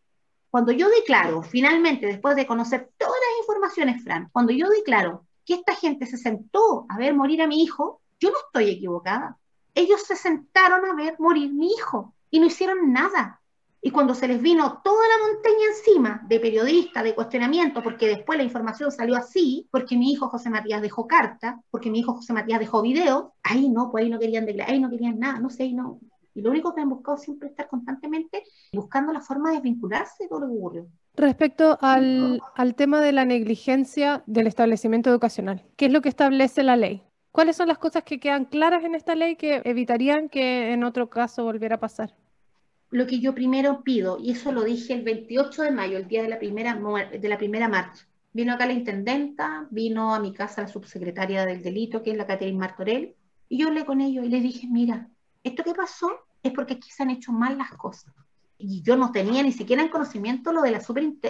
Cuando 0.49 0.71
yo 0.71 0.89
declaro, 0.89 1.43
finalmente, 1.43 2.07
después 2.07 2.35
de 2.35 2.47
conocer 2.47 2.89
todas 2.97 3.13
las 3.13 3.39
informaciones, 3.41 4.03
Fran, 4.03 4.29
cuando 4.31 4.51
yo 4.51 4.67
declaro 4.69 5.25
que 5.45 5.53
esta 5.55 5.75
gente 5.75 6.05
se 6.05 6.17
sentó 6.17 6.85
a 6.89 6.97
ver 6.97 7.13
morir 7.13 7.41
a 7.41 7.47
mi 7.47 7.63
hijo, 7.63 8.01
yo 8.19 8.31
no 8.31 8.37
estoy 8.37 8.69
equivocada. 8.69 9.37
Ellos 9.75 10.03
se 10.03 10.15
sentaron 10.15 10.85
a 10.85 10.93
ver 10.93 11.15
morir 11.19 11.53
mi 11.53 11.71
hijo 11.71 12.13
y 12.29 12.39
no 12.39 12.47
hicieron 12.47 12.93
nada. 12.93 13.40
Y 13.83 13.89
cuando 13.89 14.13
se 14.13 14.27
les 14.27 14.39
vino 14.39 14.79
toda 14.83 15.03
la 15.07 15.25
montaña 15.25 15.65
encima 15.69 16.21
de 16.27 16.39
periodistas, 16.39 17.03
de 17.03 17.15
cuestionamiento, 17.15 17.81
porque 17.81 18.07
después 18.07 18.37
la 18.37 18.43
información 18.43 18.91
salió 18.91 19.15
así, 19.15 19.67
porque 19.71 19.97
mi 19.97 20.11
hijo 20.11 20.29
José 20.29 20.51
Matías 20.51 20.83
dejó 20.83 21.07
carta, 21.07 21.59
porque 21.71 21.89
mi 21.89 21.99
hijo 21.99 22.13
José 22.13 22.31
Matías 22.31 22.59
dejó 22.59 22.83
video, 22.83 23.33
ahí 23.41 23.69
no, 23.69 23.89
pues 23.91 24.03
ahí 24.03 24.09
no 24.11 24.19
querían 24.19 24.45
declarar, 24.45 24.73
ahí 24.73 24.79
no 24.79 24.89
querían 24.89 25.17
nada, 25.17 25.39
no 25.39 25.49
sé, 25.49 25.63
ahí 25.63 25.73
no. 25.73 25.99
Y 26.35 26.41
lo 26.41 26.51
único 26.51 26.75
que 26.75 26.81
han 26.81 26.89
buscado 26.89 27.17
siempre 27.17 27.47
es 27.47 27.53
estar 27.53 27.67
constantemente 27.67 28.43
buscando 28.71 29.11
la 29.11 29.19
forma 29.19 29.49
de 29.49 29.55
desvincularse 29.55 30.23
de 30.23 30.29
todo 30.29 30.41
lo 30.41 30.47
que 30.47 30.57
ocurrió. 30.57 30.87
Respecto 31.15 31.77
al, 31.81 32.39
al 32.55 32.75
tema 32.75 33.01
de 33.01 33.11
la 33.11 33.25
negligencia 33.25 34.23
del 34.27 34.47
establecimiento 34.47 35.09
educacional, 35.09 35.65
¿qué 35.75 35.87
es 35.87 35.91
lo 35.91 36.01
que 36.01 36.09
establece 36.09 36.63
la 36.63 36.77
ley? 36.77 37.01
¿Cuáles 37.31 37.55
son 37.55 37.67
las 37.67 37.79
cosas 37.79 38.03
que 38.03 38.19
quedan 38.19 38.45
claras 38.45 38.83
en 38.83 38.93
esta 38.93 39.15
ley 39.15 39.35
que 39.35 39.61
evitarían 39.65 40.29
que 40.29 40.71
en 40.71 40.83
otro 40.83 41.09
caso 41.09 41.43
volviera 41.43 41.75
a 41.75 41.79
pasar? 41.79 42.13
Lo 42.91 43.07
que 43.07 43.19
yo 43.19 43.33
primero 43.33 43.83
pido, 43.83 44.19
y 44.19 44.31
eso 44.31 44.51
lo 44.51 44.63
dije 44.63 44.93
el 44.93 45.03
28 45.03 45.63
de 45.63 45.71
mayo, 45.71 45.97
el 45.97 46.07
día 46.07 46.21
de 46.21 46.29
la 46.29 46.37
primera, 46.39 46.79
de 47.09 47.29
la 47.29 47.37
primera 47.37 47.67
marcha, 47.67 48.05
vino 48.33 48.53
acá 48.53 48.65
la 48.65 48.73
intendenta, 48.73 49.67
vino 49.71 50.13
a 50.13 50.19
mi 50.19 50.33
casa 50.33 50.61
la 50.61 50.67
subsecretaria 50.67 51.45
del 51.45 51.63
delito, 51.63 52.03
que 52.03 52.11
es 52.11 52.17
la 52.17 52.27
Caterine 52.27 52.59
Martorell, 52.59 53.15
y 53.49 53.57
yo 53.57 53.67
hablé 53.67 53.85
con 53.85 54.01
ellos 54.01 54.25
y 54.25 54.29
les 54.29 54.43
dije, 54.43 54.67
mira, 54.69 55.09
esto 55.43 55.63
que 55.63 55.73
pasó 55.73 56.09
es 56.43 56.53
porque 56.53 56.75
aquí 56.75 56.89
se 56.89 57.03
han 57.03 57.09
hecho 57.09 57.31
mal 57.31 57.57
las 57.57 57.71
cosas. 57.71 58.13
Y 58.57 58.81
yo 58.81 58.95
no 58.95 59.11
tenía 59.11 59.43
ni 59.43 59.51
siquiera 59.51 59.81
en 59.81 59.89
conocimiento 59.89 60.53
lo 60.53 60.61
de 60.61 60.71
la, 60.71 60.81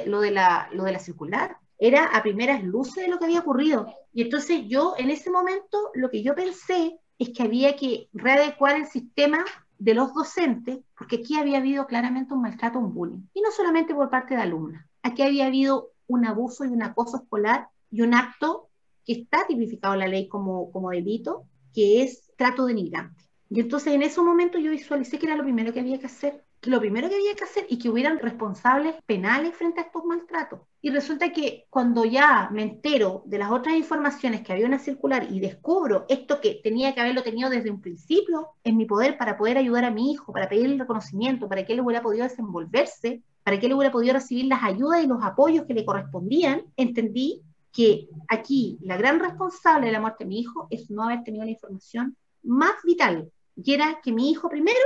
lo 0.05 0.21
de 0.21 0.31
la, 0.31 0.69
lo 0.71 0.83
de 0.83 0.91
la 0.91 0.99
circular. 0.99 1.57
Era 1.79 2.05
a 2.05 2.21
primeras 2.21 2.63
luces 2.63 3.05
de 3.05 3.07
lo 3.07 3.17
que 3.17 3.25
había 3.25 3.39
ocurrido. 3.39 3.87
Y 4.13 4.21
entonces 4.21 4.65
yo, 4.67 4.93
en 4.97 5.09
ese 5.09 5.31
momento, 5.31 5.89
lo 5.95 6.09
que 6.09 6.21
yo 6.21 6.35
pensé 6.35 6.99
es 7.17 7.29
que 7.29 7.43
había 7.43 7.75
que 7.75 8.09
readecuar 8.13 8.75
el 8.75 8.85
sistema 8.85 9.43
de 9.81 9.95
los 9.95 10.13
docentes, 10.13 10.79
porque 10.95 11.15
aquí 11.15 11.37
había 11.37 11.57
habido 11.57 11.87
claramente 11.87 12.35
un 12.35 12.43
maltrato, 12.43 12.77
un 12.77 12.93
bullying. 12.93 13.23
Y 13.33 13.41
no 13.41 13.49
solamente 13.49 13.95
por 13.95 14.11
parte 14.11 14.35
de 14.35 14.41
alumnas. 14.41 14.85
Aquí 15.01 15.23
había 15.23 15.47
habido 15.47 15.89
un 16.05 16.23
abuso 16.27 16.65
y 16.65 16.67
un 16.67 16.83
acoso 16.83 17.17
escolar 17.17 17.67
y 17.89 18.01
un 18.01 18.13
acto 18.13 18.69
que 19.03 19.13
está 19.13 19.47
tipificado 19.47 19.95
en 19.95 20.01
la 20.01 20.07
ley 20.07 20.27
como, 20.27 20.71
como 20.71 20.91
delito, 20.91 21.47
que 21.73 22.03
es 22.03 22.31
trato 22.37 22.67
denigrante. 22.67 23.23
Y 23.49 23.59
entonces 23.59 23.93
en 23.93 24.03
ese 24.03 24.21
momento 24.21 24.59
yo 24.59 24.69
visualicé 24.69 25.17
que 25.17 25.25
era 25.25 25.35
lo 25.35 25.43
primero 25.43 25.73
que 25.73 25.79
había 25.79 25.99
que 25.99 26.05
hacer, 26.05 26.45
lo 26.69 26.79
primero 26.79 27.09
que 27.09 27.15
había 27.15 27.35
que 27.35 27.43
hacer 27.43 27.65
y 27.69 27.79
que 27.79 27.89
hubieran 27.89 28.19
responsables 28.19 28.95
penales 29.05 29.55
frente 29.55 29.79
a 29.79 29.83
estos 29.83 30.05
maltratos. 30.05 30.59
Y 30.81 30.91
resulta 30.91 31.31
que 31.31 31.65
cuando 31.69 32.05
ya 32.05 32.49
me 32.51 32.61
entero 32.61 33.23
de 33.25 33.39
las 33.39 33.51
otras 33.51 33.75
informaciones 33.75 34.41
que 34.41 34.53
había 34.53 34.67
una 34.67 34.77
circular 34.77 35.27
y 35.31 35.39
descubro 35.39 36.05
esto 36.07 36.39
que 36.39 36.59
tenía 36.63 36.93
que 36.93 37.01
haberlo 37.01 37.23
tenido 37.23 37.49
desde 37.49 37.71
un 37.71 37.81
principio 37.81 38.49
en 38.63 38.77
mi 38.77 38.85
poder 38.85 39.17
para 39.17 39.37
poder 39.37 39.57
ayudar 39.57 39.85
a 39.85 39.91
mi 39.91 40.11
hijo, 40.11 40.31
para 40.31 40.49
pedirle 40.49 40.73
el 40.73 40.79
reconocimiento, 40.79 41.49
para 41.49 41.65
que 41.65 41.73
él 41.73 41.81
hubiera 41.81 42.03
podido 42.03 42.23
desenvolverse, 42.23 43.23
para 43.43 43.59
que 43.59 43.65
él 43.65 43.73
hubiera 43.73 43.91
podido 43.91 44.13
recibir 44.13 44.45
las 44.45 44.63
ayudas 44.63 45.03
y 45.03 45.07
los 45.07 45.23
apoyos 45.23 45.65
que 45.65 45.73
le 45.73 45.85
correspondían, 45.85 46.63
entendí 46.77 47.41
que 47.71 48.07
aquí 48.27 48.77
la 48.81 48.97
gran 48.97 49.19
responsable 49.19 49.87
de 49.87 49.93
la 49.93 50.01
muerte 50.01 50.25
de 50.25 50.27
mi 50.27 50.39
hijo 50.39 50.67
es 50.69 50.91
no 50.91 51.03
haber 51.03 51.23
tenido 51.23 51.45
la 51.45 51.51
información 51.51 52.17
más 52.43 52.73
vital, 52.83 53.31
y 53.55 53.73
era 53.73 53.99
que 54.01 54.11
mi 54.11 54.31
hijo 54.31 54.49
primero, 54.49 54.79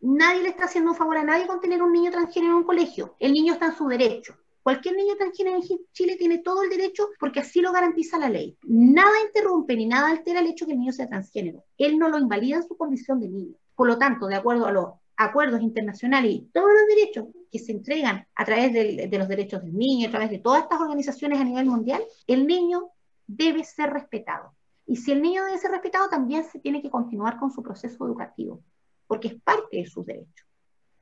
nadie 0.00 0.42
le 0.42 0.50
está 0.50 0.64
haciendo 0.64 0.90
un 0.90 0.96
favor 0.96 1.16
a 1.18 1.24
nadie 1.24 1.46
con 1.46 1.60
tener 1.60 1.82
un 1.82 1.92
niño 1.92 2.10
transgénero 2.10 2.52
en 2.52 2.58
un 2.58 2.64
colegio. 2.64 3.14
El 3.18 3.32
niño 3.32 3.54
está 3.54 3.66
en 3.66 3.76
su 3.76 3.86
derecho. 3.88 4.36
Cualquier 4.62 4.96
niño 4.96 5.16
transgénero 5.16 5.56
en 5.56 5.62
Chile 5.92 6.16
tiene 6.16 6.38
todo 6.38 6.62
el 6.62 6.68
derecho 6.68 7.08
porque 7.18 7.40
así 7.40 7.60
lo 7.60 7.72
garantiza 7.72 8.18
la 8.18 8.28
ley. 8.28 8.56
Nada 8.64 9.12
interrumpe 9.26 9.74
ni 9.76 9.86
nada 9.86 10.10
altera 10.10 10.40
el 10.40 10.48
hecho 10.48 10.66
que 10.66 10.72
el 10.72 10.78
niño 10.78 10.92
sea 10.92 11.08
transgénero. 11.08 11.64
Él 11.78 11.98
no 11.98 12.08
lo 12.08 12.18
invalida 12.18 12.56
en 12.56 12.68
su 12.68 12.76
condición 12.76 13.20
de 13.20 13.28
niño. 13.28 13.54
Por 13.74 13.86
lo 13.86 13.98
tanto, 13.98 14.26
de 14.26 14.34
acuerdo 14.34 14.66
a 14.66 14.72
los 14.72 14.88
acuerdos 15.16 15.62
internacionales 15.62 16.30
y 16.32 16.50
todos 16.52 16.68
los 16.68 16.86
derechos 16.86 17.26
que 17.50 17.58
se 17.58 17.72
entregan 17.72 18.26
a 18.34 18.44
través 18.44 18.72
de, 18.72 19.08
de 19.08 19.18
los 19.18 19.28
derechos 19.28 19.62
del 19.62 19.76
niño, 19.76 20.08
a 20.08 20.10
través 20.10 20.30
de 20.30 20.38
todas 20.38 20.62
estas 20.62 20.80
organizaciones 20.80 21.40
a 21.40 21.44
nivel 21.44 21.66
mundial, 21.66 22.02
el 22.26 22.46
niño 22.46 22.90
debe 23.26 23.64
ser 23.64 23.90
respetado. 23.90 24.52
Y 24.86 24.96
si 24.96 25.12
el 25.12 25.20
niño 25.22 25.44
debe 25.44 25.58
ser 25.58 25.70
respetado, 25.70 26.08
también 26.08 26.44
se 26.44 26.58
tiene 26.58 26.80
que 26.82 26.90
continuar 26.90 27.38
con 27.38 27.50
su 27.50 27.62
proceso 27.62 28.06
educativo, 28.06 28.62
porque 29.08 29.28
es 29.28 29.34
parte 29.42 29.78
de 29.78 29.86
sus 29.86 30.06
derechos. 30.06 30.46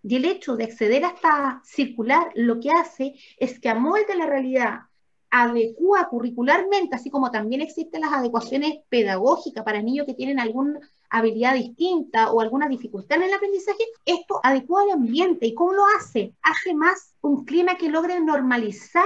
Y 0.03 0.17
el 0.17 0.25
hecho 0.25 0.57
de 0.57 0.65
acceder 0.65 1.05
a 1.05 1.09
esta 1.09 1.61
circular 1.65 2.31
lo 2.35 2.61
que 2.61 2.71
hace 2.71 3.15
es 3.39 3.61
que 3.61 3.69
amolde 3.69 4.15
la 4.17 4.27
realidad, 4.27 4.83
adecua 5.31 6.09
curricularmente, 6.09 6.95
así 6.95 7.11
como 7.11 7.31
también 7.31 7.61
existen 7.61 8.01
las 8.01 8.13
adecuaciones 8.13 8.79
pedagógicas 8.89 9.65
para 9.65 9.83
niños 9.83 10.07
que 10.07 10.15
tienen 10.15 10.39
alguna 10.39 10.81
habilidad 11.11 11.55
distinta 11.55 12.33
o 12.33 12.41
alguna 12.41 12.69
dificultad 12.69 13.19
en 13.19 13.25
el 13.25 13.35
aprendizaje, 13.35 13.85
esto 14.05 14.41
adecua 14.43 14.83
al 14.83 14.93
ambiente. 14.93 15.47
¿Y 15.47 15.55
cómo 15.55 15.73
lo 15.73 15.83
hace? 15.99 16.35
Hace 16.43 16.75
más 16.75 17.15
un 17.21 17.45
clima 17.45 17.77
que 17.77 17.89
logre 17.89 18.21
normalizar 18.21 19.05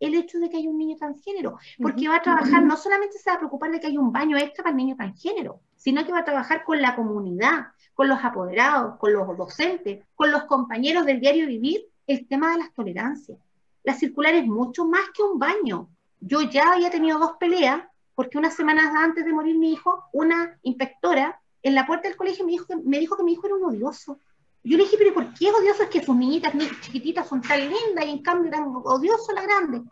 el 0.00 0.14
hecho 0.14 0.40
de 0.40 0.50
que 0.50 0.56
hay 0.56 0.66
un 0.66 0.78
niño 0.78 0.96
transgénero, 0.96 1.58
porque 1.80 2.08
va 2.08 2.16
a 2.16 2.22
trabajar, 2.22 2.64
no 2.64 2.76
solamente 2.76 3.18
se 3.18 3.30
va 3.30 3.36
a 3.36 3.38
preocupar 3.38 3.70
de 3.70 3.78
que 3.78 3.86
hay 3.86 3.96
un 3.96 4.10
baño 4.10 4.36
extra 4.36 4.64
para 4.64 4.72
el 4.72 4.76
niño 4.78 4.96
transgénero, 4.96 5.60
sino 5.76 6.04
que 6.04 6.10
va 6.10 6.18
a 6.18 6.24
trabajar 6.24 6.64
con 6.64 6.82
la 6.82 6.96
comunidad, 6.96 7.66
con 7.94 8.08
los 8.08 8.22
apoderados, 8.22 8.96
con 8.98 9.12
los 9.12 9.36
docentes, 9.36 10.04
con 10.14 10.30
los 10.30 10.44
compañeros 10.44 11.06
del 11.06 11.20
diario 11.20 11.46
vivir, 11.46 11.86
el 12.06 12.26
tema 12.26 12.52
de 12.52 12.58
las 12.58 12.72
tolerancias. 12.74 13.38
La 13.84 13.94
circular 13.94 14.34
es 14.34 14.46
mucho 14.46 14.84
más 14.84 15.02
que 15.14 15.22
un 15.22 15.38
baño. 15.38 15.88
Yo 16.20 16.42
ya 16.42 16.72
había 16.72 16.90
tenido 16.90 17.18
dos 17.18 17.32
peleas 17.38 17.82
porque 18.14 18.38
unas 18.38 18.54
semanas 18.54 18.94
antes 18.94 19.24
de 19.24 19.32
morir 19.32 19.56
mi 19.56 19.72
hijo, 19.72 20.04
una 20.12 20.58
inspectora 20.62 21.40
en 21.62 21.74
la 21.74 21.86
puerta 21.86 22.08
del 22.08 22.16
colegio 22.16 22.44
me 22.44 22.52
dijo 22.52 22.66
que, 22.66 22.76
me 22.76 22.98
dijo 22.98 23.16
que 23.16 23.22
mi 23.22 23.32
hijo 23.32 23.46
era 23.46 23.56
un 23.56 23.64
odioso. 23.64 24.18
Yo 24.64 24.76
le 24.76 24.84
dije, 24.84 24.96
pero 24.98 25.14
¿por 25.14 25.34
qué 25.34 25.50
odioso? 25.50 25.82
Es 25.82 25.88
que 25.88 26.04
sus 26.04 26.14
niñitas 26.14 26.52
chiquititas 26.82 27.28
son 27.28 27.40
tan 27.40 27.60
lindas 27.60 28.04
y 28.04 28.10
en 28.10 28.22
cambio 28.22 28.48
eran 28.48 28.64
odiosos 28.66 29.34
la 29.34 29.42
grande. 29.42 29.82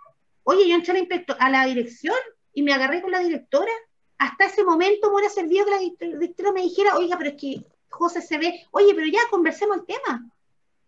Oye, 0.45 0.69
yo 0.69 0.75
entré 0.75 0.93
a 0.93 0.95
la, 0.95 1.35
a 1.39 1.51
la 1.51 1.65
dirección 1.67 2.17
y 2.53 2.63
me 2.63 2.73
agarré 2.73 3.03
con 3.03 3.11
la 3.11 3.21
directora. 3.21 3.73
Hasta 4.19 4.47
ese 4.47 4.65
momento 4.65 5.09
me 5.09 5.17
hubiera 5.17 5.31
servido 5.33 5.65
que 5.65 5.71
la 6.07 6.19
directora 6.19 6.53
me 6.53 6.63
dijera, 6.63 6.97
oiga, 6.97 7.17
pero 7.17 7.31
es 7.31 7.37
que 7.37 7.65
José 7.91 8.22
se 8.22 8.38
ve, 8.38 8.62
oye, 8.70 8.95
pero 8.95 9.07
ya 9.07 9.20
conversemos 9.30 9.78
el 9.78 9.84
tema. 9.84 10.30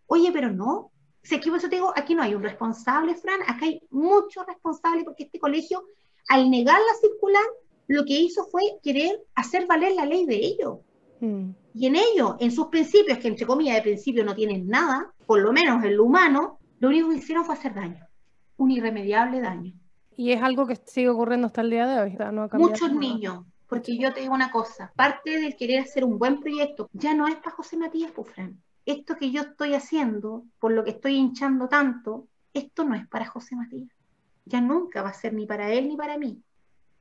Oye, 0.07 0.31
pero 0.31 0.51
no. 0.51 0.91
Si 1.21 1.35
aquí, 1.35 1.49
te 1.51 1.69
digo, 1.69 1.93
aquí 1.95 2.15
no 2.15 2.23
hay 2.23 2.35
un 2.35 2.43
responsable, 2.43 3.15
Fran, 3.15 3.41
acá 3.43 3.65
hay 3.65 3.81
muchos 3.91 4.45
responsables 4.45 5.05
porque 5.05 5.23
este 5.23 5.39
colegio, 5.39 5.85
al 6.27 6.49
negar 6.49 6.79
la 6.79 6.99
circular, 6.99 7.45
lo 7.87 8.03
que 8.05 8.19
hizo 8.19 8.45
fue 8.45 8.61
querer 8.81 9.23
hacer 9.35 9.65
valer 9.67 9.93
la 9.93 10.05
ley 10.05 10.25
de 10.25 10.35
ellos. 10.35 10.79
Mm. 11.19 11.51
Y 11.75 11.87
en 11.87 11.95
ello, 11.95 12.37
en 12.39 12.51
sus 12.51 12.67
principios, 12.67 13.17
que 13.19 13.27
entre 13.27 13.45
comillas 13.45 13.75
de 13.75 13.81
principio 13.81 14.25
no 14.25 14.35
tienen 14.35 14.67
nada, 14.67 15.13
por 15.25 15.39
lo 15.39 15.53
menos 15.53 15.83
en 15.83 15.95
lo 15.97 16.03
humano, 16.03 16.59
lo 16.79 16.89
único 16.89 17.09
que 17.09 17.15
hicieron 17.15 17.45
fue 17.45 17.55
hacer 17.55 17.73
daño, 17.73 18.05
un 18.57 18.71
irremediable 18.71 19.39
daño. 19.39 19.73
Y 20.15 20.31
es 20.31 20.41
algo 20.41 20.67
que 20.67 20.75
sigue 20.75 21.09
ocurriendo 21.09 21.47
hasta 21.47 21.61
el 21.61 21.69
día 21.69 21.87
de 21.87 22.01
hoy. 22.01 22.17
¿no? 22.31 22.49
Muchos 22.53 22.93
niños, 22.93 23.45
porque 23.67 23.97
yo 23.97 24.13
te 24.13 24.21
digo 24.21 24.33
una 24.33 24.51
cosa, 24.51 24.91
parte 24.95 25.39
del 25.39 25.55
querer 25.55 25.81
hacer 25.81 26.03
un 26.03 26.19
buen 26.19 26.39
proyecto 26.39 26.89
ya 26.93 27.13
no 27.13 27.27
es 27.27 27.35
para 27.35 27.55
José 27.55 27.77
Matías 27.77 28.11
Pufrán. 28.11 28.61
Esto 28.85 29.15
que 29.15 29.31
yo 29.31 29.41
estoy 29.41 29.73
haciendo, 29.73 30.45
por 30.59 30.71
lo 30.71 30.83
que 30.83 30.91
estoy 30.91 31.15
hinchando 31.15 31.69
tanto, 31.69 32.27
esto 32.53 32.83
no 32.83 32.95
es 32.95 33.07
para 33.07 33.25
José 33.25 33.55
Matías. 33.55 33.89
Ya 34.45 34.61
nunca 34.61 35.01
va 35.01 35.09
a 35.09 35.13
ser 35.13 35.33
ni 35.33 35.45
para 35.45 35.71
él 35.71 35.87
ni 35.87 35.95
para 35.95 36.17
mí. 36.17 36.43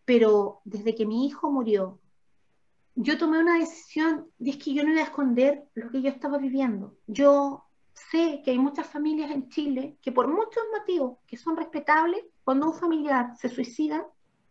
Pero 0.04 0.60
desde 0.64 0.94
que 0.94 1.06
mi 1.06 1.26
hijo 1.26 1.50
murió, 1.50 1.98
yo 2.94 3.18
tomé 3.18 3.38
una 3.38 3.58
decisión 3.58 4.26
y 4.38 4.50
es 4.50 4.56
que 4.56 4.74
yo 4.74 4.84
no 4.84 4.92
iba 4.92 5.00
a 5.00 5.04
esconder 5.04 5.64
lo 5.74 5.90
que 5.90 6.02
yo 6.02 6.10
estaba 6.10 6.38
viviendo. 6.38 6.96
Yo 7.06 7.64
sé 7.94 8.42
que 8.44 8.50
hay 8.50 8.58
muchas 8.58 8.86
familias 8.86 9.30
en 9.30 9.48
Chile 9.48 9.96
que 10.02 10.12
por 10.12 10.28
muchos 10.28 10.62
motivos 10.76 11.18
que 11.26 11.36
son 11.36 11.56
respetables, 11.56 12.24
cuando 12.44 12.68
un 12.68 12.74
familiar 12.74 13.36
se 13.36 13.48
suicida, 13.48 14.06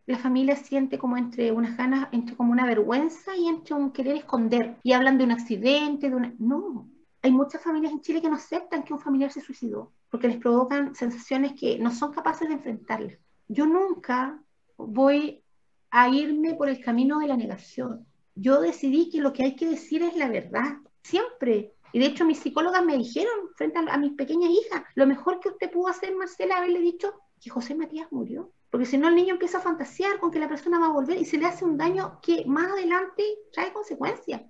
la 0.06 0.18
familia 0.18 0.56
siente 0.56 0.98
como 0.98 1.18
entre 1.18 1.52
unas 1.52 1.78
ganas, 1.78 2.10
entre 2.12 2.36
como 2.36 2.52
una 2.52 2.66
vergüenza 2.66 3.36
y 3.36 3.48
entre 3.48 3.76
un 3.76 3.92
querer 3.92 4.18
esconder. 4.18 4.78
Y 4.84 4.94
hablan 4.94 5.18
de 5.18 5.24
un 5.24 5.32
accidente, 5.32 6.10
de 6.10 6.16
una... 6.16 6.34
No, 6.40 6.90
hay 7.22 7.32
muchas 7.32 7.62
familias 7.62 7.94
en 7.94 8.02
Chile 8.02 8.22
que 8.22 8.30
no 8.30 8.36
aceptan 8.36 8.84
que 8.84 8.94
un 8.94 9.00
familiar 9.00 9.32
se 9.32 9.42
suicidó, 9.42 9.92
porque 10.10 10.28
les 10.28 10.38
provocan 10.38 10.96
sensaciones 10.96 11.54
que 11.60 11.78
no 11.80 11.92
son 11.92 12.12
capaces 12.12 12.48
de 12.48 12.56
enfrentarlas. 12.56 13.18
Yo 13.48 13.66
nunca 13.66 14.42
voy 14.78 15.44
a 15.92 16.10
irme 16.10 16.56
por 16.56 16.70
el 16.70 16.84
camino 16.84 17.20
de 17.20 17.28
la 17.28 17.38
negación 17.38 18.06
yo 18.36 18.62
decidí 18.62 19.10
que 19.10 19.22
lo 19.22 19.34
que 19.34 19.44
hay 19.44 19.56
que 19.56 19.68
decir 19.68 20.04
es 20.04 20.16
la 20.16 20.30
verdad, 20.30 20.78
siempre. 21.04 21.74
Y 21.94 22.00
de 22.00 22.06
hecho 22.06 22.26
mis 22.26 22.40
psicólogas 22.40 22.84
me 22.84 22.98
dijeron 22.98 23.50
frente 23.56 23.80
a, 23.80 23.98
mis 23.98 24.14
pequeñas 24.14 24.50
hijas, 24.50 24.84
lo 24.96 25.06
mejor 25.06 25.40
que 25.40 25.50
usted 25.50 25.70
pudo 25.70 25.90
hacer, 25.90 26.16
Marcela, 26.16 26.58
haberle 26.58 26.80
dicho 26.80 27.14
que 27.42 27.50
José 27.50 27.76
Matías 27.76 28.12
murió. 28.12 28.52
Porque 28.72 28.88
si 28.88 28.98
no 28.98 29.10
el 29.10 29.16
niño 29.16 29.34
empieza 29.34 29.60
a 29.60 29.62
fantasear 29.62 30.20
con 30.20 30.32
que 30.32 30.40
la 30.40 30.48
persona 30.48 30.80
va 30.80 30.88
a 30.88 30.94
volver 30.94 31.20
y 31.20 31.26
se 31.26 31.38
le 31.38 31.46
hace 31.46 31.66
un 31.66 31.78
daño 31.78 32.20
que 32.22 32.46
más 32.46 32.72
adelante 32.72 33.24
trae 33.52 33.74
consecuencias. 33.74 34.42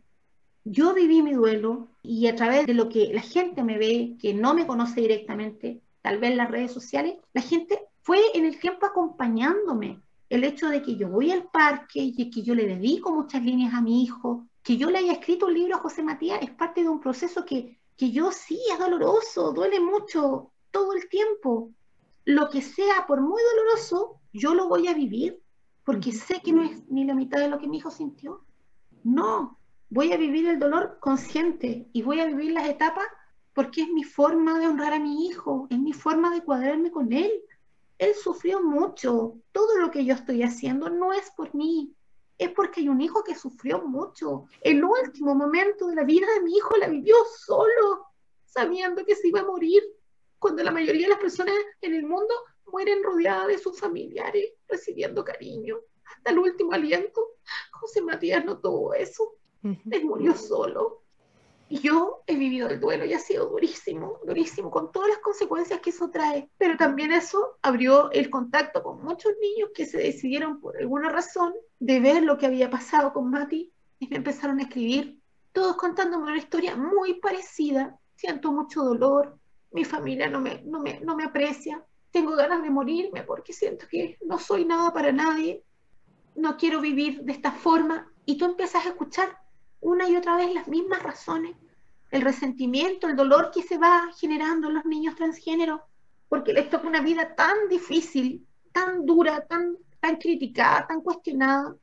Yo 0.64 0.94
viví 0.94 1.24
mi 1.24 1.34
duelo 1.34 1.88
y 2.04 2.28
a 2.28 2.36
través 2.36 2.68
de 2.68 2.76
lo 2.76 2.88
que 2.88 3.12
la 3.12 3.22
gente 3.22 3.64
me 3.64 3.80
ve, 3.80 4.16
que 4.22 4.36
no 4.36 4.54
me 4.54 4.68
conoce 4.68 5.02
directamente, 5.02 5.82
tal 6.04 6.20
vez 6.20 6.36
las 6.36 6.52
redes 6.52 6.72
sociales, 6.72 7.16
la 7.34 7.42
gente 7.42 7.80
fue 8.04 8.20
en 8.36 8.46
el 8.46 8.60
tiempo 8.60 8.86
acompañándome, 8.86 10.00
el 10.30 10.44
hecho 10.44 10.70
de 10.70 10.84
que 10.84 10.96
yo 10.96 11.10
voy 11.10 11.32
al 11.32 11.46
parque 11.46 12.00
y 12.00 12.30
que 12.30 12.44
yo 12.44 12.54
le 12.54 12.68
dedico 12.68 13.12
muchas 13.12 13.44
líneas 13.44 13.74
a 13.74 13.82
mi 13.82 14.04
hijo, 14.04 14.48
que 14.64 14.78
yo 14.78 14.92
le 14.92 15.00
haya 15.00 15.14
escrito 15.14 15.48
un 15.48 15.56
libro 15.56 15.76
a 15.76 15.80
José 15.80 16.04
Matías, 16.04 16.42
es 16.44 16.52
parte 16.52 16.84
de 16.84 16.90
un 16.90 17.00
proceso 17.00 17.44
que, 17.44 17.80
que 17.98 18.12
yo 18.12 18.32
sí, 18.32 18.60
es 18.72 18.78
doloroso, 18.78 19.52
duele 19.52 19.80
mucho 19.80 20.52
todo 20.70 20.94
el 20.94 21.10
tiempo. 21.10 21.72
Lo 22.32 22.50
que 22.50 22.62
sea, 22.62 23.06
por 23.08 23.20
muy 23.20 23.42
doloroso, 23.44 24.22
yo 24.32 24.54
lo 24.54 24.70
voy 24.70 24.88
a 24.88 24.94
vivir, 24.94 25.44
porque 25.84 26.14
sé 26.14 26.40
que 26.42 26.54
no 26.54 26.64
es 26.64 26.82
ni 26.90 27.04
la 27.04 27.14
mitad 27.14 27.40
de 27.40 27.50
lo 27.50 27.60
que 27.60 27.68
mi 27.68 27.80
hijo 27.80 27.92
sintió. 27.92 28.46
No, 29.04 29.60
voy 29.90 30.14
a 30.14 30.18
vivir 30.18 30.48
el 30.48 30.58
dolor 30.58 30.98
consciente 31.02 31.90
y 31.92 32.02
voy 32.04 32.22
a 32.22 32.26
vivir 32.26 32.54
las 32.54 32.70
etapas 32.70 33.04
porque 33.54 33.82
es 33.82 33.90
mi 33.90 34.06
forma 34.06 34.60
de 34.60 34.68
honrar 34.68 34.94
a 34.94 35.00
mi 35.00 35.28
hijo, 35.28 35.68
es 35.70 35.78
mi 35.78 35.92
forma 35.92 36.34
de 36.34 36.42
cuadrarme 36.42 36.90
con 36.90 37.12
él, 37.12 37.34
él 37.98 38.14
sufrió 38.16 38.64
mucho. 38.64 39.36
Todo 39.52 39.78
lo 39.80 39.92
que 39.92 40.06
yo 40.06 40.14
estoy 40.14 40.42
haciendo 40.44 40.90
no 40.90 41.12
es 41.12 41.32
por 41.32 41.54
mí, 41.54 41.94
es 42.38 42.50
porque 42.52 42.80
hay 42.80 42.88
un 42.88 43.02
hijo 43.02 43.26
que 43.26 43.36
sufrió 43.36 43.82
mucho. 43.86 44.46
El 44.62 44.86
último 44.86 45.36
momento 45.36 45.88
de 45.88 45.96
la 45.96 46.06
vida 46.06 46.28
de 46.34 46.44
mi 46.44 46.56
hijo 46.56 46.78
la 46.78 46.88
vivió 46.88 47.16
solo, 47.46 48.06
sabiendo 48.46 49.04
que 49.04 49.16
se 49.16 49.28
iba 49.28 49.42
a 49.42 49.46
morir, 49.46 49.84
cuando 50.42 50.64
la 50.64 50.72
mayoría 50.72 51.06
de 51.06 51.12
las 51.12 51.20
personas 51.20 51.54
en 51.82 51.94
el 51.94 52.04
mundo 52.04 52.34
mueren 52.66 53.04
rodeadas 53.04 53.48
de 53.48 53.60
sus 53.60 53.80
familiares, 53.80 54.54
recibiendo 54.68 55.24
cariño. 55.24 55.78
Hasta 56.04 56.32
el 56.32 56.40
último 56.40 56.72
aliento, 56.74 57.22
José 57.72 58.02
Matías 58.02 58.44
no 58.44 58.60
tuvo 58.60 58.96
eso. 58.96 59.36
Él 59.62 60.04
murió 60.04 60.36
solo. 60.36 61.04
Y 61.70 61.80
yo 61.80 62.24
he 62.26 62.36
vivido 62.36 62.70
el 62.70 62.80
duelo 62.80 63.06
y 63.06 63.14
ha 63.14 63.20
sido 63.20 63.50
durísimo, 63.50 64.20
durísimo, 64.26 64.72
con 64.72 64.92
todas 64.92 65.10
las 65.10 65.20
consecuencias 65.20 65.80
que 65.80 65.92
eso 65.92 66.10
trae. 66.10 66.50
Pero 66.58 66.76
también 66.76 67.12
eso 67.12 67.60
abrió 67.62 68.10
el 68.12 68.32
contacto 68.32 68.82
con 68.82 69.04
muchos 69.04 69.34
niños 69.40 69.70
que 69.76 69.86
se 69.86 70.00
decidieron 70.00 70.60
por 70.60 70.76
alguna 70.76 71.10
razón 71.10 71.54
de 71.78 72.00
ver 72.00 72.24
lo 72.24 72.40
que 72.40 72.48
había 72.48 72.72
pasado 72.72 73.14
con 73.14 73.30
Mati 73.30 73.72
y 74.00 74.08
me 74.08 74.18
empezaron 74.18 74.58
a 74.58 74.64
escribir, 74.64 75.22
todos 75.54 75.78
contándome 75.78 76.32
una 76.32 76.40
historia 76.40 76.76
muy 76.76 77.20
parecida. 77.20 78.00
Siento 78.16 78.52
mucho 78.52 78.84
dolor, 78.84 79.40
mi 79.72 79.86
familia 79.86 80.30
no 80.30 80.40
me, 80.42 80.62
no 80.64 80.80
me, 80.80 81.00
no 81.00 81.16
me 81.16 81.24
aprecia, 81.24 81.84
tengo 82.12 82.36
ganas 82.36 82.62
de 82.62 82.70
morirme 82.70 83.24
porque 83.24 83.54
siento 83.54 83.88
que 83.90 84.18
no 84.26 84.38
soy 84.38 84.66
nada 84.66 84.92
para 84.94 85.12
nadie, 85.12 85.64
no 86.36 86.58
quiero 86.58 86.82
vivir 86.82 87.22
de 87.24 87.32
esta 87.32 87.52
forma. 87.52 88.12
Y 88.26 88.38
tú 88.38 88.46
empiezas 88.46 88.86
a 88.86 88.90
escuchar 88.90 89.38
una 89.80 90.08
y 90.08 90.16
otra 90.16 90.36
vez 90.36 90.54
las 90.54 90.68
mismas 90.68 91.02
razones, 91.02 91.56
el 92.12 92.22
resentimiento, 92.22 93.08
el 93.08 93.16
dolor 93.16 93.52
que 93.54 93.64
se 93.64 93.78
va 93.78 94.10
generando 94.20 94.68
en 94.68 94.76
los 94.76 94.86
niños 94.86 95.16
transgéneros, 95.16 95.82
porque 96.28 96.54
les 96.54 96.70
toca 96.70 96.88
una 96.88 97.02
vida 97.02 97.36
tan 97.36 97.68
difícil, 97.70 98.46
tan 98.72 99.06
dura, 99.06 99.46
tan, 99.48 99.78
tan 100.00 100.18
criticada, 100.18 100.88
tan 100.88 101.02
cuestionada. 101.02 101.76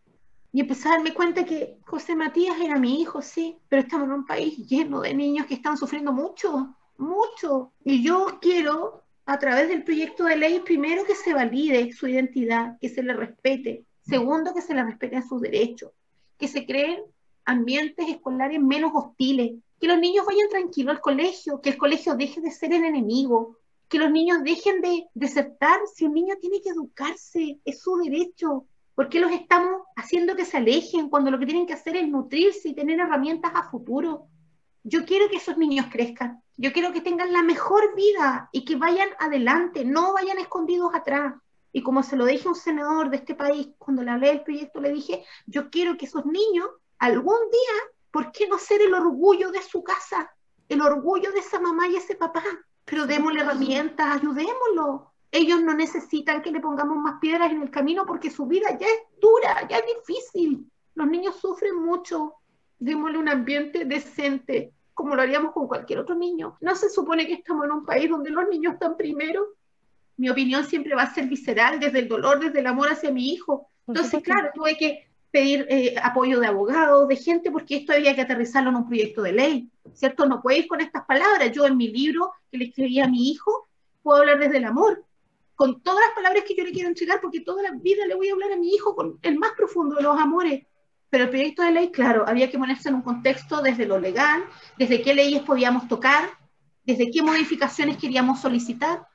Y 0.53 0.61
empecé 0.61 0.89
a 0.89 0.93
darme 0.93 1.13
cuenta 1.13 1.45
que 1.45 1.79
José 1.87 2.15
Matías 2.15 2.59
era 2.61 2.79
mi 2.79 3.01
hijo, 3.01 3.21
sí, 3.21 3.59
pero 3.69 3.83
estamos 3.83 4.07
en 4.07 4.15
un 4.15 4.27
país 4.27 4.57
lleno 4.67 5.01
de 5.01 5.15
niños 5.15 5.47
que 5.47 5.55
están 5.55 5.77
sufriendo 5.77 6.13
mucho, 6.13 6.75
mucho. 6.99 7.73
Y 7.85 8.03
yo 8.03 8.39
quiero, 8.41 9.05
a 9.25 9.39
través 9.39 9.69
del 9.69 9.85
proyecto 9.85 10.25
de 10.25 10.37
ley, 10.37 10.61
primero 10.61 11.05
que 11.05 11.15
se 11.15 11.33
valide 11.33 11.93
su 11.93 12.07
identidad, 12.09 12.77
que 12.81 12.89
se 12.89 13.03
le 13.03 13.15
respete. 13.15 13.85
Segundo, 14.03 14.55
que 14.55 14.63
se 14.63 14.75
le 14.75 14.85
respeten 14.85 15.27
sus 15.27 15.41
derechos, 15.41 15.93
que 16.39 16.49
se 16.49 16.67
creen 16.67 17.03
ambientes 17.45 18.09
escolares 18.09 18.61
menos 18.61 18.93
hostiles, 18.95 19.53
que 19.81 19.87
los 19.87 19.99
niños 19.99 20.27
vayan 20.27 20.49
tranquilos 20.49 20.97
al 20.97 21.01
colegio, 21.01 21.61
que 21.61 21.71
el 21.71 21.79
colegio 21.79 22.15
deje 22.15 22.41
de 22.41 22.51
ser 22.51 22.73
el 22.73 22.85
enemigo, 22.85 23.57
que 23.89 23.99
los 23.99 24.11
niños 24.11 24.43
dejen 24.43 24.81
de 24.81 25.07
desertar. 25.15 25.81
Si 25.95 26.05
un 26.05 26.15
niño 26.15 26.35
tiene 26.41 26.61
que 26.61 26.71
educarse, 26.71 27.59
es 27.65 27.81
su 27.81 27.97
derecho. 27.97 28.67
¿Por 28.95 29.09
qué 29.09 29.21
los 29.21 29.31
estamos 29.31 29.83
haciendo 29.97 30.35
que 30.37 30.45
se 30.45 30.57
alejen 30.57 31.09
cuando 31.09 31.31
lo 31.31 31.39
que 31.39 31.47
tienen 31.47 31.67
que 31.67 31.75
hacer 31.75 31.97
es 31.97 32.09
nutrirse 32.09 32.71
y 32.71 32.75
tener 32.75 32.99
herramientas 32.99 33.53
a 33.55 33.71
futuro? 33.71 34.27
Yo 34.83 35.05
quiero 35.05 35.29
que 35.29 35.37
esos 35.37 35.57
niños 35.57 35.87
crezcan. 35.91 36.43
Yo 36.61 36.73
quiero 36.73 36.93
que 36.93 37.01
tengan 37.01 37.33
la 37.33 37.45
mejor 37.45 37.95
vida 37.95 38.49
y 38.51 38.65
que 38.65 38.75
vayan 38.75 39.09
adelante, 39.21 39.85
no 39.85 40.13
vayan 40.13 40.39
escondidos 40.39 40.93
atrás. 40.93 41.35
Y 41.73 41.85
como 41.85 42.03
se 42.03 42.17
lo 42.17 42.27
dije 42.27 42.49
a 42.49 42.51
un 42.51 42.57
senador 42.57 43.11
de 43.11 43.19
este 43.19 43.37
país 43.37 43.69
cuando 43.79 44.03
le 44.03 44.11
hablé 44.11 44.29
del 44.29 44.43
proyecto, 44.43 44.81
le 44.81 44.91
dije, 44.91 45.25
yo 45.47 45.71
quiero 45.71 45.97
que 45.97 46.07
esos 46.07 46.27
niños 46.27 46.69
algún 46.99 47.39
día, 47.53 47.93
¿por 48.11 48.33
qué 48.33 48.49
no 48.49 48.59
ser 48.59 48.83
el 48.83 48.93
orgullo 48.93 49.53
de 49.53 49.63
su 49.63 49.85
casa? 49.85 50.33
El 50.69 50.81
orgullo 50.83 51.31
de 51.31 51.39
esa 51.39 51.61
mamá 51.61 51.87
y 51.87 51.95
ese 51.95 52.17
papá. 52.17 52.43
Pero 52.85 53.07
démosle 53.07 53.43
herramientas, 53.43 54.17
ayudémoslo. 54.17 55.13
Ellos 55.31 55.63
no 55.63 55.75
necesitan 55.75 56.43
que 56.43 56.51
le 56.51 56.59
pongamos 56.59 56.97
más 56.97 57.21
piedras 57.21 57.53
en 57.53 57.63
el 57.63 57.71
camino 57.71 58.05
porque 58.05 58.31
su 58.31 58.47
vida 58.47 58.77
ya 58.77 58.87
es 58.89 59.21
dura, 59.21 59.69
ya 59.69 59.77
es 59.77 59.85
difícil. 59.97 60.69
Los 60.97 61.07
niños 61.07 61.37
sufren 61.37 61.77
mucho. 61.77 62.35
Démosle 62.81 63.19
un 63.19 63.29
ambiente 63.29 63.85
decente, 63.85 64.73
como 64.99 65.15
lo 65.15 65.23
haríamos 65.23 65.53
con 65.53 65.69
cualquier 65.69 66.01
otro 66.01 66.17
niño. 66.17 66.57
No 66.61 66.75
se 66.75 66.91
supone 66.91 67.25
que 67.25 67.35
estamos 67.35 67.67
en 67.67 67.71
un 67.71 67.87
país 67.87 68.11
donde 68.11 68.31
los 68.31 68.49
niños 68.49 68.73
están 68.73 68.97
primero. 68.97 69.55
Mi 70.17 70.29
opinión 70.29 70.65
siempre 70.65 70.97
va 70.97 71.03
a 71.03 71.15
ser 71.15 71.29
visceral, 71.29 71.79
desde 71.79 72.01
el 72.01 72.09
dolor, 72.09 72.41
desde 72.41 72.59
el 72.59 72.67
amor 72.67 72.89
hacia 72.91 73.13
mi 73.13 73.31
hijo. 73.31 73.69
Entonces, 73.87 74.21
claro, 74.25 74.51
tuve 74.53 74.77
que 74.77 75.09
pedir 75.31 75.67
eh, 75.71 75.95
apoyo 76.03 76.41
de 76.41 76.49
abogados, 76.49 77.07
de 77.07 77.15
gente, 77.15 77.53
porque 77.53 77.77
esto 77.77 77.93
había 77.93 78.17
que 78.17 78.23
aterrizarlo 78.23 78.71
en 78.71 78.77
un 78.77 78.89
proyecto 78.89 79.23
de 79.23 79.31
ley, 79.35 79.71
¿cierto? 79.93 80.27
No 80.27 80.43
puedo 80.43 80.59
ir 80.59 80.67
con 80.67 80.81
estas 80.81 81.05
palabras. 81.05 81.53
Yo 81.53 81.65
en 81.65 81.77
mi 81.77 81.87
libro 81.93 82.33
que 82.51 82.59
le 82.59 82.65
escribí 82.65 82.99
a 82.99 83.07
mi 83.07 83.31
hijo, 83.31 83.69
puedo 84.03 84.19
hablar 84.19 84.41
desde 84.41 84.57
el 84.57 84.65
amor, 84.65 85.05
con 85.55 85.81
todas 85.81 86.01
las 86.07 86.15
palabras 86.17 86.43
que 86.43 86.57
yo 86.57 86.65
le 86.65 86.73
quiero 86.73 86.89
entregar, 86.89 87.21
porque 87.21 87.43
toda 87.43 87.63
la 87.63 87.71
vida 87.71 88.05
le 88.05 88.17
voy 88.17 88.31
a 88.31 88.33
hablar 88.33 88.51
a 88.51 88.57
mi 88.57 88.75
hijo 88.75 88.97
con 88.97 89.21
el 89.23 89.39
más 89.39 89.53
profundo 89.53 89.95
de 89.95 90.03
los 90.03 90.19
amores. 90.19 90.67
Pero 91.11 91.25
el 91.25 91.31
proyecto 91.31 91.63
de 91.63 91.73
ley, 91.73 91.91
claro, 91.91 92.25
había 92.27 92.51
que 92.51 92.59
ponerse 92.59 92.89
en 92.89 92.97
un 92.97 93.03
contexto 93.03 93.63
desde 93.63 93.87
lo 93.87 93.99
legal, 93.99 94.43
desde 94.77 95.01
qué 95.01 95.15
leyes 95.15 95.43
podíamos 95.43 95.89
tocar, 95.89 96.29
desde 96.85 97.11
qué 97.11 97.23
modificaciones 97.23 97.97
queríamos 97.97 98.41
solicitar. 98.41 99.07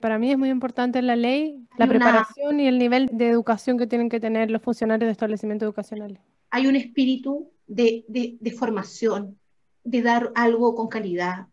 Para 0.00 0.18
mí 0.18 0.30
es 0.30 0.38
muy 0.38 0.50
importante 0.50 1.02
la 1.02 1.16
ley, 1.16 1.66
la 1.76 1.86
preparación 1.86 2.60
y 2.60 2.68
el 2.68 2.78
nivel 2.78 3.08
de 3.12 3.28
educación 3.28 3.78
que 3.78 3.86
tienen 3.86 4.08
que 4.08 4.20
tener 4.20 4.50
los 4.50 4.62
funcionarios 4.62 5.08
de 5.08 5.12
establecimientos 5.12 5.66
educacionales. 5.66 6.20
Hay 6.50 6.66
un 6.66 6.76
espíritu 6.76 7.50
de, 7.66 8.04
de, 8.08 8.50
formación, 8.52 9.38
de 9.84 10.02
dar 10.02 10.32
algo 10.34 10.74
con 10.74 10.88
calidad, 10.88 11.48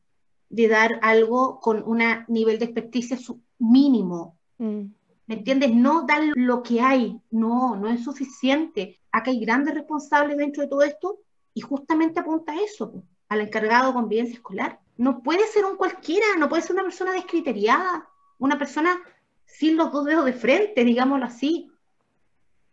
de 0.50 0.68
dar 0.68 1.00
algo 1.02 1.60
con 1.60 1.84
un 1.84 2.02
nivel 2.28 2.60
de 2.60 2.66
experticia 2.66 3.18
mínimo. 3.58 4.38
Mm. 4.58 4.86
¿Me 5.28 5.36
entiendes? 5.36 5.74
No 5.74 6.06
dar 6.06 6.22
lo 6.36 6.62
que 6.62 6.82
hay, 6.82 7.20
no, 7.32 7.76
no 7.76 7.88
es 7.88 8.04
suficiente. 8.04 9.00
Acá 9.12 9.32
hay 9.32 9.40
grandes 9.40 9.74
responsables 9.74 10.38
dentro 10.38 10.64
de 10.64 10.70
todo 10.70 10.84
esto 10.84 11.20
y 11.54 11.62
justamente 11.62 12.20
apunta 12.20 12.52
a 12.52 12.62
eso, 12.62 13.04
al 13.30 13.42
encargado 13.42 13.88
de 13.88 13.94
convivencia 13.94 14.36
escolar. 14.36 14.80
No 14.98 15.24
puede 15.24 15.48
ser 15.48 15.66
un 15.66 15.78
cualquiera, 15.78 16.26
no 16.38 16.48
puede 16.48 16.62
ser 16.62 16.74
una 16.74 16.84
persona 16.84 17.14
descriteriada, 17.14 18.08
una 18.38 18.58
persona 18.58 19.00
sin 19.46 19.78
los 19.78 19.92
dos 19.92 20.06
dedos 20.06 20.26
de 20.26 20.34
frente, 20.34 20.84
digámoslo 20.84 21.26
así. 21.26 21.72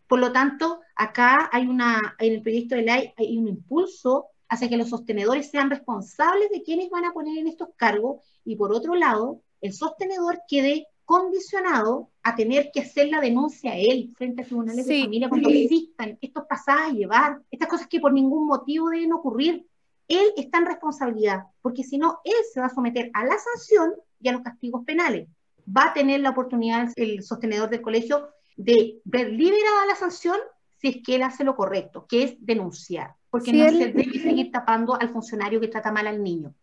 Por 0.07 0.18
lo 0.18 0.32
tanto, 0.32 0.80
acá 0.94 1.48
hay 1.53 1.66
una, 1.66 1.98
en 2.18 2.34
el 2.34 2.42
proyecto 2.42 2.74
de 2.74 2.82
ley 2.82 3.14
hay 3.16 3.38
un 3.38 3.48
impulso 3.48 4.26
hacia 4.48 4.68
que 4.68 4.76
los 4.76 4.90
sostenedores 4.90 5.50
sean 5.50 5.70
responsables 5.70 6.50
de 6.50 6.62
quienes 6.62 6.90
van 6.90 7.07
a 7.07 7.12
poner 7.12 7.38
en 7.38 7.48
estos 7.48 7.70
cargos 7.76 8.22
y 8.44 8.57
por 8.57 8.72
otro 8.72 8.94
lado, 8.94 9.40
el 9.62 9.72
sostenedor 9.72 10.40
quede 10.46 10.86
condicionado 11.05 12.11
a 12.22 12.34
tener 12.34 12.70
que 12.72 12.80
hacer 12.80 13.09
la 13.09 13.20
denuncia 13.20 13.72
a 13.72 13.76
él 13.76 14.12
frente 14.16 14.42
a 14.42 14.44
tribunales 14.44 14.86
de 14.86 15.03
familia 15.03 15.28
cuando 15.28 15.48
existan 15.48 16.18
estos 16.20 16.44
pasajes 16.46 16.92
a 16.92 16.94
llevar, 16.94 17.40
estas 17.50 17.68
cosas 17.68 17.86
que 17.88 18.00
por 18.00 18.12
ningún 18.12 18.46
motivo 18.46 18.90
deben 18.90 19.12
ocurrir. 19.12 19.66
Él 20.09 20.32
está 20.36 20.59
en 20.59 20.66
responsabilidad, 20.66 21.44
porque 21.61 21.84
si 21.84 21.98
no, 21.98 22.20
él 22.24 22.34
se 22.53 22.61
va 22.61 22.66
a 22.66 22.74
someter 22.74 23.11
a 23.14 23.24
la 23.24 23.36
sanción 23.38 23.94
y 24.20 24.28
a 24.28 24.32
los 24.32 24.42
castigos 24.42 24.84
penales. 24.84 25.28
Va 25.64 25.86
a 25.86 25.92
tener 25.92 26.20
la 26.20 26.30
oportunidad 26.30 26.90
el 26.96 27.22
sostenedor 27.22 27.70
del 27.70 27.82
colegio 27.82 28.28
de 28.57 29.00
ver 29.05 29.30
liberada 29.30 29.86
la 29.86 29.96
sanción 29.96 30.36
si 30.78 30.88
es 30.88 30.96
que 31.05 31.14
él 31.14 31.22
hace 31.22 31.44
lo 31.44 31.55
correcto, 31.55 32.07
que 32.09 32.24
es 32.24 32.36
denunciar, 32.40 33.14
porque 33.30 33.53
no 33.53 33.68
se 33.68 33.92
debe 33.92 34.18
seguir 34.22 34.50
tapando 34.50 35.00
al 35.00 35.11
funcionario 35.11 35.61
que 35.61 35.68
trata 35.68 35.92
mal 35.92 36.07
al 36.07 36.22
niño. 36.22 36.55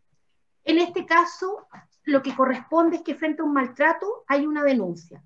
En 0.65 0.77
este 0.77 1.05
caso, 1.05 1.67
lo 2.09 2.21
que 2.21 2.35
corresponde 2.35 2.97
es 2.97 3.01
que 3.03 3.15
frente 3.15 3.41
a 3.41 3.45
un 3.45 3.53
maltrato 3.53 4.23
hay 4.27 4.45
una 4.45 4.63
denuncia. 4.63 5.23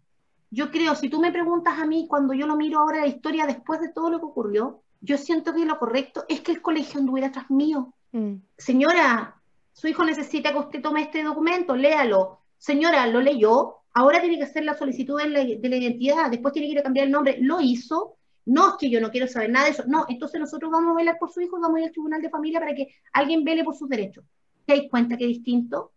Yo 0.52 0.70
creo, 0.70 0.94
si 0.96 1.10
tú 1.10 1.20
me 1.20 1.32
preguntas 1.32 1.80
a 1.80 1.86
mí, 1.86 2.06
cuando 2.08 2.34
yo 2.34 2.46
lo 2.46 2.56
miro 2.56 2.80
ahora 2.80 3.00
la 3.00 3.08
historia 3.08 3.48
después 3.48 3.82
de 3.82 3.90
todo 3.90 4.12
lo 4.12 4.20
que 4.20 4.26
ocurrió, 4.26 4.82
yo 5.02 5.18
siento 5.18 5.54
que 5.54 5.66
lo 5.66 5.80
correcto 5.80 6.26
es 6.30 6.42
que 6.42 6.52
el 6.52 6.62
colegio 6.62 7.00
anduviera 7.00 7.32
tras 7.32 7.50
mío. 7.50 7.94
Mm. 8.12 8.36
Señora, 8.58 9.42
su 9.74 9.88
hijo 9.88 10.04
necesita 10.06 10.52
que 10.52 10.60
usted 10.60 10.82
tome 10.82 11.02
este 11.02 11.24
documento, 11.24 11.76
léalo. 11.76 12.40
Señora, 12.58 13.08
lo 13.08 13.20
leyó, 13.20 13.78
ahora 13.94 14.22
tiene 14.22 14.38
que 14.38 14.44
hacer 14.44 14.64
la 14.64 14.78
solicitud 14.78 15.18
de 15.22 15.30
la, 15.30 15.40
de 15.40 15.70
la 15.70 15.76
identidad, 15.76 16.30
después 16.30 16.54
tiene 16.54 16.68
que 16.68 16.74
ir 16.74 16.80
a 16.80 16.84
cambiar 16.84 17.08
el 17.08 17.12
nombre, 17.12 17.38
lo 17.42 17.60
hizo. 17.60 18.16
No 18.46 18.70
es 18.70 18.74
que 18.76 18.90
yo 18.90 19.00
no 19.02 19.10
quiero 19.10 19.28
saber 19.28 19.50
nada 19.50 19.66
de 19.66 19.72
eso, 19.72 19.84
no, 19.88 20.06
entonces 20.10 20.40
nosotros 20.40 20.70
vamos 20.70 20.92
a 20.92 20.98
velar 20.98 21.18
por 21.18 21.32
su 21.32 21.40
hijo, 21.42 21.60
vamos 21.60 21.78
a 21.78 21.80
ir 21.80 21.86
al 21.88 21.92
tribunal 21.92 22.22
de 22.22 22.30
familia 22.30 22.60
para 22.60 22.76
que 22.76 22.94
alguien 23.14 23.44
vele 23.44 23.64
por 23.64 23.76
sus 23.76 23.88
derechos. 23.88 24.26
¿Te 24.66 24.78
das 24.78 24.86
cuenta 24.90 25.18
que 25.18 25.24
es 25.24 25.30
distinto? 25.30 25.92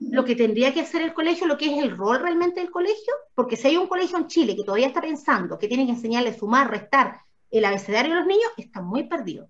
Lo 0.00 0.24
que 0.24 0.36
tendría 0.36 0.74
que 0.74 0.80
hacer 0.80 1.02
el 1.02 1.14
colegio, 1.14 1.46
lo 1.46 1.56
que 1.56 1.66
es 1.66 1.82
el 1.82 1.96
rol 1.96 2.20
realmente 2.20 2.60
del 2.60 2.70
colegio, 2.70 3.14
porque 3.34 3.56
si 3.56 3.68
hay 3.68 3.76
un 3.76 3.86
colegio 3.86 4.18
en 4.18 4.26
Chile 4.26 4.56
que 4.56 4.64
todavía 4.64 4.88
está 4.88 5.00
pensando 5.00 5.58
que 5.58 5.68
tiene 5.68 5.86
que 5.86 5.92
enseñarle 5.92 6.36
sumar, 6.36 6.70
restar 6.70 7.20
el 7.50 7.64
abecedario 7.64 8.12
a 8.12 8.16
los 8.16 8.26
niños, 8.26 8.50
está 8.56 8.80
muy 8.80 9.04
perdido. 9.04 9.48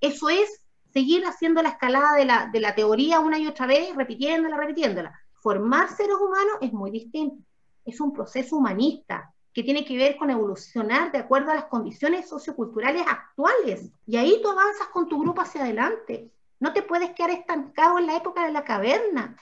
Eso 0.00 0.28
es 0.28 0.60
seguir 0.92 1.24
haciendo 1.26 1.60
la 1.62 1.70
escalada 1.70 2.16
de 2.16 2.24
la, 2.24 2.46
de 2.52 2.60
la 2.60 2.74
teoría 2.74 3.20
una 3.20 3.38
y 3.38 3.46
otra 3.46 3.66
vez, 3.66 3.94
repitiéndola, 3.96 4.56
repitiéndola. 4.56 5.18
Formar 5.40 5.88
seres 5.88 6.16
humanos 6.16 6.58
es 6.60 6.72
muy 6.72 6.90
distinto. 6.90 7.42
Es 7.84 8.00
un 8.00 8.12
proceso 8.12 8.56
humanista 8.56 9.34
que 9.52 9.62
tiene 9.62 9.84
que 9.84 9.96
ver 9.96 10.16
con 10.16 10.30
evolucionar 10.30 11.12
de 11.12 11.18
acuerdo 11.18 11.50
a 11.50 11.54
las 11.54 11.66
condiciones 11.66 12.28
socioculturales 12.28 13.04
actuales. 13.06 13.90
Y 14.06 14.16
ahí 14.16 14.40
tú 14.42 14.48
avanzas 14.48 14.88
con 14.88 15.08
tu 15.08 15.20
grupo 15.20 15.42
hacia 15.42 15.62
adelante. 15.62 16.30
No 16.60 16.72
te 16.72 16.82
puedes 16.82 17.10
quedar 17.10 17.30
estancado 17.30 17.98
en 17.98 18.06
la 18.06 18.16
época 18.16 18.46
de 18.46 18.52
la 18.52 18.64
caverna. 18.64 19.36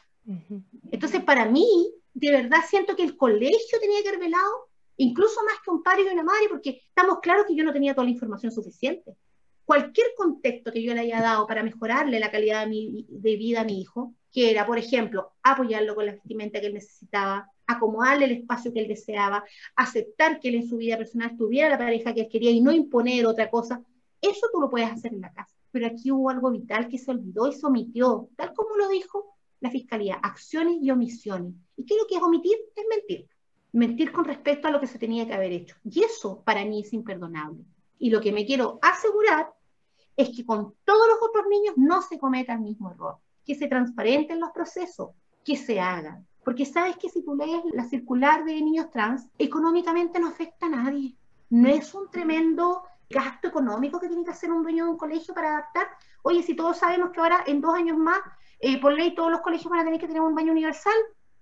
Entonces, 0.91 1.23
para 1.25 1.47
mí, 1.47 1.93
de 2.15 2.31
verdad 2.31 2.59
siento 2.69 2.95
que 2.97 3.03
el 3.03 3.17
colegio 3.17 3.81
tenía 3.81 4.03
que 4.03 4.09
haber 4.09 4.21
velado, 4.21 4.69
incluso 4.97 5.41
más 5.45 5.57
que 5.65 5.71
un 5.71 5.83
padre 5.83 6.05
y 6.05 6.13
una 6.13 6.23
madre, 6.23 6.49
porque 6.49 6.83
estamos 6.89 7.21
claros 7.21 7.47
que 7.47 7.57
yo 7.57 7.65
no 7.65 7.73
tenía 7.73 7.95
toda 7.95 8.05
la 8.05 8.13
información 8.13 8.53
suficiente. 8.53 9.17
Cualquier 9.65 10.09
contexto 10.17 10.73
que 10.73 10.83
yo 10.83 10.93
le 10.95 11.01
haya 11.01 11.21
dado 11.21 11.47
para 11.47 11.63
mejorarle 11.63 12.21
la 12.21 12.31
calidad 12.31 12.67
de, 12.67 13.05
de 13.09 13.37
vida 13.37 13.63
a 13.63 13.65
mi 13.65 13.81
hijo, 13.81 14.15
que 14.31 14.51
era, 14.51 14.67
por 14.67 14.79
ejemplo, 14.79 15.33
apoyarlo 15.43 15.95
con 15.95 16.07
la 16.07 16.13
vestimenta 16.13 16.61
que 16.61 16.67
él 16.67 16.75
necesitaba, 16.75 17.49
acomodarle 17.67 18.27
el 18.27 18.33
espacio 18.33 18.73
que 18.73 18.81
él 18.81 18.89
deseaba, 18.89 19.45
aceptar 19.77 20.41
que 20.41 20.49
él 20.49 20.57
en 20.57 20.69
su 20.69 20.77
vida 20.77 20.97
personal 20.97 21.37
tuviera 21.37 21.69
la 21.69 21.79
pareja 21.79 22.13
que 22.13 22.23
él 22.23 22.29
quería 22.31 22.51
y 22.51 22.61
no 22.61 22.73
imponer 22.73 23.27
otra 23.27 23.51
cosa, 23.51 23.83
eso 24.21 24.47
tú 24.53 24.61
lo 24.61 24.71
puedes 24.71 24.91
hacer 24.91 25.13
en 25.13 25.21
la 25.21 25.33
casa. 25.33 25.55
Pero 25.71 25.87
aquí 25.87 26.11
hubo 26.11 26.31
algo 26.31 26.51
vital 26.51 26.89
que 26.89 26.99
se 26.99 27.11
olvidó 27.11 27.49
y 27.49 27.53
se 27.53 27.67
omitió, 27.67 28.29
tal 28.37 28.53
como 28.55 28.77
lo 28.77 28.89
dijo 28.89 29.32
la 29.63 29.71
Fiscalía, 29.71 30.17
acciones 30.17 30.79
y 30.83 30.91
omisiones. 30.91 31.55
¿Y 31.77 31.87
qué 31.87 31.95
es 31.95 32.01
lo 32.01 32.07
que 32.09 32.17
es 32.17 32.23
omitir? 32.23 32.57
Es 32.75 32.85
mentir. 32.91 33.29
Mentir 33.73 34.13
con 34.13 34.25
respecto 34.25 34.67
a 34.67 34.73
lo 34.73 34.81
que 34.81 34.89
se 34.89 34.99
tenía 34.99 35.25
que 35.27 35.35
haber 35.35 35.53
hecho. 35.53 35.77
Y 35.85 36.03
eso 36.03 36.43
para 36.45 36.65
mí 36.65 36.81
es 36.81 36.93
imperdonable. 36.93 37.65
Y 37.99 38.11
lo 38.11 38.21
que 38.21 38.33
me 38.33 38.45
quiero 38.45 38.81
asegurar 38.83 39.55
es 40.17 40.31
que 40.31 40.45
con 40.45 40.75
todos 40.85 41.07
los 41.09 41.19
otros 41.23 41.47
niños 41.49 41.75
no 41.77 42.03
se 42.03 42.19
cometa 42.19 42.55
el 42.55 42.61
mismo 42.61 42.91
error, 42.91 43.19
que 43.47 43.55
se 43.55 43.69
transparenten 43.69 44.41
los 44.41 44.51
procesos, 44.51 45.11
que 45.45 45.57
se 45.57 45.81
hagan. 45.81 46.27
Porque 46.45 46.67
sabes 46.67 46.97
que 46.97 47.09
si 47.09 47.23
tú 47.23 47.37
lees 47.37 47.63
la 47.73 47.85
circular 47.85 48.45
de 48.45 48.61
niños 48.61 48.91
trans, 48.91 49.29
económicamente 49.39 50.19
no 50.19 50.29
afecta 50.29 50.67
a 50.67 50.71
nadie. 50.71 51.15
No 51.51 51.69
es 51.69 51.95
un 51.95 52.11
tremendo 52.11 52.83
gasto 53.13 53.47
económico 53.47 54.01
que 54.01 54.09
tiene 54.09 54.25
que 54.25 54.33
hacer 54.33 54.51
un 54.51 54.65
dueño 54.65 54.87
de 54.87 54.91
un 54.91 54.97
colegio 54.97 55.33
para 55.33 55.51
adaptar. 55.51 55.87
Oye, 56.23 56.43
si 56.43 56.57
todos 56.57 56.79
sabemos 56.79 57.11
que 57.11 57.21
ahora 57.21 57.45
en 57.47 57.61
dos 57.61 57.75
años 57.75 57.97
más 57.97 58.19
eh, 58.59 58.81
por 58.81 58.93
ley 58.93 59.15
todos 59.15 59.31
los 59.31 59.41
colegios 59.41 59.71
van 59.71 59.81
a 59.81 59.85
tener 59.85 60.01
que 60.01 60.07
tener 60.07 60.23
un 60.23 60.35
baño 60.35 60.53
universal, 60.53 60.95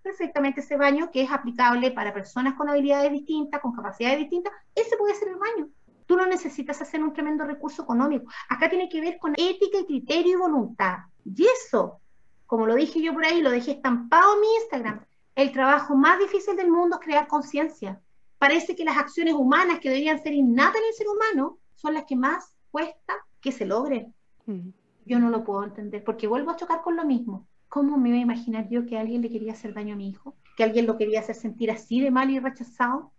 perfectamente 0.02 0.60
ese 0.60 0.76
baño 0.76 1.10
que 1.10 1.22
es 1.22 1.30
aplicable 1.30 1.90
para 1.90 2.12
personas 2.12 2.54
con 2.54 2.68
habilidades 2.68 3.12
distintas, 3.12 3.60
con 3.60 3.72
capacidades 3.72 4.18
distintas, 4.18 4.52
ese 4.74 4.96
puede 4.96 5.14
ser 5.14 5.28
el 5.28 5.36
baño. 5.36 5.68
Tú 6.06 6.16
no 6.16 6.26
necesitas 6.26 6.80
hacer 6.82 7.02
un 7.02 7.12
tremendo 7.12 7.44
recurso 7.44 7.82
económico. 7.82 8.30
Acá 8.48 8.68
tiene 8.68 8.88
que 8.88 9.00
ver 9.00 9.18
con 9.18 9.34
ética 9.36 9.78
y 9.78 9.86
criterio 9.86 10.32
y 10.32 10.40
voluntad. 10.40 10.98
Y 11.24 11.46
eso, 11.46 12.00
como 12.46 12.66
lo 12.66 12.74
dije 12.74 13.00
yo 13.00 13.12
por 13.12 13.24
ahí, 13.24 13.40
lo 13.40 13.50
dejé 13.50 13.72
estampado 13.72 14.34
en 14.34 14.40
mi 14.40 14.54
Instagram, 14.56 15.04
el 15.36 15.52
trabajo 15.52 15.94
más 15.94 16.18
difícil 16.18 16.56
del 16.56 16.70
mundo 16.70 16.96
es 16.96 17.06
crear 17.06 17.28
conciencia. 17.28 18.00
Parece 18.38 18.74
que 18.74 18.84
las 18.84 18.96
acciones 18.96 19.34
humanas 19.34 19.78
que 19.78 19.88
deberían 19.88 20.22
ser 20.22 20.32
innatas 20.32 20.80
en 20.80 20.88
el 20.88 20.94
ser 20.94 21.06
humano 21.08 21.58
son 21.81 21.95
las 21.95 22.05
que 22.05 22.16
más 22.16 22.55
cuesta 22.70 23.14
que 23.41 23.53
se 23.53 23.64
logren. 23.64 24.14
Mm 24.47 24.70
yo 25.11 25.18
no 25.18 25.31
lo 25.31 25.45
puedo 25.45 25.64
entender, 25.64 26.05
porque 26.05 26.28
vuelvo 26.28 26.53
a 26.53 26.57
chocar 26.57 26.83
con 26.83 26.97
lo 26.97 27.05
mismo. 27.05 27.49
¿Cómo 27.68 27.97
me 27.97 28.11
iba 28.11 28.18
a 28.18 28.22
imaginar 28.22 28.68
yo 28.68 28.87
que 28.87 28.99
alguien 28.99 29.22
le 29.22 29.28
quería 29.28 29.53
hacer 29.53 29.74
daño 29.74 29.95
a 29.95 29.97
mi 29.97 30.09
hijo? 30.09 30.37
¿Que 30.57 30.64
alguien 30.64 30.87
lo 30.87 30.97
quería 30.97 31.20
hacer 31.20 31.35
sentir 31.35 31.70
así 31.70 32.01
de 32.01 32.11
mal 32.11 32.31
y 32.31 32.39
rechazado? 32.39 33.12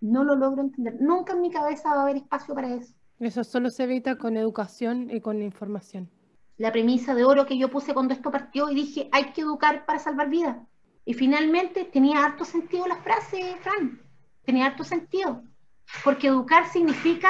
No 0.00 0.24
lo 0.24 0.36
logro 0.36 0.62
entender. 0.62 0.96
Nunca 1.00 1.34
en 1.34 1.42
mi 1.42 1.50
cabeza 1.50 1.90
va 1.90 2.00
a 2.00 2.02
haber 2.02 2.16
espacio 2.16 2.54
para 2.54 2.74
eso. 2.74 2.94
Eso 3.18 3.44
solo 3.44 3.70
se 3.70 3.84
evita 3.84 4.18
con 4.18 4.36
educación 4.36 5.08
y 5.10 5.20
con 5.20 5.42
información. 5.42 6.10
La 6.58 6.72
premisa 6.72 7.14
de 7.14 7.24
oro 7.24 7.46
que 7.46 7.58
yo 7.58 7.70
puse 7.70 7.94
cuando 7.94 8.14
esto 8.14 8.30
partió 8.30 8.68
y 8.70 8.74
dije, 8.74 9.08
hay 9.12 9.32
que 9.32 9.42
educar 9.42 9.86
para 9.86 9.98
salvar 9.98 10.28
vidas. 10.28 10.56
Y 11.04 11.14
finalmente 11.14 11.84
tenía 11.84 12.24
harto 12.24 12.44
sentido 12.44 12.86
la 12.86 12.96
frase, 12.96 13.56
Fran. 13.60 14.00
tenía 14.44 14.66
harto 14.66 14.82
sentido, 14.82 15.42
porque 16.02 16.26
educar 16.26 16.68
significa 16.68 17.28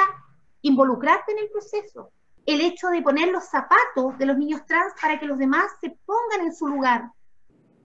involucrarte 0.67 1.31
en 1.31 1.39
el 1.39 1.49
proceso. 1.49 2.11
El 2.45 2.61
hecho 2.61 2.89
de 2.89 3.01
poner 3.01 3.29
los 3.29 3.45
zapatos 3.45 4.17
de 4.17 4.25
los 4.25 4.37
niños 4.37 4.65
trans 4.65 4.93
para 5.01 5.19
que 5.19 5.25
los 5.25 5.37
demás 5.37 5.65
se 5.81 5.97
pongan 6.05 6.45
en 6.45 6.55
su 6.55 6.67
lugar 6.67 7.11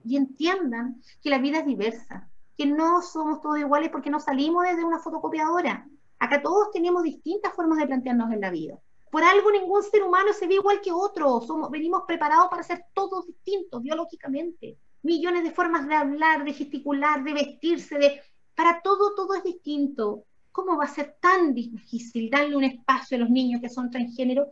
y 0.04 0.16
entiendan 0.16 1.00
que 1.22 1.30
la 1.30 1.38
vida 1.38 1.58
es 1.58 1.66
diversa, 1.66 2.28
que 2.56 2.66
no 2.66 3.02
somos 3.02 3.40
todos 3.40 3.58
iguales 3.58 3.90
porque 3.90 4.10
no 4.10 4.20
salimos 4.20 4.64
desde 4.64 4.84
una 4.84 4.98
fotocopiadora. 4.98 5.86
Acá 6.18 6.42
todos 6.42 6.70
tenemos 6.70 7.02
distintas 7.02 7.52
formas 7.54 7.78
de 7.78 7.86
plantearnos 7.86 8.30
en 8.32 8.40
la 8.40 8.50
vida. 8.50 8.78
Por 9.10 9.24
algo 9.24 9.50
ningún 9.50 9.82
ser 9.82 10.02
humano 10.02 10.32
se 10.32 10.46
ve 10.46 10.54
igual 10.54 10.80
que 10.80 10.92
otro. 10.92 11.40
Somos, 11.40 11.70
venimos 11.70 12.02
preparados 12.06 12.48
para 12.48 12.62
ser 12.62 12.84
todos 12.94 13.26
distintos 13.26 13.82
biológicamente. 13.82 14.78
Millones 15.02 15.44
de 15.44 15.50
formas 15.50 15.86
de 15.86 15.94
hablar, 15.94 16.44
de 16.44 16.52
gesticular, 16.52 17.22
de 17.22 17.34
vestirse, 17.34 17.98
de... 17.98 18.20
Para 18.54 18.80
todo, 18.80 19.14
todo 19.14 19.34
es 19.34 19.42
distinto. 19.42 20.24
¿Cómo 20.52 20.76
va 20.76 20.84
a 20.84 20.88
ser 20.88 21.16
tan 21.20 21.54
difícil 21.54 22.30
darle 22.30 22.56
un 22.56 22.64
espacio 22.64 23.16
a 23.16 23.20
los 23.20 23.30
niños 23.30 23.60
que 23.60 23.68
son 23.68 23.90
transgénero? 23.90 24.46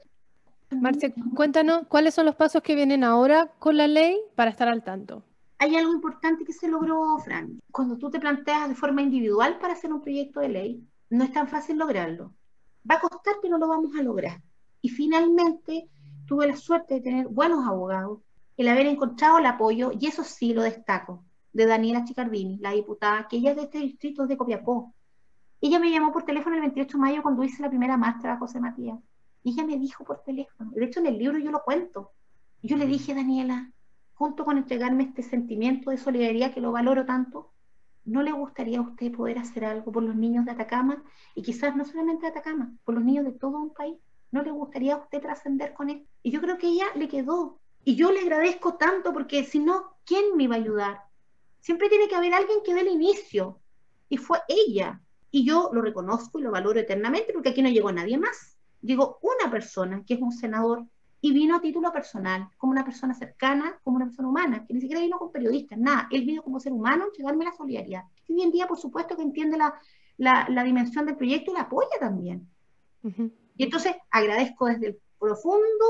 Marcia, 0.70 1.12
cuéntanos 1.34 1.86
cuáles 1.88 2.14
son 2.14 2.26
los 2.26 2.36
pasos 2.36 2.62
que 2.62 2.74
vienen 2.74 3.04
ahora 3.04 3.52
con 3.58 3.76
la 3.76 3.86
ley 3.86 4.18
para 4.34 4.50
estar 4.50 4.68
al 4.68 4.82
tanto 4.82 5.24
hay 5.60 5.76
algo 5.76 5.92
importante 5.92 6.46
que 6.46 6.54
se 6.54 6.68
logró, 6.68 7.18
Fran. 7.18 7.60
Cuando 7.70 7.98
tú 7.98 8.08
te 8.10 8.18
planteas 8.18 8.70
de 8.70 8.74
forma 8.74 9.02
individual 9.02 9.58
para 9.58 9.74
hacer 9.74 9.92
un 9.92 10.00
proyecto 10.00 10.40
de 10.40 10.48
ley, 10.48 10.88
no 11.10 11.22
es 11.22 11.32
tan 11.34 11.48
fácil 11.48 11.76
lograrlo. 11.76 12.32
Va 12.90 12.94
a 12.94 13.00
costar, 13.00 13.34
pero 13.42 13.58
lo 13.58 13.68
vamos 13.68 13.94
a 13.94 14.02
lograr. 14.02 14.40
Y 14.80 14.88
finalmente 14.88 15.90
tuve 16.26 16.46
la 16.46 16.56
suerte 16.56 16.94
de 16.94 17.00
tener 17.02 17.28
buenos 17.28 17.66
abogados, 17.66 18.20
el 18.56 18.68
haber 18.68 18.86
encontrado 18.86 19.36
el 19.36 19.44
apoyo, 19.44 19.92
y 20.00 20.06
eso 20.06 20.24
sí 20.24 20.54
lo 20.54 20.62
destaco, 20.62 21.26
de 21.52 21.66
Daniela 21.66 22.04
Chicardini, 22.04 22.56
la 22.56 22.72
diputada, 22.72 23.28
que 23.28 23.36
ella 23.36 23.50
es 23.50 23.56
de 23.56 23.62
este 23.64 23.78
distrito 23.80 24.26
de 24.26 24.38
Copiapó. 24.38 24.94
Ella 25.60 25.78
me 25.78 25.90
llamó 25.90 26.12
por 26.12 26.24
teléfono 26.24 26.54
el 26.56 26.62
28 26.62 26.96
de 26.96 27.00
mayo 27.00 27.22
cuando 27.22 27.44
hice 27.44 27.62
la 27.62 27.68
primera 27.68 27.96
marcha 27.96 28.32
a 28.32 28.38
José 28.38 28.60
Matías. 28.60 28.98
Y 29.42 29.52
ella 29.52 29.64
me 29.64 29.78
dijo 29.78 30.04
por 30.04 30.22
teléfono, 30.22 30.70
de 30.70 30.84
hecho 30.84 31.00
en 31.00 31.06
el 31.06 31.18
libro 31.18 31.38
yo 31.38 31.50
lo 31.50 31.62
cuento. 31.62 32.12
Yo 32.62 32.76
le 32.76 32.86
dije, 32.86 33.14
Daniela, 33.14 33.70
junto 34.14 34.44
con 34.44 34.58
entregarme 34.58 35.04
este 35.04 35.22
sentimiento 35.22 35.90
de 35.90 35.96
solidaridad 35.96 36.52
que 36.52 36.60
lo 36.60 36.72
valoro 36.72 37.06
tanto, 37.06 37.52
¿no 38.04 38.22
le 38.22 38.32
gustaría 38.32 38.78
a 38.78 38.82
usted 38.82 39.12
poder 39.12 39.38
hacer 39.38 39.64
algo 39.64 39.92
por 39.92 40.02
los 40.02 40.14
niños 40.14 40.44
de 40.44 40.52
Atacama? 40.52 41.02
Y 41.34 41.42
quizás 41.42 41.76
no 41.76 41.84
solamente 41.84 42.22
de 42.22 42.32
Atacama, 42.32 42.74
por 42.84 42.94
los 42.94 43.04
niños 43.04 43.24
de 43.24 43.32
todo 43.32 43.58
un 43.58 43.72
país. 43.72 43.96
¿No 44.30 44.42
le 44.42 44.50
gustaría 44.50 44.94
a 44.94 44.98
usted 44.98 45.20
trascender 45.20 45.74
con 45.74 45.90
él? 45.90 46.06
Y 46.22 46.30
yo 46.30 46.40
creo 46.40 46.56
que 46.56 46.68
ella 46.68 46.86
le 46.94 47.08
quedó. 47.08 47.58
Y 47.84 47.96
yo 47.96 48.12
le 48.12 48.20
agradezco 48.20 48.74
tanto 48.74 49.12
porque 49.12 49.44
si 49.44 49.58
no, 49.58 49.96
¿quién 50.04 50.36
me 50.36 50.44
iba 50.44 50.54
a 50.54 50.58
ayudar? 50.58 51.00
Siempre 51.58 51.88
tiene 51.88 52.08
que 52.08 52.14
haber 52.14 52.34
alguien 52.34 52.58
que 52.64 52.74
dé 52.74 52.80
el 52.80 52.88
inicio. 52.88 53.60
Y 54.08 54.16
fue 54.18 54.38
ella. 54.48 55.00
Y 55.30 55.44
yo 55.44 55.70
lo 55.72 55.82
reconozco 55.82 56.38
y 56.38 56.42
lo 56.42 56.50
valoro 56.50 56.80
eternamente 56.80 57.32
porque 57.32 57.50
aquí 57.50 57.62
no 57.62 57.68
llegó 57.68 57.92
nadie 57.92 58.18
más. 58.18 58.56
Llegó 58.82 59.18
una 59.22 59.50
persona 59.50 60.02
que 60.06 60.14
es 60.14 60.20
un 60.20 60.32
senador 60.32 60.84
y 61.20 61.32
vino 61.32 61.56
a 61.56 61.60
título 61.60 61.92
personal, 61.92 62.48
como 62.56 62.72
una 62.72 62.84
persona 62.84 63.14
cercana, 63.14 63.78
como 63.84 63.96
una 63.96 64.06
persona 64.06 64.28
humana, 64.28 64.64
que 64.66 64.72
ni 64.72 64.80
siquiera 64.80 65.02
vino 65.02 65.18
con 65.18 65.30
periodistas, 65.30 65.78
nada, 65.78 66.08
él 66.10 66.24
vino 66.24 66.42
como 66.42 66.60
ser 66.60 66.72
humano, 66.72 67.06
llegarme 67.16 67.44
la 67.44 67.52
solidaridad. 67.52 68.04
Y 68.26 68.34
hoy 68.34 68.42
en 68.42 68.50
día, 68.50 68.66
por 68.66 68.78
supuesto, 68.78 69.16
que 69.16 69.22
entiende 69.22 69.58
la, 69.58 69.74
la, 70.16 70.64
dimensión 70.64 71.06
del 71.06 71.16
proyecto 71.16 71.50
y 71.50 71.54
la 71.54 71.62
apoya 71.62 71.98
también. 71.98 72.48
Y 73.02 73.64
entonces 73.64 73.94
agradezco 74.10 74.66
desde 74.66 74.88
el 74.88 74.98
profundo 75.18 75.86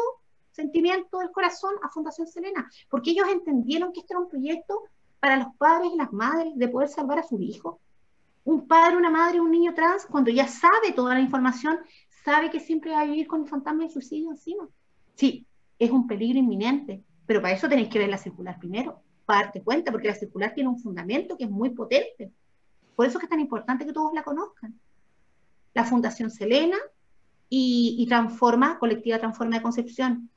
sentimiento 0.50 1.18
del 1.18 1.30
corazón 1.30 1.74
a 1.82 1.88
Fundación 1.88 2.26
Selena, 2.26 2.68
porque 2.88 3.10
ellos 3.10 3.28
entendieron 3.28 3.92
que 3.92 4.00
este 4.00 4.12
era 4.12 4.20
un 4.20 4.28
proyecto 4.28 4.82
para 5.20 5.36
los 5.36 5.54
padres 5.56 5.90
y 5.92 5.96
las 5.96 6.12
madres 6.12 6.56
de 6.56 6.68
poder 6.68 6.88
salvar 6.88 7.20
a 7.20 7.22
sus 7.22 7.40
hijos. 7.40 7.76
Un 8.50 8.66
padre, 8.66 8.96
una 8.96 9.10
madre, 9.10 9.40
un 9.40 9.52
niño 9.52 9.74
trans, 9.74 10.06
cuando 10.06 10.28
ya 10.28 10.48
sabe 10.48 10.90
toda 10.92 11.14
la 11.14 11.20
información, 11.20 11.78
sabe 12.24 12.50
que 12.50 12.58
siempre 12.58 12.90
va 12.90 13.02
a 13.02 13.04
vivir 13.04 13.28
con 13.28 13.42
el 13.42 13.48
fantasma 13.48 13.84
de 13.84 13.90
suicidio 13.90 14.32
encima. 14.32 14.68
Sí, 15.14 15.46
es 15.78 15.88
un 15.92 16.08
peligro 16.08 16.40
inminente, 16.40 17.04
pero 17.26 17.40
para 17.40 17.54
eso 17.54 17.68
tenéis 17.68 17.90
que 17.90 18.00
ver 18.00 18.08
la 18.08 18.18
circular 18.18 18.58
primero, 18.58 19.04
para 19.24 19.44
darte 19.44 19.62
cuenta, 19.62 19.92
porque 19.92 20.08
la 20.08 20.16
circular 20.16 20.52
tiene 20.52 20.68
un 20.68 20.80
fundamento 20.80 21.36
que 21.36 21.44
es 21.44 21.50
muy 21.50 21.70
potente. 21.70 22.32
Por 22.96 23.06
eso 23.06 23.18
es 23.18 23.20
que 23.20 23.26
es 23.26 23.30
tan 23.30 23.38
importante 23.38 23.86
que 23.86 23.92
todos 23.92 24.12
la 24.12 24.24
conozcan. 24.24 24.74
La 25.72 25.84
Fundación 25.84 26.28
Selena 26.28 26.78
y, 27.48 28.04
Transforma, 28.08 28.80
Colectiva 28.80 29.20
Transforma 29.20 29.58
de 29.58 29.62
Concepción, 29.62 30.28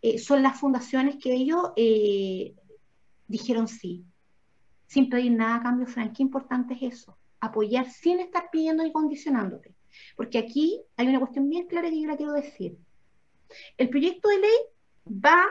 eh, 0.00 0.18
son 0.18 0.42
las 0.42 0.58
fundaciones 0.58 1.16
que 1.16 1.34
ellos 1.34 1.72
eh, 1.76 2.54
dijeron 3.28 3.68
sí, 3.68 4.02
sin 4.86 5.10
pedir 5.10 5.32
nada 5.32 5.56
a 5.56 5.62
cambio, 5.62 5.86
Frank. 5.86 6.16
Qué 6.16 6.22
importante 6.22 6.72
es 6.72 6.94
eso, 6.94 7.18
apoyar 7.40 7.90
sin 7.90 8.20
estar 8.20 8.50
pidiendo 8.50 8.82
ni 8.82 8.92
condicionándote. 8.92 9.74
Porque 10.16 10.38
aquí 10.38 10.80
hay 10.96 11.08
una 11.08 11.18
cuestión 11.18 11.48
bien 11.48 11.66
clara 11.66 11.90
que 11.90 12.00
yo 12.00 12.08
la 12.08 12.16
quiero 12.16 12.32
decir. 12.32 12.76
El 13.76 13.88
proyecto 13.88 14.28
de 14.28 14.38
ley 14.38 14.56
va 15.08 15.44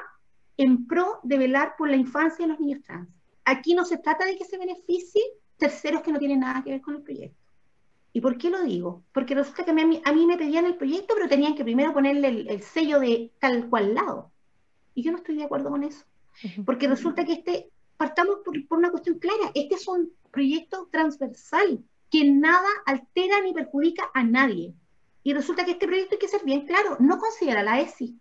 en 0.58 0.88
pro 0.88 1.20
de 1.24 1.38
velar 1.38 1.76
por 1.78 1.90
la 1.90 1.96
infancia 1.96 2.46
de 2.46 2.52
los 2.52 2.60
niños 2.60 2.82
trans. 2.84 3.10
Aquí 3.46 3.74
no 3.74 3.86
se 3.86 3.98
trata 3.98 4.26
de 4.26 4.38
que 4.38 4.46
se 4.46 4.58
beneficie 4.58 5.22
terceros 5.58 6.02
que 6.02 6.12
no 6.12 6.20
tienen 6.20 6.42
nada 6.42 6.64
que 6.64 6.72
ver 6.72 6.82
con 6.82 6.96
el 6.96 7.02
proyecto. 7.02 7.38
¿Y 8.12 8.22
por 8.22 8.38
qué 8.38 8.50
lo 8.50 8.64
digo? 8.64 9.04
Porque 9.14 9.36
resulta 9.36 9.64
que 9.66 9.72
a 9.72 9.74
mí, 9.74 10.02
a 10.04 10.14
mí 10.14 10.26
me 10.26 10.38
pedían 10.38 10.66
el 10.66 10.78
proyecto, 10.78 11.14
pero 11.16 11.28
tenían 11.30 11.56
que 11.56 11.64
primero 11.64 11.94
ponerle 11.94 12.28
el, 12.28 12.62
sello 12.62 13.00
de 13.00 13.32
tal 13.40 13.70
cual 13.70 13.94
lado. 13.94 14.32
Y 14.96 15.04
yo 15.04 15.12
no 15.12 15.20
estoy 15.20 15.38
de 15.38 15.44
acuerdo 15.44 15.70
con 15.70 15.84
eso. 15.84 16.06
Porque 16.66 16.88
resulta 16.88 17.24
que 17.26 17.34
este, 17.34 17.70
partamos 17.98 18.38
por, 18.44 18.68
por 18.68 18.80
una 18.80 18.92
cuestión 18.92 19.20
clara, 19.20 19.52
este 19.54 19.76
es 19.76 19.88
un 19.88 20.12
proyecto 20.32 20.88
transversal 20.92 21.84
que 22.10 22.30
nada 22.32 22.68
altera 22.86 23.42
ni 23.42 23.54
perjudica 23.54 24.10
a 24.14 24.24
nadie. 24.24 24.74
Y 25.24 25.34
resulta 25.34 25.66
que 25.66 25.72
este 25.72 25.88
proyecto 25.88 26.16
hay 26.16 26.20
que 26.20 26.28
ser 26.28 26.44
bien 26.44 26.66
claro, 26.66 26.98
no 27.00 27.20
considera 27.20 27.64
la 27.64 27.80
ESI. 27.82 28.18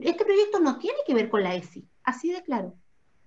Este 0.00 0.24
proyecto 0.24 0.60
no 0.60 0.78
tiene 0.78 0.98
que 1.06 1.14
ver 1.14 1.28
con 1.28 1.42
la 1.42 1.54
ESI, 1.54 1.86
así 2.04 2.32
de 2.32 2.42
claro. 2.42 2.74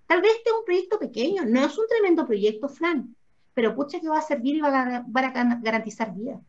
Tal 0.08 0.22
vez 0.22 0.32
este 0.38 0.50
es 0.50 0.56
un 0.56 0.66
proyecto 0.66 1.00
pequeño, 1.00 1.44
no 1.46 1.64
es 1.66 1.78
un 1.78 1.88
tremendo 1.88 2.26
proyecto, 2.26 2.68
Fran, 2.68 3.16
pero 3.54 3.76
pucha 3.76 4.00
que 4.00 4.10
va 4.10 4.20
a 4.20 4.22
servir 4.22 4.56
y 4.56 4.62
va 4.62 4.82
a, 4.82 5.06
garantizar 5.62 6.14
vida. 6.14 6.40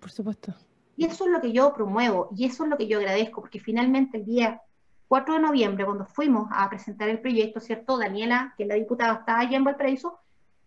Por 0.00 0.10
supuesto. 0.10 0.54
Y 0.96 1.06
eso 1.06 1.24
es 1.24 1.30
lo 1.30 1.40
que 1.40 1.52
yo 1.52 1.72
promuevo 1.72 2.28
y 2.36 2.46
eso 2.46 2.64
es 2.64 2.70
lo 2.70 2.76
que 2.76 2.86
yo 2.86 2.98
agradezco, 2.98 3.40
porque 3.40 3.60
finalmente 3.60 4.18
el 4.18 4.24
día 4.24 4.60
4 5.08 5.34
de 5.34 5.40
noviembre, 5.40 5.84
cuando 5.84 6.06
fuimos 6.06 6.48
a 6.50 6.68
presentar 6.70 7.08
el 7.08 7.20
proyecto, 7.20 7.60
¿cierto? 7.60 7.98
Daniela, 7.98 8.54
que 8.56 8.62
es 8.62 8.68
la 8.68 8.76
diputada, 8.76 9.14
estaba 9.20 9.40
allá 9.40 9.56
en 9.56 9.64
Valparaíso, 9.64 10.18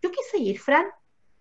yo 0.02 0.10
quise 0.10 0.38
ir, 0.38 0.58
Fran, 0.58 0.86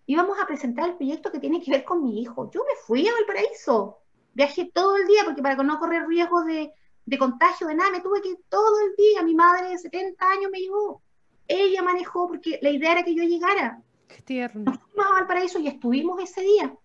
íbamos 0.06 0.40
a 0.40 0.48
presentar 0.48 0.90
el 0.90 0.96
proyecto 0.96 1.32
que 1.32 1.40
tiene 1.40 1.62
que 1.62 1.72
ver 1.72 1.84
con 1.84 2.04
mi 2.04 2.22
hijo. 2.22 2.50
Yo 2.52 2.64
me 2.64 2.76
fui 2.86 3.08
a 3.08 3.14
Valparaíso 3.14 4.00
viajé 4.36 4.70
todo 4.72 4.98
el 4.98 5.08
día 5.08 5.24
porque 5.26 5.42
para 5.42 5.56
no 5.64 5.80
correr 5.80 6.08
riesgos 6.08 6.46
de, 6.46 7.18
contagio, 7.18 7.68
de 7.68 7.76
nada, 7.76 7.92
me 7.92 8.02
tuve 8.02 8.22
que 8.22 8.30
ir 8.30 8.38
todo 8.50 8.80
el 8.86 8.96
día. 8.96 9.24
Mi 9.24 9.34
madre 9.34 9.70
de 9.70 9.78
70 9.80 10.30
años 10.30 10.52
me 10.52 10.60
llevó. 10.60 11.02
Ella 11.48 11.82
manejó 11.82 12.28
porque 12.28 12.60
la 12.62 12.70
idea 12.70 12.92
era 12.92 13.04
que 13.04 13.16
yo 13.16 13.24
llegara. 13.24 13.82
Qué 14.08 14.22
tierno. 14.22 14.64
Nos 14.66 14.78
fuimos 14.80 15.06
a 15.08 15.14
Valparaíso 15.14 15.60
y 15.60 15.68
estuvimos 15.68 16.22
ese 16.22 16.42
día. 16.42 16.76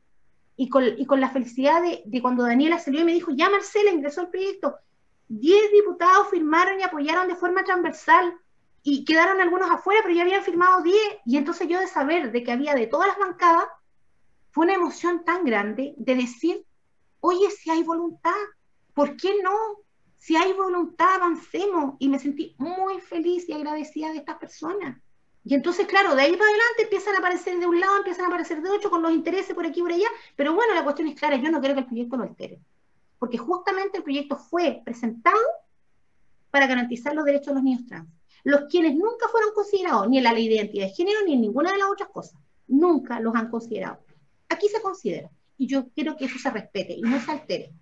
Y 0.56 0.68
con, 0.68 0.84
y 0.84 1.06
con 1.06 1.20
la 1.20 1.30
felicidad 1.30 1.82
de, 1.82 2.02
de, 2.04 2.22
cuando 2.22 2.44
Daniela 2.44 2.78
salió 2.78 3.00
y 3.00 3.04
me 3.04 3.14
dijo, 3.14 3.32
ya 3.32 3.50
Marcela 3.50 3.90
ingresó 3.90 4.22
al 4.22 4.30
proyecto. 4.30 4.76
Diez 5.28 5.72
diputados 5.72 6.28
firmaron 6.28 6.78
y 6.78 6.82
apoyaron 6.82 7.28
de 7.28 7.36
forma 7.36 7.64
transversal 7.64 8.34
y 8.82 9.04
quedaron 9.04 9.40
algunos 9.40 9.70
afuera, 9.70 10.00
pero 10.02 10.14
ya 10.14 10.22
habían 10.22 10.42
firmado 10.42 10.82
diez. 10.82 11.18
Y 11.26 11.36
entonces 11.36 11.68
yo 11.68 11.78
de 11.78 11.86
saber 11.86 12.32
de 12.32 12.42
que 12.42 12.52
había 12.52 12.74
de 12.74 12.86
todas 12.86 13.08
las 13.08 13.18
bancadas, 13.18 13.66
fue 14.50 14.64
una 14.64 14.74
emoción 14.74 15.24
tan 15.24 15.44
grande 15.44 15.94
de 15.96 16.14
decir 16.14 16.64
oye, 17.20 17.50
si 17.50 17.70
hay 17.70 17.82
voluntad, 17.82 18.34
¿por 18.94 19.16
qué 19.16 19.34
no? 19.42 19.54
Si 20.16 20.36
hay 20.36 20.52
voluntad, 20.52 21.14
avancemos. 21.14 21.94
Y 21.98 22.08
me 22.08 22.18
sentí 22.18 22.54
muy 22.58 23.00
feliz 23.00 23.48
y 23.48 23.52
agradecida 23.52 24.10
de 24.10 24.18
estas 24.18 24.38
personas. 24.38 25.00
Y 25.44 25.54
entonces, 25.54 25.86
claro, 25.86 26.14
de 26.14 26.22
ahí 26.22 26.32
para 26.32 26.50
adelante 26.50 26.82
empiezan 26.82 27.14
a 27.14 27.18
aparecer 27.18 27.58
de 27.58 27.66
un 27.66 27.80
lado, 27.80 27.96
empiezan 27.98 28.26
a 28.26 28.28
aparecer 28.28 28.60
de 28.60 28.70
otro, 28.70 28.90
con 28.90 29.00
los 29.00 29.12
intereses 29.12 29.54
por 29.54 29.64
aquí 29.64 29.80
y 29.80 29.82
por 29.82 29.92
allá. 29.92 30.08
Pero 30.36 30.54
bueno, 30.54 30.74
la 30.74 30.84
cuestión 30.84 31.08
es 31.08 31.18
clara, 31.18 31.36
yo 31.36 31.50
no 31.50 31.60
quiero 31.60 31.74
que 31.74 31.80
el 31.80 31.86
proyecto 31.86 32.16
lo 32.16 32.24
altere. 32.24 32.60
Porque 33.18 33.38
justamente 33.38 33.98
el 33.98 34.04
proyecto 34.04 34.36
fue 34.36 34.82
presentado 34.84 35.40
para 36.50 36.66
garantizar 36.66 37.14
los 37.14 37.24
derechos 37.24 37.48
de 37.48 37.54
los 37.54 37.62
niños 37.62 37.86
trans. 37.86 38.08
Los 38.44 38.62
quienes 38.70 38.94
nunca 38.94 39.28
fueron 39.30 39.50
considerados, 39.54 40.08
ni 40.08 40.18
en 40.18 40.24
la 40.24 40.32
ley 40.32 40.48
de 40.48 40.56
identidad 40.56 40.86
de 40.86 40.92
género, 40.92 41.20
ni 41.26 41.34
en 41.34 41.40
ninguna 41.42 41.72
de 41.72 41.78
las 41.78 41.88
otras 41.88 42.08
cosas. 42.10 42.40
Nunca 42.68 43.20
los 43.20 43.34
han 43.34 43.50
considerado. 43.50 43.98
Aquí 44.48 44.68
se 44.68 44.80
considera 44.80 45.30
y 45.56 45.66
yo 45.66 45.88
quiero 45.90 46.16
que 46.16 46.24
eso 46.24 46.38
se 46.38 46.50
respete 46.50 46.94
y 46.94 47.02
no 47.02 47.20
se 47.20 47.30
altere. 47.30 47.72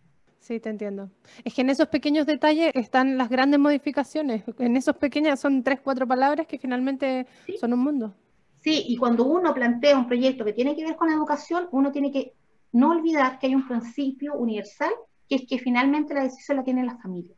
Sí, 0.41 0.61
te 0.61 0.71
entiendo. 0.71 1.11
Es 1.45 1.55
que 1.55 1.61
en 1.61 1.71
esos 1.71 1.89
pequeños 1.89 2.27
detalles 2.27 2.73
están 2.75 3.19
las 3.19 3.29
grandes 3.29 3.61
modificaciones. 3.61 4.43
En 4.59 4.77
esos 4.77 4.97
pequeños 4.97 5.39
son 5.39 5.63
tres, 5.63 5.81
cuatro 5.81 6.07
palabras 6.07 6.47
que 6.47 6.59
finalmente 6.59 7.27
son 7.61 7.73
un 7.73 7.81
mundo. 7.81 8.15
Sí, 8.61 8.85
y 8.89 8.97
cuando 8.97 9.25
uno 9.25 9.55
plantea 9.55 9.97
un 9.97 10.07
proyecto 10.07 10.45
que 10.45 10.53
tiene 10.53 10.75
que 10.75 10.85
ver 10.85 10.97
con 10.97 11.09
la 11.09 11.15
educación, 11.15 11.69
uno 11.71 11.93
tiene 11.93 12.11
que 12.11 12.35
no 12.73 12.91
olvidar 12.91 13.39
que 13.39 13.47
hay 13.47 13.55
un 13.55 13.67
principio 13.67 14.35
universal, 14.35 14.91
que 15.29 15.37
es 15.37 15.47
que 15.47 15.59
finalmente 15.59 16.15
la 16.15 16.25
decisión 16.25 16.57
la 16.57 16.65
tiene 16.65 16.85
la 16.85 16.99
familia, 16.99 17.37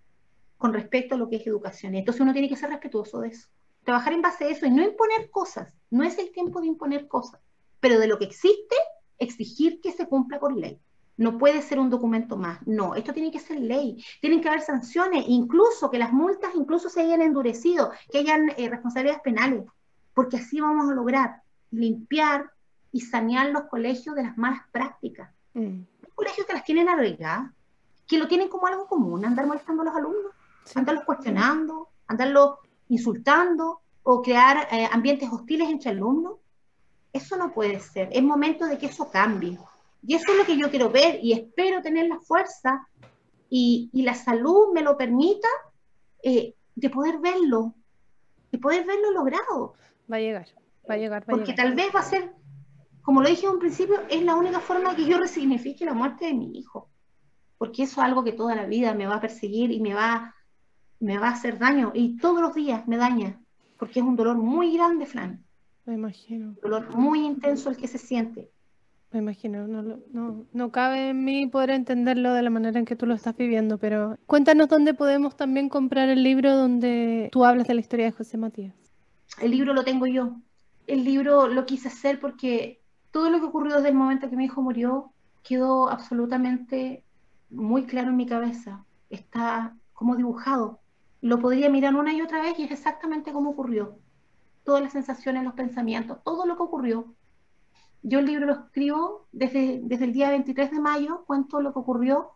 con 0.60 0.74
respecto 0.74 1.14
a 1.14 1.18
lo 1.18 1.30
que 1.30 1.36
es 1.36 1.46
educación. 1.46 1.94
Entonces 1.94 2.20
uno 2.20 2.34
tiene 2.34 2.46
que 2.46 2.54
ser 2.54 2.68
respetuoso 2.68 3.20
de 3.20 3.28
eso. 3.28 3.48
Trabajar 3.82 4.12
en 4.12 4.20
base 4.20 4.44
a 4.44 4.48
eso 4.48 4.66
y 4.66 4.70
no 4.70 4.82
imponer 4.82 5.30
cosas. 5.30 5.72
No 5.88 6.04
es 6.04 6.18
el 6.18 6.32
tiempo 6.32 6.60
de 6.60 6.66
imponer 6.66 7.08
cosas, 7.08 7.40
pero 7.80 7.98
de 7.98 8.06
lo 8.06 8.18
que 8.18 8.26
existe 8.26 8.76
exigir 9.18 9.80
que 9.80 9.90
se 9.90 10.06
cumpla 10.06 10.38
por 10.38 10.54
ley. 10.54 10.78
No 11.16 11.38
puede 11.38 11.62
ser 11.62 11.78
un 11.78 11.88
documento 11.88 12.36
más. 12.36 12.58
No, 12.66 12.94
esto 12.94 13.14
tiene 13.14 13.30
que 13.30 13.38
ser 13.38 13.58
ley. 13.58 14.04
Tienen 14.20 14.42
que 14.42 14.50
haber 14.50 14.60
sanciones, 14.60 15.24
incluso 15.28 15.90
que 15.90 15.98
las 15.98 16.12
multas 16.12 16.50
incluso 16.54 16.90
se 16.90 17.00
hayan 17.00 17.22
endurecido, 17.22 17.90
que 18.12 18.18
hayan 18.18 18.50
eh, 18.58 18.68
responsabilidades 18.68 19.22
penales, 19.22 19.64
porque 20.12 20.36
así 20.36 20.60
vamos 20.60 20.90
a 20.90 20.94
lograr 20.94 21.40
limpiar 21.70 22.50
y 22.92 23.00
sanear 23.00 23.48
los 23.48 23.62
colegios 23.62 24.14
de 24.14 24.24
las 24.24 24.36
malas 24.36 24.60
prácticas. 24.72 25.30
Mm. 25.54 25.84
colegios 26.14 26.46
que 26.46 26.52
las 26.52 26.64
tienen 26.64 26.90
arregladas, 26.90 27.50
que 28.06 28.18
lo 28.18 28.28
tienen 28.28 28.50
como 28.50 28.66
algo 28.66 28.86
común, 28.86 29.24
andar 29.24 29.46
molestando 29.46 29.80
a 29.80 29.86
los 29.86 29.96
alumnos, 29.96 30.32
andarlos 30.76 31.04
cuestionando, 31.04 31.88
andarlos 32.06 32.58
insultando 32.88 33.80
o 34.02 34.22
crear 34.22 34.68
eh, 34.70 34.88
ambientes 34.90 35.30
hostiles 35.30 35.68
entre 35.68 35.90
alumnos. 35.90 36.38
Eso 37.12 37.36
no 37.36 37.52
puede 37.52 37.80
ser. 37.80 38.08
Es 38.12 38.22
momento 38.22 38.66
de 38.66 38.78
que 38.78 38.86
eso 38.86 39.10
cambie. 39.10 39.58
Y 40.06 40.14
eso 40.14 40.32
es 40.32 40.38
lo 40.38 40.44
que 40.44 40.56
yo 40.56 40.70
quiero 40.70 40.90
ver 40.90 41.18
y 41.22 41.32
espero 41.32 41.82
tener 41.82 42.08
la 42.08 42.20
fuerza 42.20 42.86
y, 43.50 43.90
y 43.92 44.02
la 44.02 44.14
salud 44.14 44.72
me 44.72 44.82
lo 44.82 44.96
permita 44.96 45.48
eh, 46.22 46.54
de 46.74 46.90
poder 46.90 47.18
verlo, 47.18 47.74
de 48.50 48.58
poder 48.58 48.86
verlo 48.86 49.10
logrado. 49.12 49.74
Va 50.10 50.16
a 50.16 50.20
llegar, 50.20 50.46
va 50.88 50.94
a 50.94 50.98
llegar. 50.98 51.22
Va 51.22 51.26
Porque 51.26 51.52
tal 51.52 51.74
vez 51.74 51.94
va 51.94 52.00
a 52.00 52.04
ser, 52.04 52.32
como 53.02 53.20
lo 53.20 53.28
dije 53.28 53.46
en 53.46 53.52
un 53.52 53.58
principio, 53.58 54.00
es 54.08 54.22
la 54.22 54.34
única 54.34 54.60
forma 54.60 54.94
que 54.96 55.04
yo 55.04 55.18
resignifique 55.18 55.84
la 55.84 55.94
muerte 55.94 56.26
de 56.26 56.34
mi 56.34 56.58
hijo. 56.58 56.88
Porque 57.58 57.82
eso 57.82 58.00
es 58.00 58.06
algo 58.06 58.24
que 58.24 58.32
toda 58.32 58.54
la 58.54 58.64
vida 58.64 58.94
me 58.94 59.06
va 59.06 59.16
a 59.16 59.20
perseguir 59.20 59.70
y 59.70 59.80
me 59.80 59.92
va, 59.92 60.34
me 61.00 61.18
va 61.18 61.28
a 61.28 61.32
hacer 61.32 61.58
daño. 61.58 61.92
Y 61.94 62.18
todos 62.18 62.40
los 62.40 62.54
días 62.54 62.86
me 62.86 62.96
daña. 62.96 63.40
Porque 63.78 64.00
es 64.00 64.06
un 64.06 64.16
dolor 64.16 64.36
muy 64.36 64.74
grande, 64.76 65.06
Flan. 65.06 65.42
Me 65.86 65.94
imagino. 65.94 66.48
Un 66.48 66.58
dolor 66.62 66.96
muy 66.96 67.24
intenso 67.24 67.70
el 67.70 67.76
que 67.76 67.88
se 67.88 67.98
siente. 67.98 68.50
Me 69.12 69.18
imagino, 69.18 69.66
no, 69.66 69.82
no, 69.82 70.46
no 70.52 70.70
cabe 70.70 71.08
en 71.08 71.24
mí 71.24 71.48
poder 71.48 71.70
entenderlo 71.70 72.32
de 72.32 72.42
la 72.42 72.50
manera 72.50 72.78
en 72.78 72.84
que 72.84 72.94
tú 72.94 73.06
lo 73.06 73.14
estás 73.14 73.36
viviendo, 73.36 73.76
pero 73.76 74.16
cuéntanos 74.26 74.68
dónde 74.68 74.94
podemos 74.94 75.36
también 75.36 75.68
comprar 75.68 76.08
el 76.08 76.22
libro 76.22 76.56
donde 76.56 77.28
tú 77.32 77.44
hablas 77.44 77.66
de 77.66 77.74
la 77.74 77.80
historia 77.80 78.04
de 78.04 78.12
José 78.12 78.36
Matías. 78.36 78.72
El 79.40 79.50
libro 79.50 79.74
lo 79.74 79.82
tengo 79.82 80.06
yo. 80.06 80.36
El 80.86 81.02
libro 81.02 81.48
lo 81.48 81.66
quise 81.66 81.88
hacer 81.88 82.20
porque 82.20 82.80
todo 83.10 83.30
lo 83.30 83.40
que 83.40 83.46
ocurrió 83.46 83.76
desde 83.76 83.88
el 83.88 83.96
momento 83.96 84.30
que 84.30 84.36
mi 84.36 84.44
hijo 84.44 84.62
murió 84.62 85.12
quedó 85.42 85.88
absolutamente 85.88 87.02
muy 87.50 87.86
claro 87.86 88.10
en 88.10 88.16
mi 88.16 88.26
cabeza. 88.26 88.84
Está 89.08 89.74
como 89.92 90.14
dibujado. 90.14 90.79
Lo 91.20 91.38
podría 91.38 91.68
mirar 91.68 91.94
una 91.94 92.12
y 92.12 92.22
otra 92.22 92.42
vez 92.42 92.58
y 92.58 92.64
es 92.64 92.70
exactamente 92.70 93.32
como 93.32 93.50
ocurrió. 93.50 93.96
Todas 94.64 94.82
las 94.82 94.92
sensaciones, 94.92 95.44
los 95.44 95.54
pensamientos, 95.54 96.18
todo 96.24 96.46
lo 96.46 96.56
que 96.56 96.62
ocurrió 96.62 97.14
yo 98.02 98.18
el 98.18 98.26
libro 98.26 98.46
lo 98.46 98.52
escribo 98.54 99.26
desde, 99.32 99.80
desde 99.82 100.06
el 100.06 100.12
día 100.12 100.30
23 100.30 100.70
de 100.70 100.80
mayo, 100.80 101.24
cuento 101.26 101.60
lo 101.60 101.72
que 101.72 101.78
ocurrió 101.78 102.30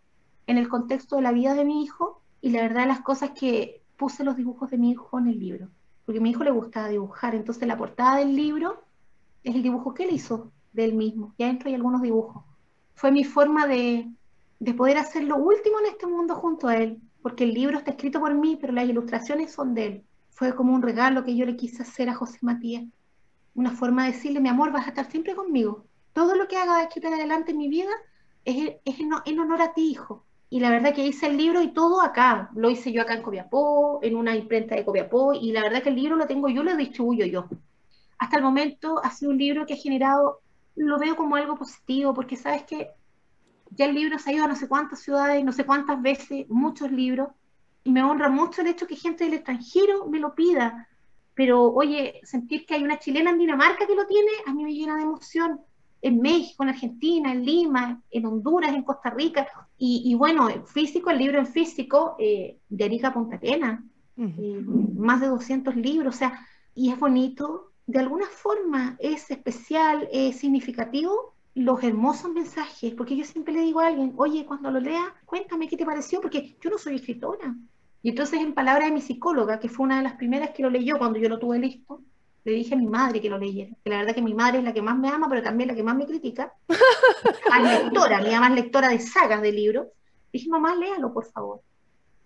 en 0.46 0.58
el 0.58 0.68
contexto 0.68 1.16
de 1.16 1.22
la 1.22 1.32
vida 1.32 1.54
de 1.54 1.64
mi 1.64 1.82
hijo 1.82 2.20
y 2.42 2.50
la 2.50 2.62
verdad 2.62 2.82
de 2.82 2.88
las 2.88 3.00
cosas 3.00 3.30
que 3.30 3.82
puse 3.96 4.24
los 4.24 4.36
dibujos 4.36 4.70
de 4.70 4.76
mi 4.76 4.90
hijo 4.90 5.18
en 5.18 5.28
el 5.28 5.38
libro, 5.38 5.68
porque 6.04 6.18
a 6.18 6.22
mi 6.22 6.30
hijo 6.30 6.44
le 6.44 6.50
gustaba 6.50 6.88
dibujar, 6.88 7.34
entonces 7.34 7.66
la 7.66 7.78
portada 7.78 8.18
del 8.18 8.36
libro 8.36 8.82
es 9.42 9.54
el 9.54 9.62
dibujo 9.62 9.94
que 9.94 10.04
él 10.04 10.14
hizo 10.14 10.52
de 10.72 10.84
él 10.84 10.94
mismo, 10.94 11.32
y 11.38 11.44
adentro 11.44 11.68
hay 11.68 11.76
algunos 11.76 12.02
dibujos. 12.02 12.44
Fue 12.94 13.10
mi 13.10 13.24
forma 13.24 13.66
de, 13.66 14.10
de 14.60 14.74
poder 14.74 14.98
hacer 14.98 15.24
lo 15.24 15.36
último 15.36 15.80
en 15.80 15.86
este 15.86 16.06
mundo 16.06 16.34
junto 16.34 16.68
a 16.68 16.76
él, 16.76 17.00
porque 17.24 17.44
el 17.44 17.54
libro 17.54 17.78
está 17.78 17.92
escrito 17.92 18.20
por 18.20 18.34
mí, 18.34 18.58
pero 18.60 18.74
las 18.74 18.86
ilustraciones 18.86 19.50
son 19.50 19.72
de 19.74 19.86
él. 19.86 20.04
Fue 20.28 20.54
como 20.54 20.74
un 20.74 20.82
regalo 20.82 21.24
que 21.24 21.34
yo 21.34 21.46
le 21.46 21.56
quise 21.56 21.82
hacer 21.82 22.10
a 22.10 22.14
José 22.14 22.36
Matías 22.42 22.84
una 23.54 23.70
forma 23.70 24.04
de 24.04 24.12
decirle, 24.12 24.40
mi 24.40 24.50
amor, 24.50 24.72
vas 24.72 24.84
a 24.84 24.90
estar 24.90 25.10
siempre 25.10 25.34
conmigo. 25.34 25.86
Todo 26.12 26.34
lo 26.34 26.46
que 26.48 26.58
haga 26.58 26.76
de 26.76 26.82
aquí 26.82 27.00
en 27.02 27.14
adelante 27.14 27.52
en 27.52 27.56
mi 27.56 27.68
vida 27.68 27.92
es, 28.44 28.74
en, 28.84 29.40
honor 29.40 29.62
a 29.62 29.72
ti, 29.72 29.92
hijo. 29.92 30.26
Y 30.50 30.60
la 30.60 30.68
verdad 30.68 30.92
que 30.92 31.06
hice 31.06 31.26
el 31.26 31.38
libro 31.38 31.62
y 31.62 31.72
todo 31.72 32.02
acá. 32.02 32.50
Lo 32.54 32.68
hice 32.68 32.92
yo 32.92 33.00
acá 33.00 33.14
en 33.14 33.22
Copiapó, 33.22 34.00
en 34.02 34.16
una 34.16 34.36
imprenta 34.36 34.74
de 34.74 34.84
Copiapó, 34.84 35.32
y 35.32 35.52
la 35.52 35.62
verdad 35.62 35.82
que 35.82 35.88
el 35.88 35.96
libro 35.96 36.16
lo 36.16 36.26
tengo 36.26 36.50
yo, 36.50 36.62
lo 36.62 36.76
distribuyo 36.76 37.24
yo. 37.24 37.46
Hasta 38.18 38.36
el 38.36 38.42
momento 38.42 39.00
ha 39.02 39.10
sido 39.10 39.30
un 39.30 39.38
libro 39.38 39.64
que 39.64 39.72
ha 39.72 39.78
generado, 39.78 40.40
lo 40.76 40.98
veo 40.98 41.16
como 41.16 41.36
algo 41.36 41.56
positivo, 41.56 42.12
porque 42.12 42.36
sabes 42.36 42.64
que 42.64 42.90
ya 43.70 43.86
el 43.86 43.94
libro 43.94 44.18
se 44.18 44.30
ha 44.30 44.34
ido 44.34 44.44
a 44.44 44.48
no 44.48 44.56
sé 44.56 44.68
cuántas 44.68 45.00
ciudades, 45.00 45.44
no 45.44 45.52
sé 45.52 45.64
cuántas 45.64 46.00
veces, 46.00 46.48
muchos 46.48 46.90
libros, 46.90 47.28
y 47.82 47.92
me 47.92 48.02
honra 48.02 48.28
mucho 48.28 48.62
el 48.62 48.68
hecho 48.68 48.86
que 48.86 48.96
gente 48.96 49.24
del 49.24 49.34
extranjero 49.34 50.06
me 50.06 50.18
lo 50.18 50.34
pida, 50.34 50.88
pero 51.34 51.72
oye, 51.72 52.20
sentir 52.22 52.64
que 52.64 52.74
hay 52.74 52.84
una 52.84 52.98
chilena 52.98 53.30
en 53.30 53.38
Dinamarca 53.38 53.86
que 53.86 53.94
lo 53.94 54.06
tiene, 54.06 54.30
a 54.46 54.54
mí 54.54 54.64
me 54.64 54.72
llena 54.72 54.96
de 54.96 55.02
emoción. 55.02 55.60
En 56.00 56.20
México, 56.20 56.62
en 56.62 56.68
Argentina, 56.68 57.32
en 57.32 57.44
Lima, 57.44 58.00
en 58.10 58.26
Honduras, 58.26 58.74
en 58.74 58.82
Costa 58.82 59.08
Rica. 59.08 59.46
Y, 59.78 60.14
bueno, 60.14 60.48
físico, 60.66 61.10
el 61.10 61.18
libro 61.18 61.38
en 61.38 61.46
físico 61.46 62.14
eh, 62.18 62.58
de 62.68 62.84
Erika 62.84 63.12
Punta 63.12 63.38
eh, 63.42 63.78
más 64.96 65.20
de 65.20 65.28
200 65.28 65.74
libros, 65.76 66.14
o 66.14 66.18
sea, 66.18 66.46
y 66.74 66.90
es 66.90 66.98
bonito, 66.98 67.72
de 67.86 67.98
alguna 67.98 68.26
forma 68.26 68.96
es 68.98 69.30
especial, 69.30 70.08
es 70.12 70.36
significativo 70.36 71.33
los 71.54 71.82
hermosos 71.82 72.32
mensajes, 72.32 72.94
porque 72.94 73.16
yo 73.16 73.24
siempre 73.24 73.54
le 73.54 73.60
digo 73.60 73.80
a 73.80 73.86
alguien, 73.86 74.12
oye, 74.16 74.44
cuando 74.44 74.70
lo 74.70 74.80
lea, 74.80 75.14
cuéntame 75.24 75.68
qué 75.68 75.76
te 75.76 75.86
pareció, 75.86 76.20
porque 76.20 76.56
yo 76.60 76.70
no 76.70 76.78
soy 76.78 76.96
escritora, 76.96 77.54
y 78.04 78.10
entonces, 78.10 78.38
en 78.38 78.52
palabras 78.52 78.90
de 78.90 78.94
mi 78.94 79.00
psicóloga, 79.00 79.58
que 79.58 79.70
fue 79.70 79.86
una 79.86 79.96
de 79.96 80.02
las 80.02 80.16
primeras 80.16 80.50
que 80.50 80.62
lo 80.62 80.68
leyó 80.68 80.98
cuando 80.98 81.18
yo 81.18 81.26
lo 81.30 81.38
tuve 81.38 81.58
listo, 81.58 82.02
le 82.44 82.52
dije 82.52 82.74
a 82.74 82.76
mi 82.76 82.86
madre 82.86 83.18
que 83.18 83.30
lo 83.30 83.38
leyera. 83.38 83.74
Que 83.82 83.88
la 83.88 83.96
verdad 83.96 84.14
que 84.14 84.20
mi 84.20 84.34
madre 84.34 84.58
es 84.58 84.64
la 84.64 84.74
que 84.74 84.82
más 84.82 84.98
me 84.98 85.08
ama, 85.08 85.26
pero 85.26 85.42
también 85.42 85.68
la 85.68 85.74
que 85.74 85.82
más 85.82 85.96
me 85.96 86.04
critica. 86.04 86.52
Más 87.48 87.82
lectora, 87.82 88.20
mi 88.20 88.28
más 88.28 88.52
lectora 88.52 88.90
de 88.90 88.98
sagas 88.98 89.40
de 89.40 89.52
libros. 89.52 89.86
Dije, 90.30 90.50
mamá, 90.50 90.74
léalo, 90.74 91.14
por 91.14 91.24
favor. 91.24 91.62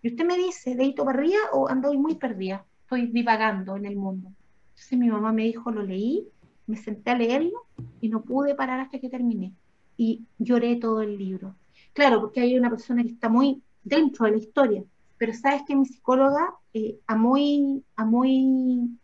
Y 0.03 0.09
usted 0.09 0.25
me 0.25 0.37
dice, 0.37 0.75
¿leíto 0.75 1.05
para 1.05 1.17
arriba 1.17 1.39
o 1.53 1.69
ando 1.69 1.95
muy 1.95 2.17
perdida? 2.17 2.65
Estoy 2.83 3.07
divagando 3.07 3.77
en 3.77 3.87
el 3.87 3.95
mundo. 3.95 4.33
Entonces 4.71 4.99
mi 4.99 5.09
mamá 5.09 5.31
me 5.31 5.45
dijo, 5.45 5.71
lo 5.71 5.85
leí, 5.85 6.27
me 6.69 6.77
senté 6.77 7.11
a 7.11 7.19
leerlo 7.19 7.67
y 8.01 8.09
no 8.09 8.23
pude 8.23 8.55
parar 8.55 8.81
hasta 8.81 9.01
que 9.01 9.09
terminé. 9.09 9.53
Y 9.97 10.25
lloré 10.39 10.77
todo 10.77 11.03
el 11.03 11.19
libro. 11.19 11.57
Claro, 11.93 12.21
porque 12.21 12.41
hay 12.41 12.57
una 12.57 12.71
persona 12.71 13.03
que 13.03 13.11
está 13.11 13.29
muy 13.29 13.61
dentro 13.83 14.27
de 14.27 14.33
la 14.33 14.39
historia 14.39 14.85
pero 15.19 15.35
sabes 15.35 15.63
que 15.67 15.77
mi 15.77 15.85
psicóloga, 15.85 16.55
eh, 16.73 17.01
a, 17.07 17.17
muy, 17.17 17.85
a 17.97 18.05
muy, 18.05 18.97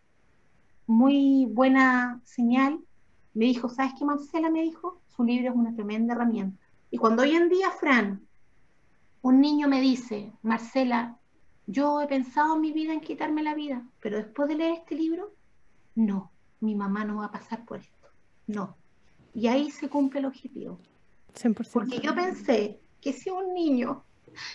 muy 0.87 1.47
buena 1.47 2.21
señal, 2.25 2.79
me 3.35 3.47
dijo, 3.47 3.69
¿sabes 3.69 3.95
qué 3.99 4.05
Marcela 4.05 4.49
me 4.49 4.63
dijo? 4.63 5.01
Su 5.09 5.25
libro 5.25 5.51
es 5.51 5.57
una 5.57 5.75
tremenda 5.75 6.15
herramienta. 6.15 6.65
Y 6.91 6.99
cuando 6.99 7.23
hoy 7.23 7.35
en 7.35 7.49
día, 7.49 7.71
Fran, 7.73 8.25
un 9.23 9.41
niño 9.41 9.69
me 9.69 9.81
dice, 9.81 10.33
Marcela, 10.43 11.19
yo 11.67 12.01
he 12.01 12.07
pensado 12.07 12.55
en 12.55 12.61
mi 12.61 12.73
vida 12.73 12.93
en 12.93 13.01
quitarme 13.01 13.43
la 13.43 13.55
vida, 13.55 13.85
pero 14.01 14.19
después 14.19 14.49
de 14.49 14.55
leer 14.55 14.75
este 14.75 14.95
libro, 14.95 15.35
no, 15.97 16.31
mi 16.65 16.75
mamá 16.75 17.05
no 17.05 17.17
va 17.17 17.27
a 17.27 17.31
pasar 17.31 17.65
por 17.65 17.79
esto. 17.79 18.09
No. 18.47 18.77
Y 19.35 19.49
ahí 19.49 19.71
se 19.71 19.89
cumple 19.89 20.21
el 20.21 20.27
objetivo. 20.27 20.79
100%. 21.35 21.73
Porque 21.73 22.01
yo 22.01 22.15
pensé 22.15 22.81
que 23.01 23.13
si 23.13 23.31
un 23.31 23.53
niño, 23.53 24.05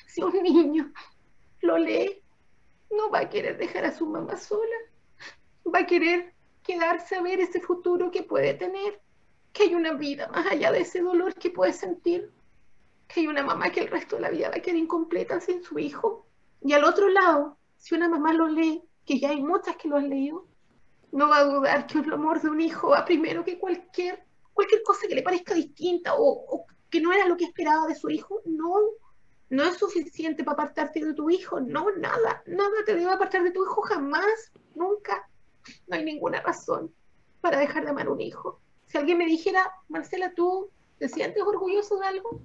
si 0.08 0.22
un 0.22 0.42
niño 0.42 0.92
lo 1.62 1.78
lee, 1.78 2.22
no 2.92 3.10
va 3.10 3.20
a 3.20 3.30
querer 3.30 3.58
dejar 3.58 3.86
a 3.86 3.96
su 3.96 4.06
mamá 4.06 4.38
sola, 4.38 4.76
va 5.74 5.80
a 5.80 5.86
querer 5.86 6.34
quedarse 6.64 7.16
a 7.16 7.22
ver 7.22 7.40
ese 7.40 7.60
futuro 7.62 8.12
que 8.12 8.24
puede 8.24 8.54
tener, 8.54 9.02
que 9.54 9.64
hay 9.64 9.76
una 9.76 9.94
vida 9.94 10.28
más 10.30 10.46
allá 10.52 10.72
de 10.72 10.82
ese 10.82 11.02
dolor 11.02 11.34
que 11.36 11.50
puede 11.50 11.74
sentir, 11.74 12.32
que 13.08 13.22
hay 13.22 13.28
una 13.28 13.44
mamá 13.44 13.72
que 13.72 13.82
el 13.82 13.88
resto 13.88 14.16
de 14.16 14.22
la 14.24 14.30
vida 14.30 14.50
va 14.50 14.56
a 14.58 14.62
quedar 14.62 14.78
incompleta 14.78 15.40
sin 15.42 15.64
su 15.64 15.80
hijo. 15.80 16.26
Y 16.62 16.74
al 16.74 16.84
otro 16.84 17.10
lado, 17.10 17.58
si 17.78 17.96
una 17.96 18.08
mamá 18.08 18.34
lo 18.34 18.48
lee, 18.48 18.84
que 19.06 19.20
ya 19.20 19.30
hay 19.30 19.42
muchas 19.42 19.76
que 19.78 19.88
lo 19.88 19.98
han 19.98 20.10
leído, 20.10 20.46
no 21.12 21.30
va 21.30 21.38
a 21.38 21.44
dudar 21.44 21.88
que 21.88 22.00
el 22.00 22.14
amor 22.14 22.42
de 22.42 22.50
un 22.50 22.62
hijo 22.62 22.90
va 22.90 23.06
primero 23.06 23.44
que 23.44 23.58
cualquier, 23.58 24.24
cualquier 24.54 24.84
cosa 24.84 25.08
que 25.08 25.16
le 25.16 25.24
parezca 25.24 25.54
distinta 25.54 26.14
o, 26.18 26.66
que 26.90 27.02
no 27.02 27.14
era 27.14 27.28
lo 27.28 27.38
que 27.38 27.46
esperaba 27.46 27.88
de 27.88 27.96
su 27.96 28.10
hijo. 28.10 28.42
No, 28.46 28.76
no 29.50 29.64
es 29.64 29.78
suficiente 29.78 30.44
para 30.44 30.54
apartarte 30.54 31.04
de 31.04 31.14
tu 31.14 31.30
hijo, 31.30 31.60
no, 31.60 31.92
nada, 31.98 32.44
nada 32.46 32.84
te 32.86 32.96
debe 32.96 33.12
apartar 33.12 33.44
de 33.44 33.52
tu 33.52 33.64
hijo 33.64 33.82
jamás, 33.82 34.52
nunca. 34.76 35.28
No 35.88 35.96
hay 35.96 36.04
ninguna 36.04 36.42
razón 36.42 36.94
para 37.42 37.60
dejar 37.60 37.84
de 37.84 37.92
amar 37.92 38.08
a 38.08 38.12
un 38.12 38.22
hijo. 38.22 38.60
Si 38.86 38.98
alguien 38.98 39.18
me 39.18 39.26
dijera, 39.26 39.72
Marcela, 39.88 40.34
¿tú 40.34 40.72
te 40.98 41.08
sientes 41.10 41.44
orgulloso 41.44 42.00
de 42.00 42.08
algo? 42.08 42.42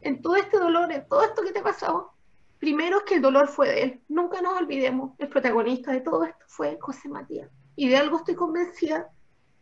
En 0.00 0.22
todo 0.22 0.36
este 0.36 0.58
dolor, 0.58 0.92
en 0.92 1.06
todo 1.08 1.22
esto 1.22 1.42
que 1.42 1.52
te 1.52 1.60
ha 1.60 1.62
pasado, 1.64 2.12
primero 2.58 2.98
es 2.98 3.04
que 3.04 3.14
el 3.16 3.22
dolor 3.22 3.48
fue 3.48 3.68
de 3.68 3.82
él. 3.82 4.00
Nunca 4.08 4.42
nos 4.42 4.58
olvidemos, 4.58 5.12
el 5.18 5.28
protagonista 5.28 5.92
de 5.92 6.00
todo 6.00 6.24
esto 6.24 6.44
fue 6.46 6.78
José 6.80 7.08
Matías. 7.08 7.50
Y 7.78 7.88
de 7.88 7.96
algo 7.96 8.16
estoy 8.16 8.34
convencida 8.34 9.08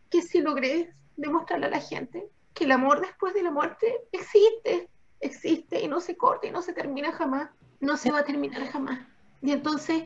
que 0.08 0.22
si 0.22 0.40
logré 0.40 0.94
demostrarle 1.18 1.66
a 1.66 1.70
la 1.70 1.80
gente 1.80 2.30
que 2.54 2.64
el 2.64 2.72
amor 2.72 3.02
después 3.02 3.34
de 3.34 3.42
la 3.42 3.50
muerte 3.50 4.06
existe, 4.10 4.88
existe 5.20 5.82
y 5.82 5.86
no 5.86 6.00
se 6.00 6.16
corta 6.16 6.46
y 6.46 6.50
no 6.50 6.62
se 6.62 6.72
termina 6.72 7.12
jamás, 7.12 7.50
no 7.78 7.98
se 7.98 8.10
va 8.10 8.20
a 8.20 8.24
terminar 8.24 8.66
jamás. 8.68 9.06
Y 9.42 9.50
entonces, 9.52 10.04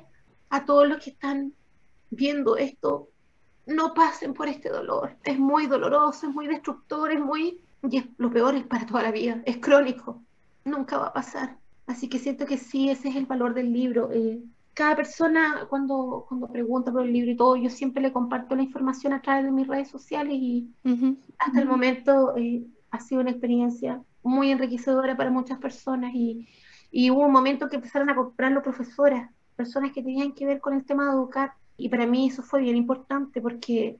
a 0.48 0.64
todos 0.64 0.88
los 0.88 0.98
que 0.98 1.10
están 1.10 1.54
viendo 2.10 2.56
esto, 2.56 3.10
no 3.66 3.94
pasen 3.94 4.34
por 4.34 4.48
este 4.48 4.70
dolor. 4.70 5.16
Es 5.22 5.38
muy 5.38 5.68
doloroso, 5.68 6.26
es 6.26 6.34
muy 6.34 6.48
destructor, 6.48 7.12
es 7.12 7.20
muy, 7.20 7.62
Y 7.88 7.98
es, 7.98 8.06
lo 8.18 8.28
peor 8.32 8.56
es 8.56 8.66
para 8.66 8.86
toda 8.86 9.04
la 9.04 9.12
vida, 9.12 9.40
es 9.46 9.58
crónico, 9.58 10.20
nunca 10.64 10.98
va 10.98 11.06
a 11.06 11.12
pasar. 11.12 11.58
Así 11.86 12.08
que 12.08 12.18
siento 12.18 12.44
que 12.44 12.58
sí, 12.58 12.90
ese 12.90 13.10
es 13.10 13.14
el 13.14 13.26
valor 13.26 13.54
del 13.54 13.72
libro. 13.72 14.10
Eh, 14.10 14.42
cada 14.74 14.96
persona 14.96 15.66
cuando, 15.68 16.24
cuando 16.28 16.48
pregunta 16.48 16.92
por 16.92 17.04
el 17.04 17.12
libro 17.12 17.30
y 17.30 17.36
todo, 17.36 17.56
yo 17.56 17.70
siempre 17.70 18.02
le 18.02 18.12
comparto 18.12 18.54
la 18.54 18.62
información 18.62 19.12
a 19.12 19.20
través 19.20 19.44
de 19.44 19.50
mis 19.50 19.66
redes 19.66 19.88
sociales 19.88 20.34
y 20.34 20.70
hasta 21.38 21.60
el 21.60 21.68
momento 21.68 22.36
eh, 22.36 22.64
ha 22.90 23.00
sido 23.00 23.20
una 23.20 23.30
experiencia 23.30 24.02
muy 24.22 24.50
enriquecedora 24.50 25.16
para 25.16 25.30
muchas 25.30 25.58
personas 25.58 26.12
y, 26.14 26.48
y 26.90 27.10
hubo 27.10 27.26
un 27.26 27.32
momento 27.32 27.68
que 27.68 27.76
empezaron 27.76 28.10
a 28.10 28.14
comprarlo 28.14 28.62
profesoras, 28.62 29.30
personas 29.56 29.92
que 29.92 30.02
tenían 30.02 30.32
que 30.32 30.46
ver 30.46 30.60
con 30.60 30.74
el 30.74 30.84
tema 30.84 31.06
de 31.06 31.12
educar 31.12 31.52
y 31.76 31.88
para 31.88 32.06
mí 32.06 32.28
eso 32.28 32.42
fue 32.42 32.60
bien 32.60 32.76
importante 32.76 33.40
porque 33.40 33.98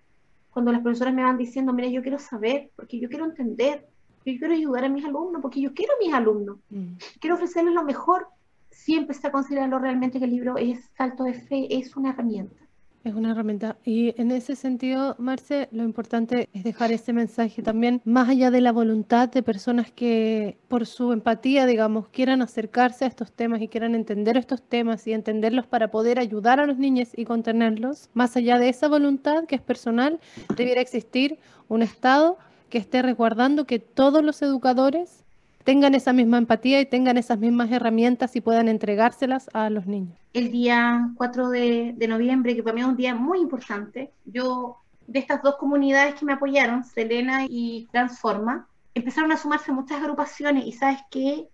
cuando 0.51 0.73
las 0.73 0.83
profesoras 0.83 1.15
me 1.15 1.23
van 1.23 1.39
diciendo, 1.39 1.73
mira, 1.73 1.89
yo 1.89 2.03
quiero 2.03 2.19
saber, 2.19 2.71
porque 2.77 2.99
yo 2.99 3.09
quiero 3.09 3.25
entender, 3.25 3.87
yo 4.25 4.39
quiero 4.39 4.53
ayudar 4.53 4.85
a 4.85 4.89
mis 4.89 5.05
alumnos, 5.05 5.41
porque 5.41 5.61
yo 5.61 5.73
quiero 5.73 5.95
a 5.95 6.05
mis 6.05 6.13
alumnos, 6.13 6.59
mm. 6.71 6.95
quiero 7.21 7.37
ofrecerles 7.37 7.73
lo 7.73 7.85
mejor, 7.85 8.27
siempre 8.71 9.15
está 9.15 9.31
considerando 9.31 9.79
realmente 9.79 10.19
que 10.19 10.25
el 10.25 10.33
libro 10.33 10.57
es 10.57 10.91
salto 10.97 11.25
de 11.25 11.35
fe, 11.35 11.79
es 11.79 11.97
una 11.97 12.11
herramienta. 12.11 12.61
Es 13.03 13.15
una 13.15 13.31
herramienta. 13.31 13.79
Y 13.83 14.15
en 14.21 14.31
ese 14.31 14.55
sentido, 14.55 15.17
Marce, 15.19 15.69
lo 15.73 15.85
importante 15.85 16.51
es 16.53 16.65
dejar 16.65 16.93
ese 16.93 17.15
mensaje 17.15 17.63
también, 17.63 18.03
más 18.05 18.29
allá 18.29 18.51
de 18.51 18.61
la 18.61 18.73
voluntad 18.73 19.31
de 19.31 19.43
personas 19.43 19.91
que 19.91 20.59
por 20.69 20.85
su 20.85 21.13
empatía, 21.13 21.65
digamos, 21.65 22.09
quieran 22.09 22.43
acercarse 22.43 23.07
a 23.07 23.09
estos 23.09 23.33
temas 23.33 23.63
y 23.63 23.69
quieran 23.69 23.95
entender 23.95 24.37
estos 24.37 24.63
temas 24.63 25.07
y 25.07 25.15
entenderlos 25.15 25.67
para 25.67 25.91
poder 25.91 26.19
ayudar 26.19 26.61
a 26.61 26.67
los 26.67 26.77
niños 26.77 27.09
y 27.17 27.25
contenerlos, 27.25 28.11
más 28.13 28.37
allá 28.37 28.59
de 28.59 28.69
esa 28.69 28.89
voluntad 28.89 29.47
que 29.47 29.55
es 29.55 29.63
personal, 29.63 30.21
debiera 30.55 30.83
existir 30.83 31.39
un 31.69 31.81
Estado 31.81 32.37
que 32.69 32.77
esté 32.77 33.01
resguardando 33.01 33.65
que 33.65 33.79
todos 33.79 34.23
los 34.23 34.43
educadores 34.43 35.25
tengan 35.65 35.95
esa 35.95 36.13
misma 36.13 36.39
empatía 36.39 36.81
y 36.81 36.87
tengan 36.87 37.17
esas 37.17 37.39
mismas 37.39 37.71
herramientas 37.71 38.35
y 38.37 38.41
puedan 38.41 38.69
entregárselas 38.69 39.49
a 39.53 39.71
los 39.71 39.87
niños. 39.87 40.19
El 40.33 40.51
día 40.51 41.11
4 41.17 41.49
de, 41.51 42.07
noviembre, 42.09 42.55
que 42.55 42.63
para 42.63 42.75
mí 42.75 42.81
es 42.81 42.87
un 42.87 42.97
día 42.97 43.15
muy 43.15 43.41
importante, 43.41 44.13
yo 44.25 44.77
de 45.07 45.19
estas 45.19 45.43
dos 45.43 45.57
comunidades 45.57 46.15
que 46.15 46.25
me 46.25 46.33
apoyaron, 46.33 46.85
Selena 46.85 47.47
y 47.49 47.89
Transforma, 47.93 48.69
empezaron 48.95 49.33
a 49.33 49.37
sumarse 49.37 49.73
muchas 49.73 50.01
agrupaciones 50.01 50.67
y 50.67 50.73
sabes 50.73 51.01
que 51.11 51.49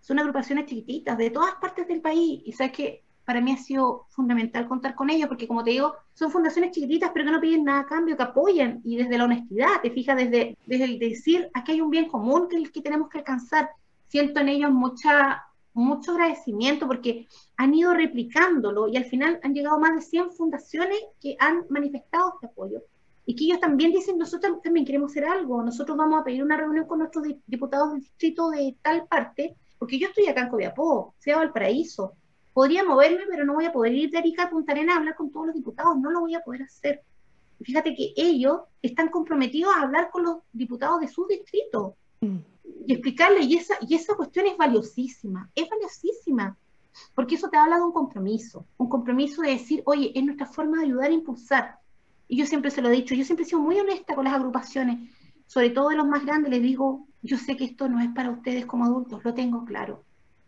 son 0.00 0.18
agrupaciones 0.18 0.66
chiquititas 0.66 1.16
de 1.16 1.30
todas 1.30 1.54
partes 1.54 1.86
del 1.88 2.00
país 2.00 2.42
y 2.44 2.52
sabes 2.52 2.72
que 2.72 3.03
para 3.24 3.40
mí 3.40 3.52
ha 3.52 3.56
sido 3.56 4.06
fundamental 4.10 4.68
contar 4.68 4.94
con 4.94 5.10
ellos, 5.10 5.28
porque 5.28 5.48
como 5.48 5.64
te 5.64 5.70
digo, 5.70 5.94
son 6.12 6.30
fundaciones 6.30 6.72
chiquititas, 6.72 7.10
pero 7.12 7.24
que 7.24 7.32
no 7.32 7.40
piden 7.40 7.64
nada 7.64 7.80
a 7.80 7.86
cambio, 7.86 8.16
que 8.16 8.22
apoyan, 8.22 8.80
y 8.84 8.96
desde 8.96 9.18
la 9.18 9.24
honestidad, 9.24 9.80
te 9.82 9.90
fijas, 9.90 10.16
desde, 10.16 10.56
el 10.68 10.98
decir, 10.98 11.48
aquí 11.54 11.72
hay 11.72 11.80
un 11.80 11.90
bien 11.90 12.08
común 12.08 12.48
que, 12.48 12.62
que 12.70 12.82
tenemos 12.82 13.08
que 13.08 13.18
alcanzar, 13.18 13.70
siento 14.06 14.40
en 14.40 14.48
ellos 14.48 14.70
mucha, 14.70 15.44
mucho 15.72 16.12
agradecimiento, 16.12 16.86
porque 16.86 17.26
han 17.56 17.74
ido 17.74 17.94
replicándolo, 17.94 18.88
y 18.88 18.96
al 18.96 19.06
final 19.06 19.40
han 19.42 19.54
llegado 19.54 19.78
más 19.78 19.94
de 19.94 20.02
100 20.02 20.32
fundaciones 20.32 20.98
que 21.20 21.36
han 21.38 21.64
manifestado 21.70 22.34
este 22.34 22.46
apoyo, 22.46 22.82
y 23.26 23.34
que 23.34 23.44
ellos 23.44 23.60
también 23.60 23.90
dicen, 23.90 24.18
nosotros 24.18 24.60
también 24.62 24.84
queremos 24.84 25.10
hacer 25.10 25.24
algo, 25.24 25.62
nosotros 25.62 25.96
vamos 25.96 26.20
a 26.20 26.24
pedir 26.24 26.42
una 26.42 26.58
reunión 26.58 26.86
con 26.86 26.98
nuestros 26.98 27.26
diputados 27.46 27.92
del 27.92 28.00
distrito 28.00 28.50
de 28.50 28.76
tal 28.82 29.06
parte, 29.06 29.56
porque 29.78 29.98
yo 29.98 30.08
estoy 30.08 30.26
acá 30.26 30.42
en 30.42 30.50
Copiapó, 30.50 31.14
sea 31.18 31.38
Valparaíso, 31.38 32.12
podría 32.54 32.84
moverme, 32.84 33.24
pero 33.28 33.44
no 33.44 33.54
voy 33.54 33.66
a 33.66 33.72
poder 33.72 33.92
ir 33.92 34.10
de 34.10 34.18
Arica 34.18 34.44
a 34.44 34.50
Punta 34.50 34.72
Arenas 34.72 34.94
a 34.94 34.98
hablar 35.00 35.16
con 35.16 35.30
todos 35.30 35.46
los 35.46 35.54
diputados, 35.54 35.98
no 35.98 36.10
lo 36.10 36.20
voy 36.20 36.34
a 36.34 36.40
poder 36.40 36.62
hacer. 36.62 37.02
Fíjate 37.60 37.94
que 37.94 38.14
ellos 38.16 38.60
están 38.80 39.08
comprometidos 39.08 39.74
a 39.74 39.82
hablar 39.82 40.10
con 40.10 40.22
los 40.22 40.38
diputados 40.52 41.00
de 41.00 41.08
su 41.08 41.26
distrito 41.26 41.96
mm. 42.20 42.36
y 42.86 42.92
explicarles, 42.92 43.46
y 43.46 43.56
esa, 43.56 43.74
y 43.86 43.94
esa 43.94 44.14
cuestión 44.14 44.46
es 44.46 44.56
valiosísima, 44.56 45.50
es 45.54 45.68
valiosísima, 45.68 46.56
porque 47.14 47.34
eso 47.34 47.48
te 47.48 47.56
habla 47.56 47.76
de 47.76 47.82
un 47.82 47.92
compromiso, 47.92 48.64
un 48.76 48.88
compromiso 48.88 49.42
de 49.42 49.50
decir, 49.50 49.82
oye, 49.84 50.12
es 50.14 50.24
nuestra 50.24 50.46
forma 50.46 50.78
de 50.78 50.84
ayudar 50.84 51.10
a 51.10 51.14
impulsar. 51.14 51.78
Y 52.28 52.36
yo 52.36 52.46
siempre 52.46 52.70
se 52.70 52.80
lo 52.80 52.88
he 52.88 52.92
dicho, 52.92 53.14
yo 53.14 53.24
siempre 53.24 53.44
he 53.44 53.48
sido 53.48 53.60
muy 53.60 53.78
honesta 53.78 54.14
con 54.14 54.24
las 54.24 54.34
agrupaciones, 54.34 55.10
sobre 55.46 55.70
todo 55.70 55.88
de 55.88 55.96
los 55.96 56.06
más 56.06 56.24
grandes, 56.24 56.52
les 56.52 56.62
digo, 56.62 57.06
yo 57.20 57.36
sé 57.36 57.56
que 57.56 57.64
esto 57.64 57.88
no 57.88 58.00
es 58.00 58.10
para 58.14 58.30
ustedes 58.30 58.64
como 58.64 58.84
adultos, 58.84 59.24
lo 59.24 59.34
tengo 59.34 59.64
claro, 59.64 60.04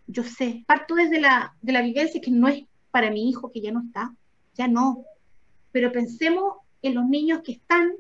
yo 0.06 0.22
sé, 0.22 0.64
parto 0.66 0.94
desde 0.94 1.20
la, 1.20 1.54
de 1.62 1.72
la 1.72 1.82
vivencia 1.82 2.20
que 2.20 2.30
no 2.30 2.48
es 2.48 2.64
para 2.90 3.10
mi 3.10 3.28
hijo 3.28 3.50
que 3.52 3.60
ya 3.60 3.72
no 3.72 3.82
está, 3.82 4.14
ya 4.54 4.68
no, 4.68 5.04
pero 5.72 5.92
pensemos 5.92 6.54
en 6.82 6.94
los 6.94 7.06
niños 7.06 7.40
que 7.42 7.52
están, 7.52 7.92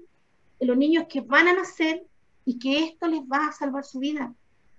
en 0.60 0.68
los 0.68 0.76
niños 0.76 1.06
que 1.08 1.20
van 1.20 1.48
a 1.48 1.54
nacer 1.54 2.04
y 2.44 2.58
que 2.58 2.84
esto 2.84 3.06
les 3.08 3.20
va 3.20 3.48
a 3.48 3.52
salvar 3.52 3.84
su 3.84 3.98
vida. 3.98 4.32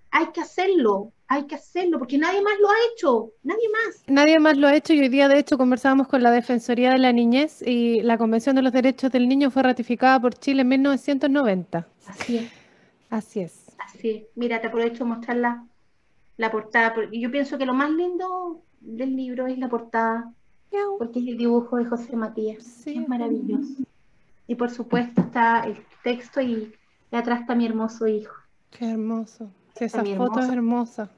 Hay 0.09 0.27
que 0.27 0.41
hacerlo, 0.41 1.11
hay 1.27 1.45
que 1.45 1.55
hacerlo, 1.55 1.99
porque 1.99 2.17
nadie 2.17 2.41
más 2.41 2.53
lo 2.59 2.69
ha 2.69 2.75
hecho, 2.91 3.33
nadie 3.43 3.67
más. 3.69 4.03
Nadie 4.07 4.39
más 4.39 4.57
lo 4.57 4.67
ha 4.67 4.75
hecho 4.75 4.93
y 4.93 5.01
hoy 5.01 5.09
día 5.09 5.27
de 5.27 5.37
hecho 5.37 5.57
conversábamos 5.57 6.07
con 6.07 6.23
la 6.23 6.31
Defensoría 6.31 6.91
de 6.91 6.97
la 6.97 7.11
Niñez 7.11 7.61
y 7.61 8.01
la 8.01 8.17
Convención 8.17 8.55
de 8.55 8.61
los 8.61 8.71
Derechos 8.71 9.11
del 9.11 9.27
Niño 9.27 9.51
fue 9.51 9.63
ratificada 9.63 10.19
por 10.19 10.33
Chile 10.33 10.61
en 10.61 10.69
1990. 10.69 11.87
Así 12.07 12.37
es. 12.37 12.51
Así 13.09 13.41
es. 13.41 13.75
Así 13.77 14.09
es. 14.09 14.23
Mira, 14.35 14.61
te 14.61 14.67
aprovecho 14.67 15.03
de 15.03 15.09
mostrarla 15.09 15.65
la 16.37 16.51
portada, 16.51 16.93
porque 16.93 17.19
yo 17.19 17.31
pienso 17.31 17.57
que 17.57 17.65
lo 17.65 17.73
más 17.73 17.89
lindo 17.91 18.61
del 18.79 19.15
libro 19.15 19.47
es 19.47 19.57
la 19.57 19.69
portada, 19.69 20.31
porque 20.97 21.19
es 21.19 21.27
el 21.27 21.37
dibujo 21.37 21.77
de 21.77 21.85
José 21.85 22.15
Matías, 22.15 22.63
sí. 22.63 22.97
es 22.97 23.09
maravilloso. 23.09 23.83
Y 24.47 24.55
por 24.55 24.69
supuesto 24.69 25.21
está 25.21 25.65
el 25.65 25.77
texto 26.03 26.39
y, 26.41 26.73
atrás 27.11 27.41
está 27.41 27.55
mi 27.55 27.65
hermoso 27.65 28.07
hijo. 28.07 28.35
Qué 28.71 28.91
hermoso, 28.91 29.49
esa 29.75 30.03
foto 30.03 30.39
es 30.39 30.49
hermosa. 30.49 31.09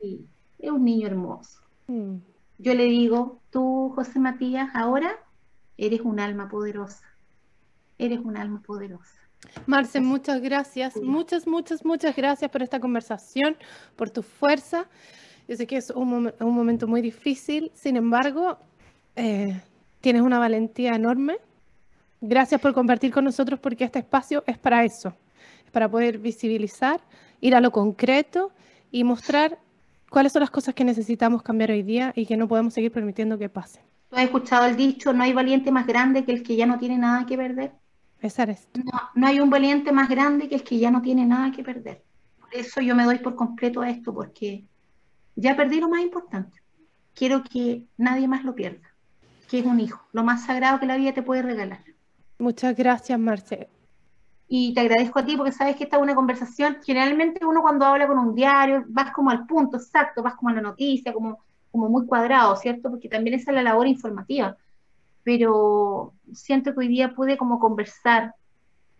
Sí, 0.00 0.26
es 0.58 0.70
un 0.70 0.84
niño 0.84 1.06
hermoso. 1.08 1.60
Mm. 1.88 2.16
Yo 2.58 2.74
le 2.74 2.84
digo, 2.84 3.40
tú, 3.50 3.92
José 3.94 4.20
Matías, 4.20 4.70
ahora 4.74 5.16
eres 5.76 6.00
un 6.02 6.20
alma 6.20 6.48
poderosa. 6.48 7.04
Eres 7.98 8.20
un 8.20 8.36
alma 8.36 8.62
poderosa. 8.62 9.21
Marce, 9.66 10.00
muchas 10.00 10.40
gracias, 10.40 10.96
muchas, 10.96 11.46
muchas, 11.46 11.84
muchas 11.84 12.16
gracias 12.16 12.50
por 12.50 12.62
esta 12.62 12.80
conversación, 12.80 13.56
por 13.96 14.10
tu 14.10 14.22
fuerza. 14.22 14.86
Yo 15.48 15.56
sé 15.56 15.66
que 15.66 15.76
es 15.76 15.90
un, 15.90 16.32
momento 16.40 16.86
muy 16.86 17.00
difícil, 17.00 17.70
sin 17.74 17.96
embargo, 17.96 18.58
eh, 19.16 19.60
tienes 20.00 20.22
una 20.22 20.38
valentía 20.38 20.94
enorme. 20.94 21.38
Gracias 22.20 22.60
por 22.60 22.72
compartir 22.72 23.12
con 23.12 23.24
nosotros 23.24 23.58
porque 23.58 23.84
este 23.84 23.98
espacio 23.98 24.44
es 24.46 24.56
para 24.56 24.84
eso, 24.84 25.14
es 25.64 25.70
para 25.72 25.88
poder 25.88 26.18
visibilizar, 26.18 27.00
ir 27.40 27.54
a 27.54 27.60
lo 27.60 27.72
concreto 27.72 28.52
y 28.92 29.02
mostrar 29.04 29.58
cuáles 30.08 30.32
son 30.32 30.40
las 30.40 30.50
cosas 30.50 30.74
que 30.74 30.84
necesitamos 30.84 31.42
cambiar 31.42 31.72
hoy 31.72 31.82
día 31.82 32.12
y 32.14 32.26
que 32.26 32.36
no 32.36 32.46
podemos 32.46 32.74
seguir 32.74 32.92
permitiendo 32.92 33.38
que 33.38 33.48
pasen. 33.48 33.82
¿Tú 34.08 34.16
has 34.16 34.24
escuchado 34.24 34.66
el 34.66 34.76
dicho, 34.76 35.12
no 35.12 35.24
hay 35.24 35.32
valiente 35.32 35.72
más 35.72 35.86
grande 35.86 36.24
que 36.24 36.32
el 36.32 36.42
que 36.42 36.54
ya 36.54 36.66
no 36.66 36.78
tiene 36.78 36.98
nada 36.98 37.26
que 37.26 37.36
perder? 37.36 37.72
No, 39.14 39.26
hay 39.26 39.40
un 39.40 39.50
valiente 39.50 39.90
más 39.90 40.08
grande 40.08 40.48
que 40.48 40.54
el 40.54 40.62
que 40.62 40.78
ya 40.78 40.90
no 40.90 41.02
tiene 41.02 41.26
nada 41.26 41.50
que 41.50 41.64
perder. 41.64 42.04
Por 42.40 42.54
eso 42.54 42.80
yo 42.80 42.94
me 42.94 43.04
doy 43.04 43.18
por 43.18 43.34
completo 43.34 43.80
a 43.80 43.90
esto, 43.90 44.14
porque 44.14 44.64
ya 45.34 45.56
perdí 45.56 45.80
lo 45.80 45.88
más 45.88 46.02
importante. 46.02 46.60
Quiero 47.14 47.42
que 47.42 47.86
nadie 47.96 48.28
más 48.28 48.44
lo 48.44 48.54
pierda, 48.54 48.88
que 49.48 49.58
es 49.58 49.66
un 49.66 49.80
hijo, 49.80 50.06
lo 50.12 50.22
más 50.22 50.46
sagrado 50.46 50.78
que 50.78 50.86
la 50.86 50.96
vida 50.96 51.12
te 51.12 51.22
puede 51.22 51.42
regalar. 51.42 51.82
Muchas 52.38 52.76
gracias, 52.76 53.18
Marce. 53.18 53.68
Y 54.48 54.72
te 54.74 54.80
agradezco 54.80 55.18
a 55.18 55.24
ti 55.24 55.36
porque 55.36 55.52
sabes 55.52 55.76
que 55.76 55.84
esta 55.84 55.96
es 55.96 56.02
una 56.02 56.14
conversación. 56.14 56.78
Generalmente 56.84 57.44
uno 57.44 57.62
cuando 57.62 57.86
habla 57.86 58.06
con 58.06 58.18
un 58.18 58.34
diario 58.34 58.84
vas 58.88 59.10
como 59.12 59.30
al 59.30 59.46
punto 59.46 59.78
exacto, 59.78 60.22
vas 60.22 60.34
como 60.34 60.50
a 60.50 60.54
la 60.54 60.60
noticia, 60.60 61.12
como, 61.12 61.40
como 61.70 61.88
muy 61.88 62.06
cuadrado, 62.06 62.54
¿cierto? 62.56 62.90
Porque 62.90 63.08
también 63.08 63.34
esa 63.34 63.50
es 63.50 63.54
la 63.56 63.62
labor 63.62 63.86
informativa 63.86 64.56
pero 65.24 66.14
siento 66.32 66.72
que 66.72 66.80
hoy 66.80 66.88
día 66.88 67.14
pude 67.14 67.36
como 67.36 67.58
conversar 67.58 68.34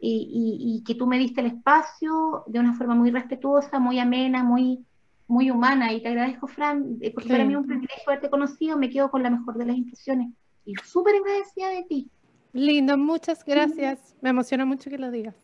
y, 0.05 0.83
que 0.85 0.97
tú 0.97 1.07
me 1.07 1.19
diste 1.19 1.41
el 1.41 1.47
espacio 1.47 2.43
de 2.49 2.59
una 2.59 2.75
forma 2.75 2.97
muy 2.97 3.13
respetuosa, 3.13 3.79
muy 3.79 4.01
amena, 4.01 4.43
muy, 4.43 4.85
muy 5.29 5.51
humana. 5.51 5.93
Y 5.93 6.03
te 6.03 6.09
agradezco, 6.09 6.49
Fran, 6.49 6.99
eh, 7.01 7.13
porque 7.13 7.29
para 7.29 7.45
mí 7.45 7.53
es 7.53 7.61
un 7.61 7.67
privilegio 7.67 8.03
haberte 8.09 8.29
conocido, 8.29 8.77
me 8.77 8.91
quedo 8.91 9.11
con 9.13 9.23
la 9.23 9.31
mejor 9.31 9.57
de 9.57 9.67
las 9.67 9.77
impresiones. 9.77 10.33
Y 10.65 10.75
súper 10.85 11.15
agradecida 11.15 11.69
de 11.69 11.85
ti. 11.85 12.11
Lindo, 12.53 12.99
muchas 12.99 13.45
gracias. 13.45 14.17
Me 14.21 14.31
emociona 14.31 14.65
mucho 14.65 14.91
que 14.91 14.99
lo 14.99 15.11
digas. 15.13 15.37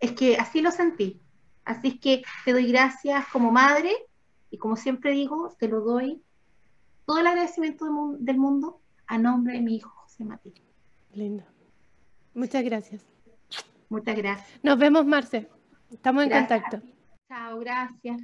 Es 0.00 0.12
que 0.12 0.36
así 0.38 0.62
lo 0.62 0.70
sentí. 0.70 1.20
Así 1.66 1.88
es 1.88 2.00
que 2.00 2.22
te 2.44 2.52
doy 2.52 2.68
gracias 2.68 3.26
como 3.28 3.52
madre 3.52 3.90
y 4.50 4.56
como 4.56 4.76
siempre 4.76 5.10
digo, 5.10 5.54
te 5.58 5.68
lo 5.68 5.80
doy 5.82 6.22
todo 7.04 7.18
el 7.18 7.26
agradecimiento 7.26 7.86
del 8.18 8.38
mundo 8.38 8.80
a 9.06 9.18
nombre 9.18 9.54
de 9.54 9.60
mi 9.60 9.76
hijo 9.76 9.95
Lindo. 11.12 11.44
Muchas 12.34 12.64
gracias. 12.64 13.04
Muchas 13.88 14.16
gracias. 14.16 14.60
Nos 14.62 14.78
vemos, 14.78 15.06
Marce. 15.06 15.48
Estamos 15.90 16.24
en 16.24 16.30
contacto. 16.30 16.80
Chao, 17.28 17.58
gracias. 17.60 18.20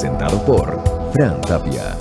Presentado 0.00 0.38
por 0.46 1.12
Fran 1.12 1.42
Tapia. 1.42 1.99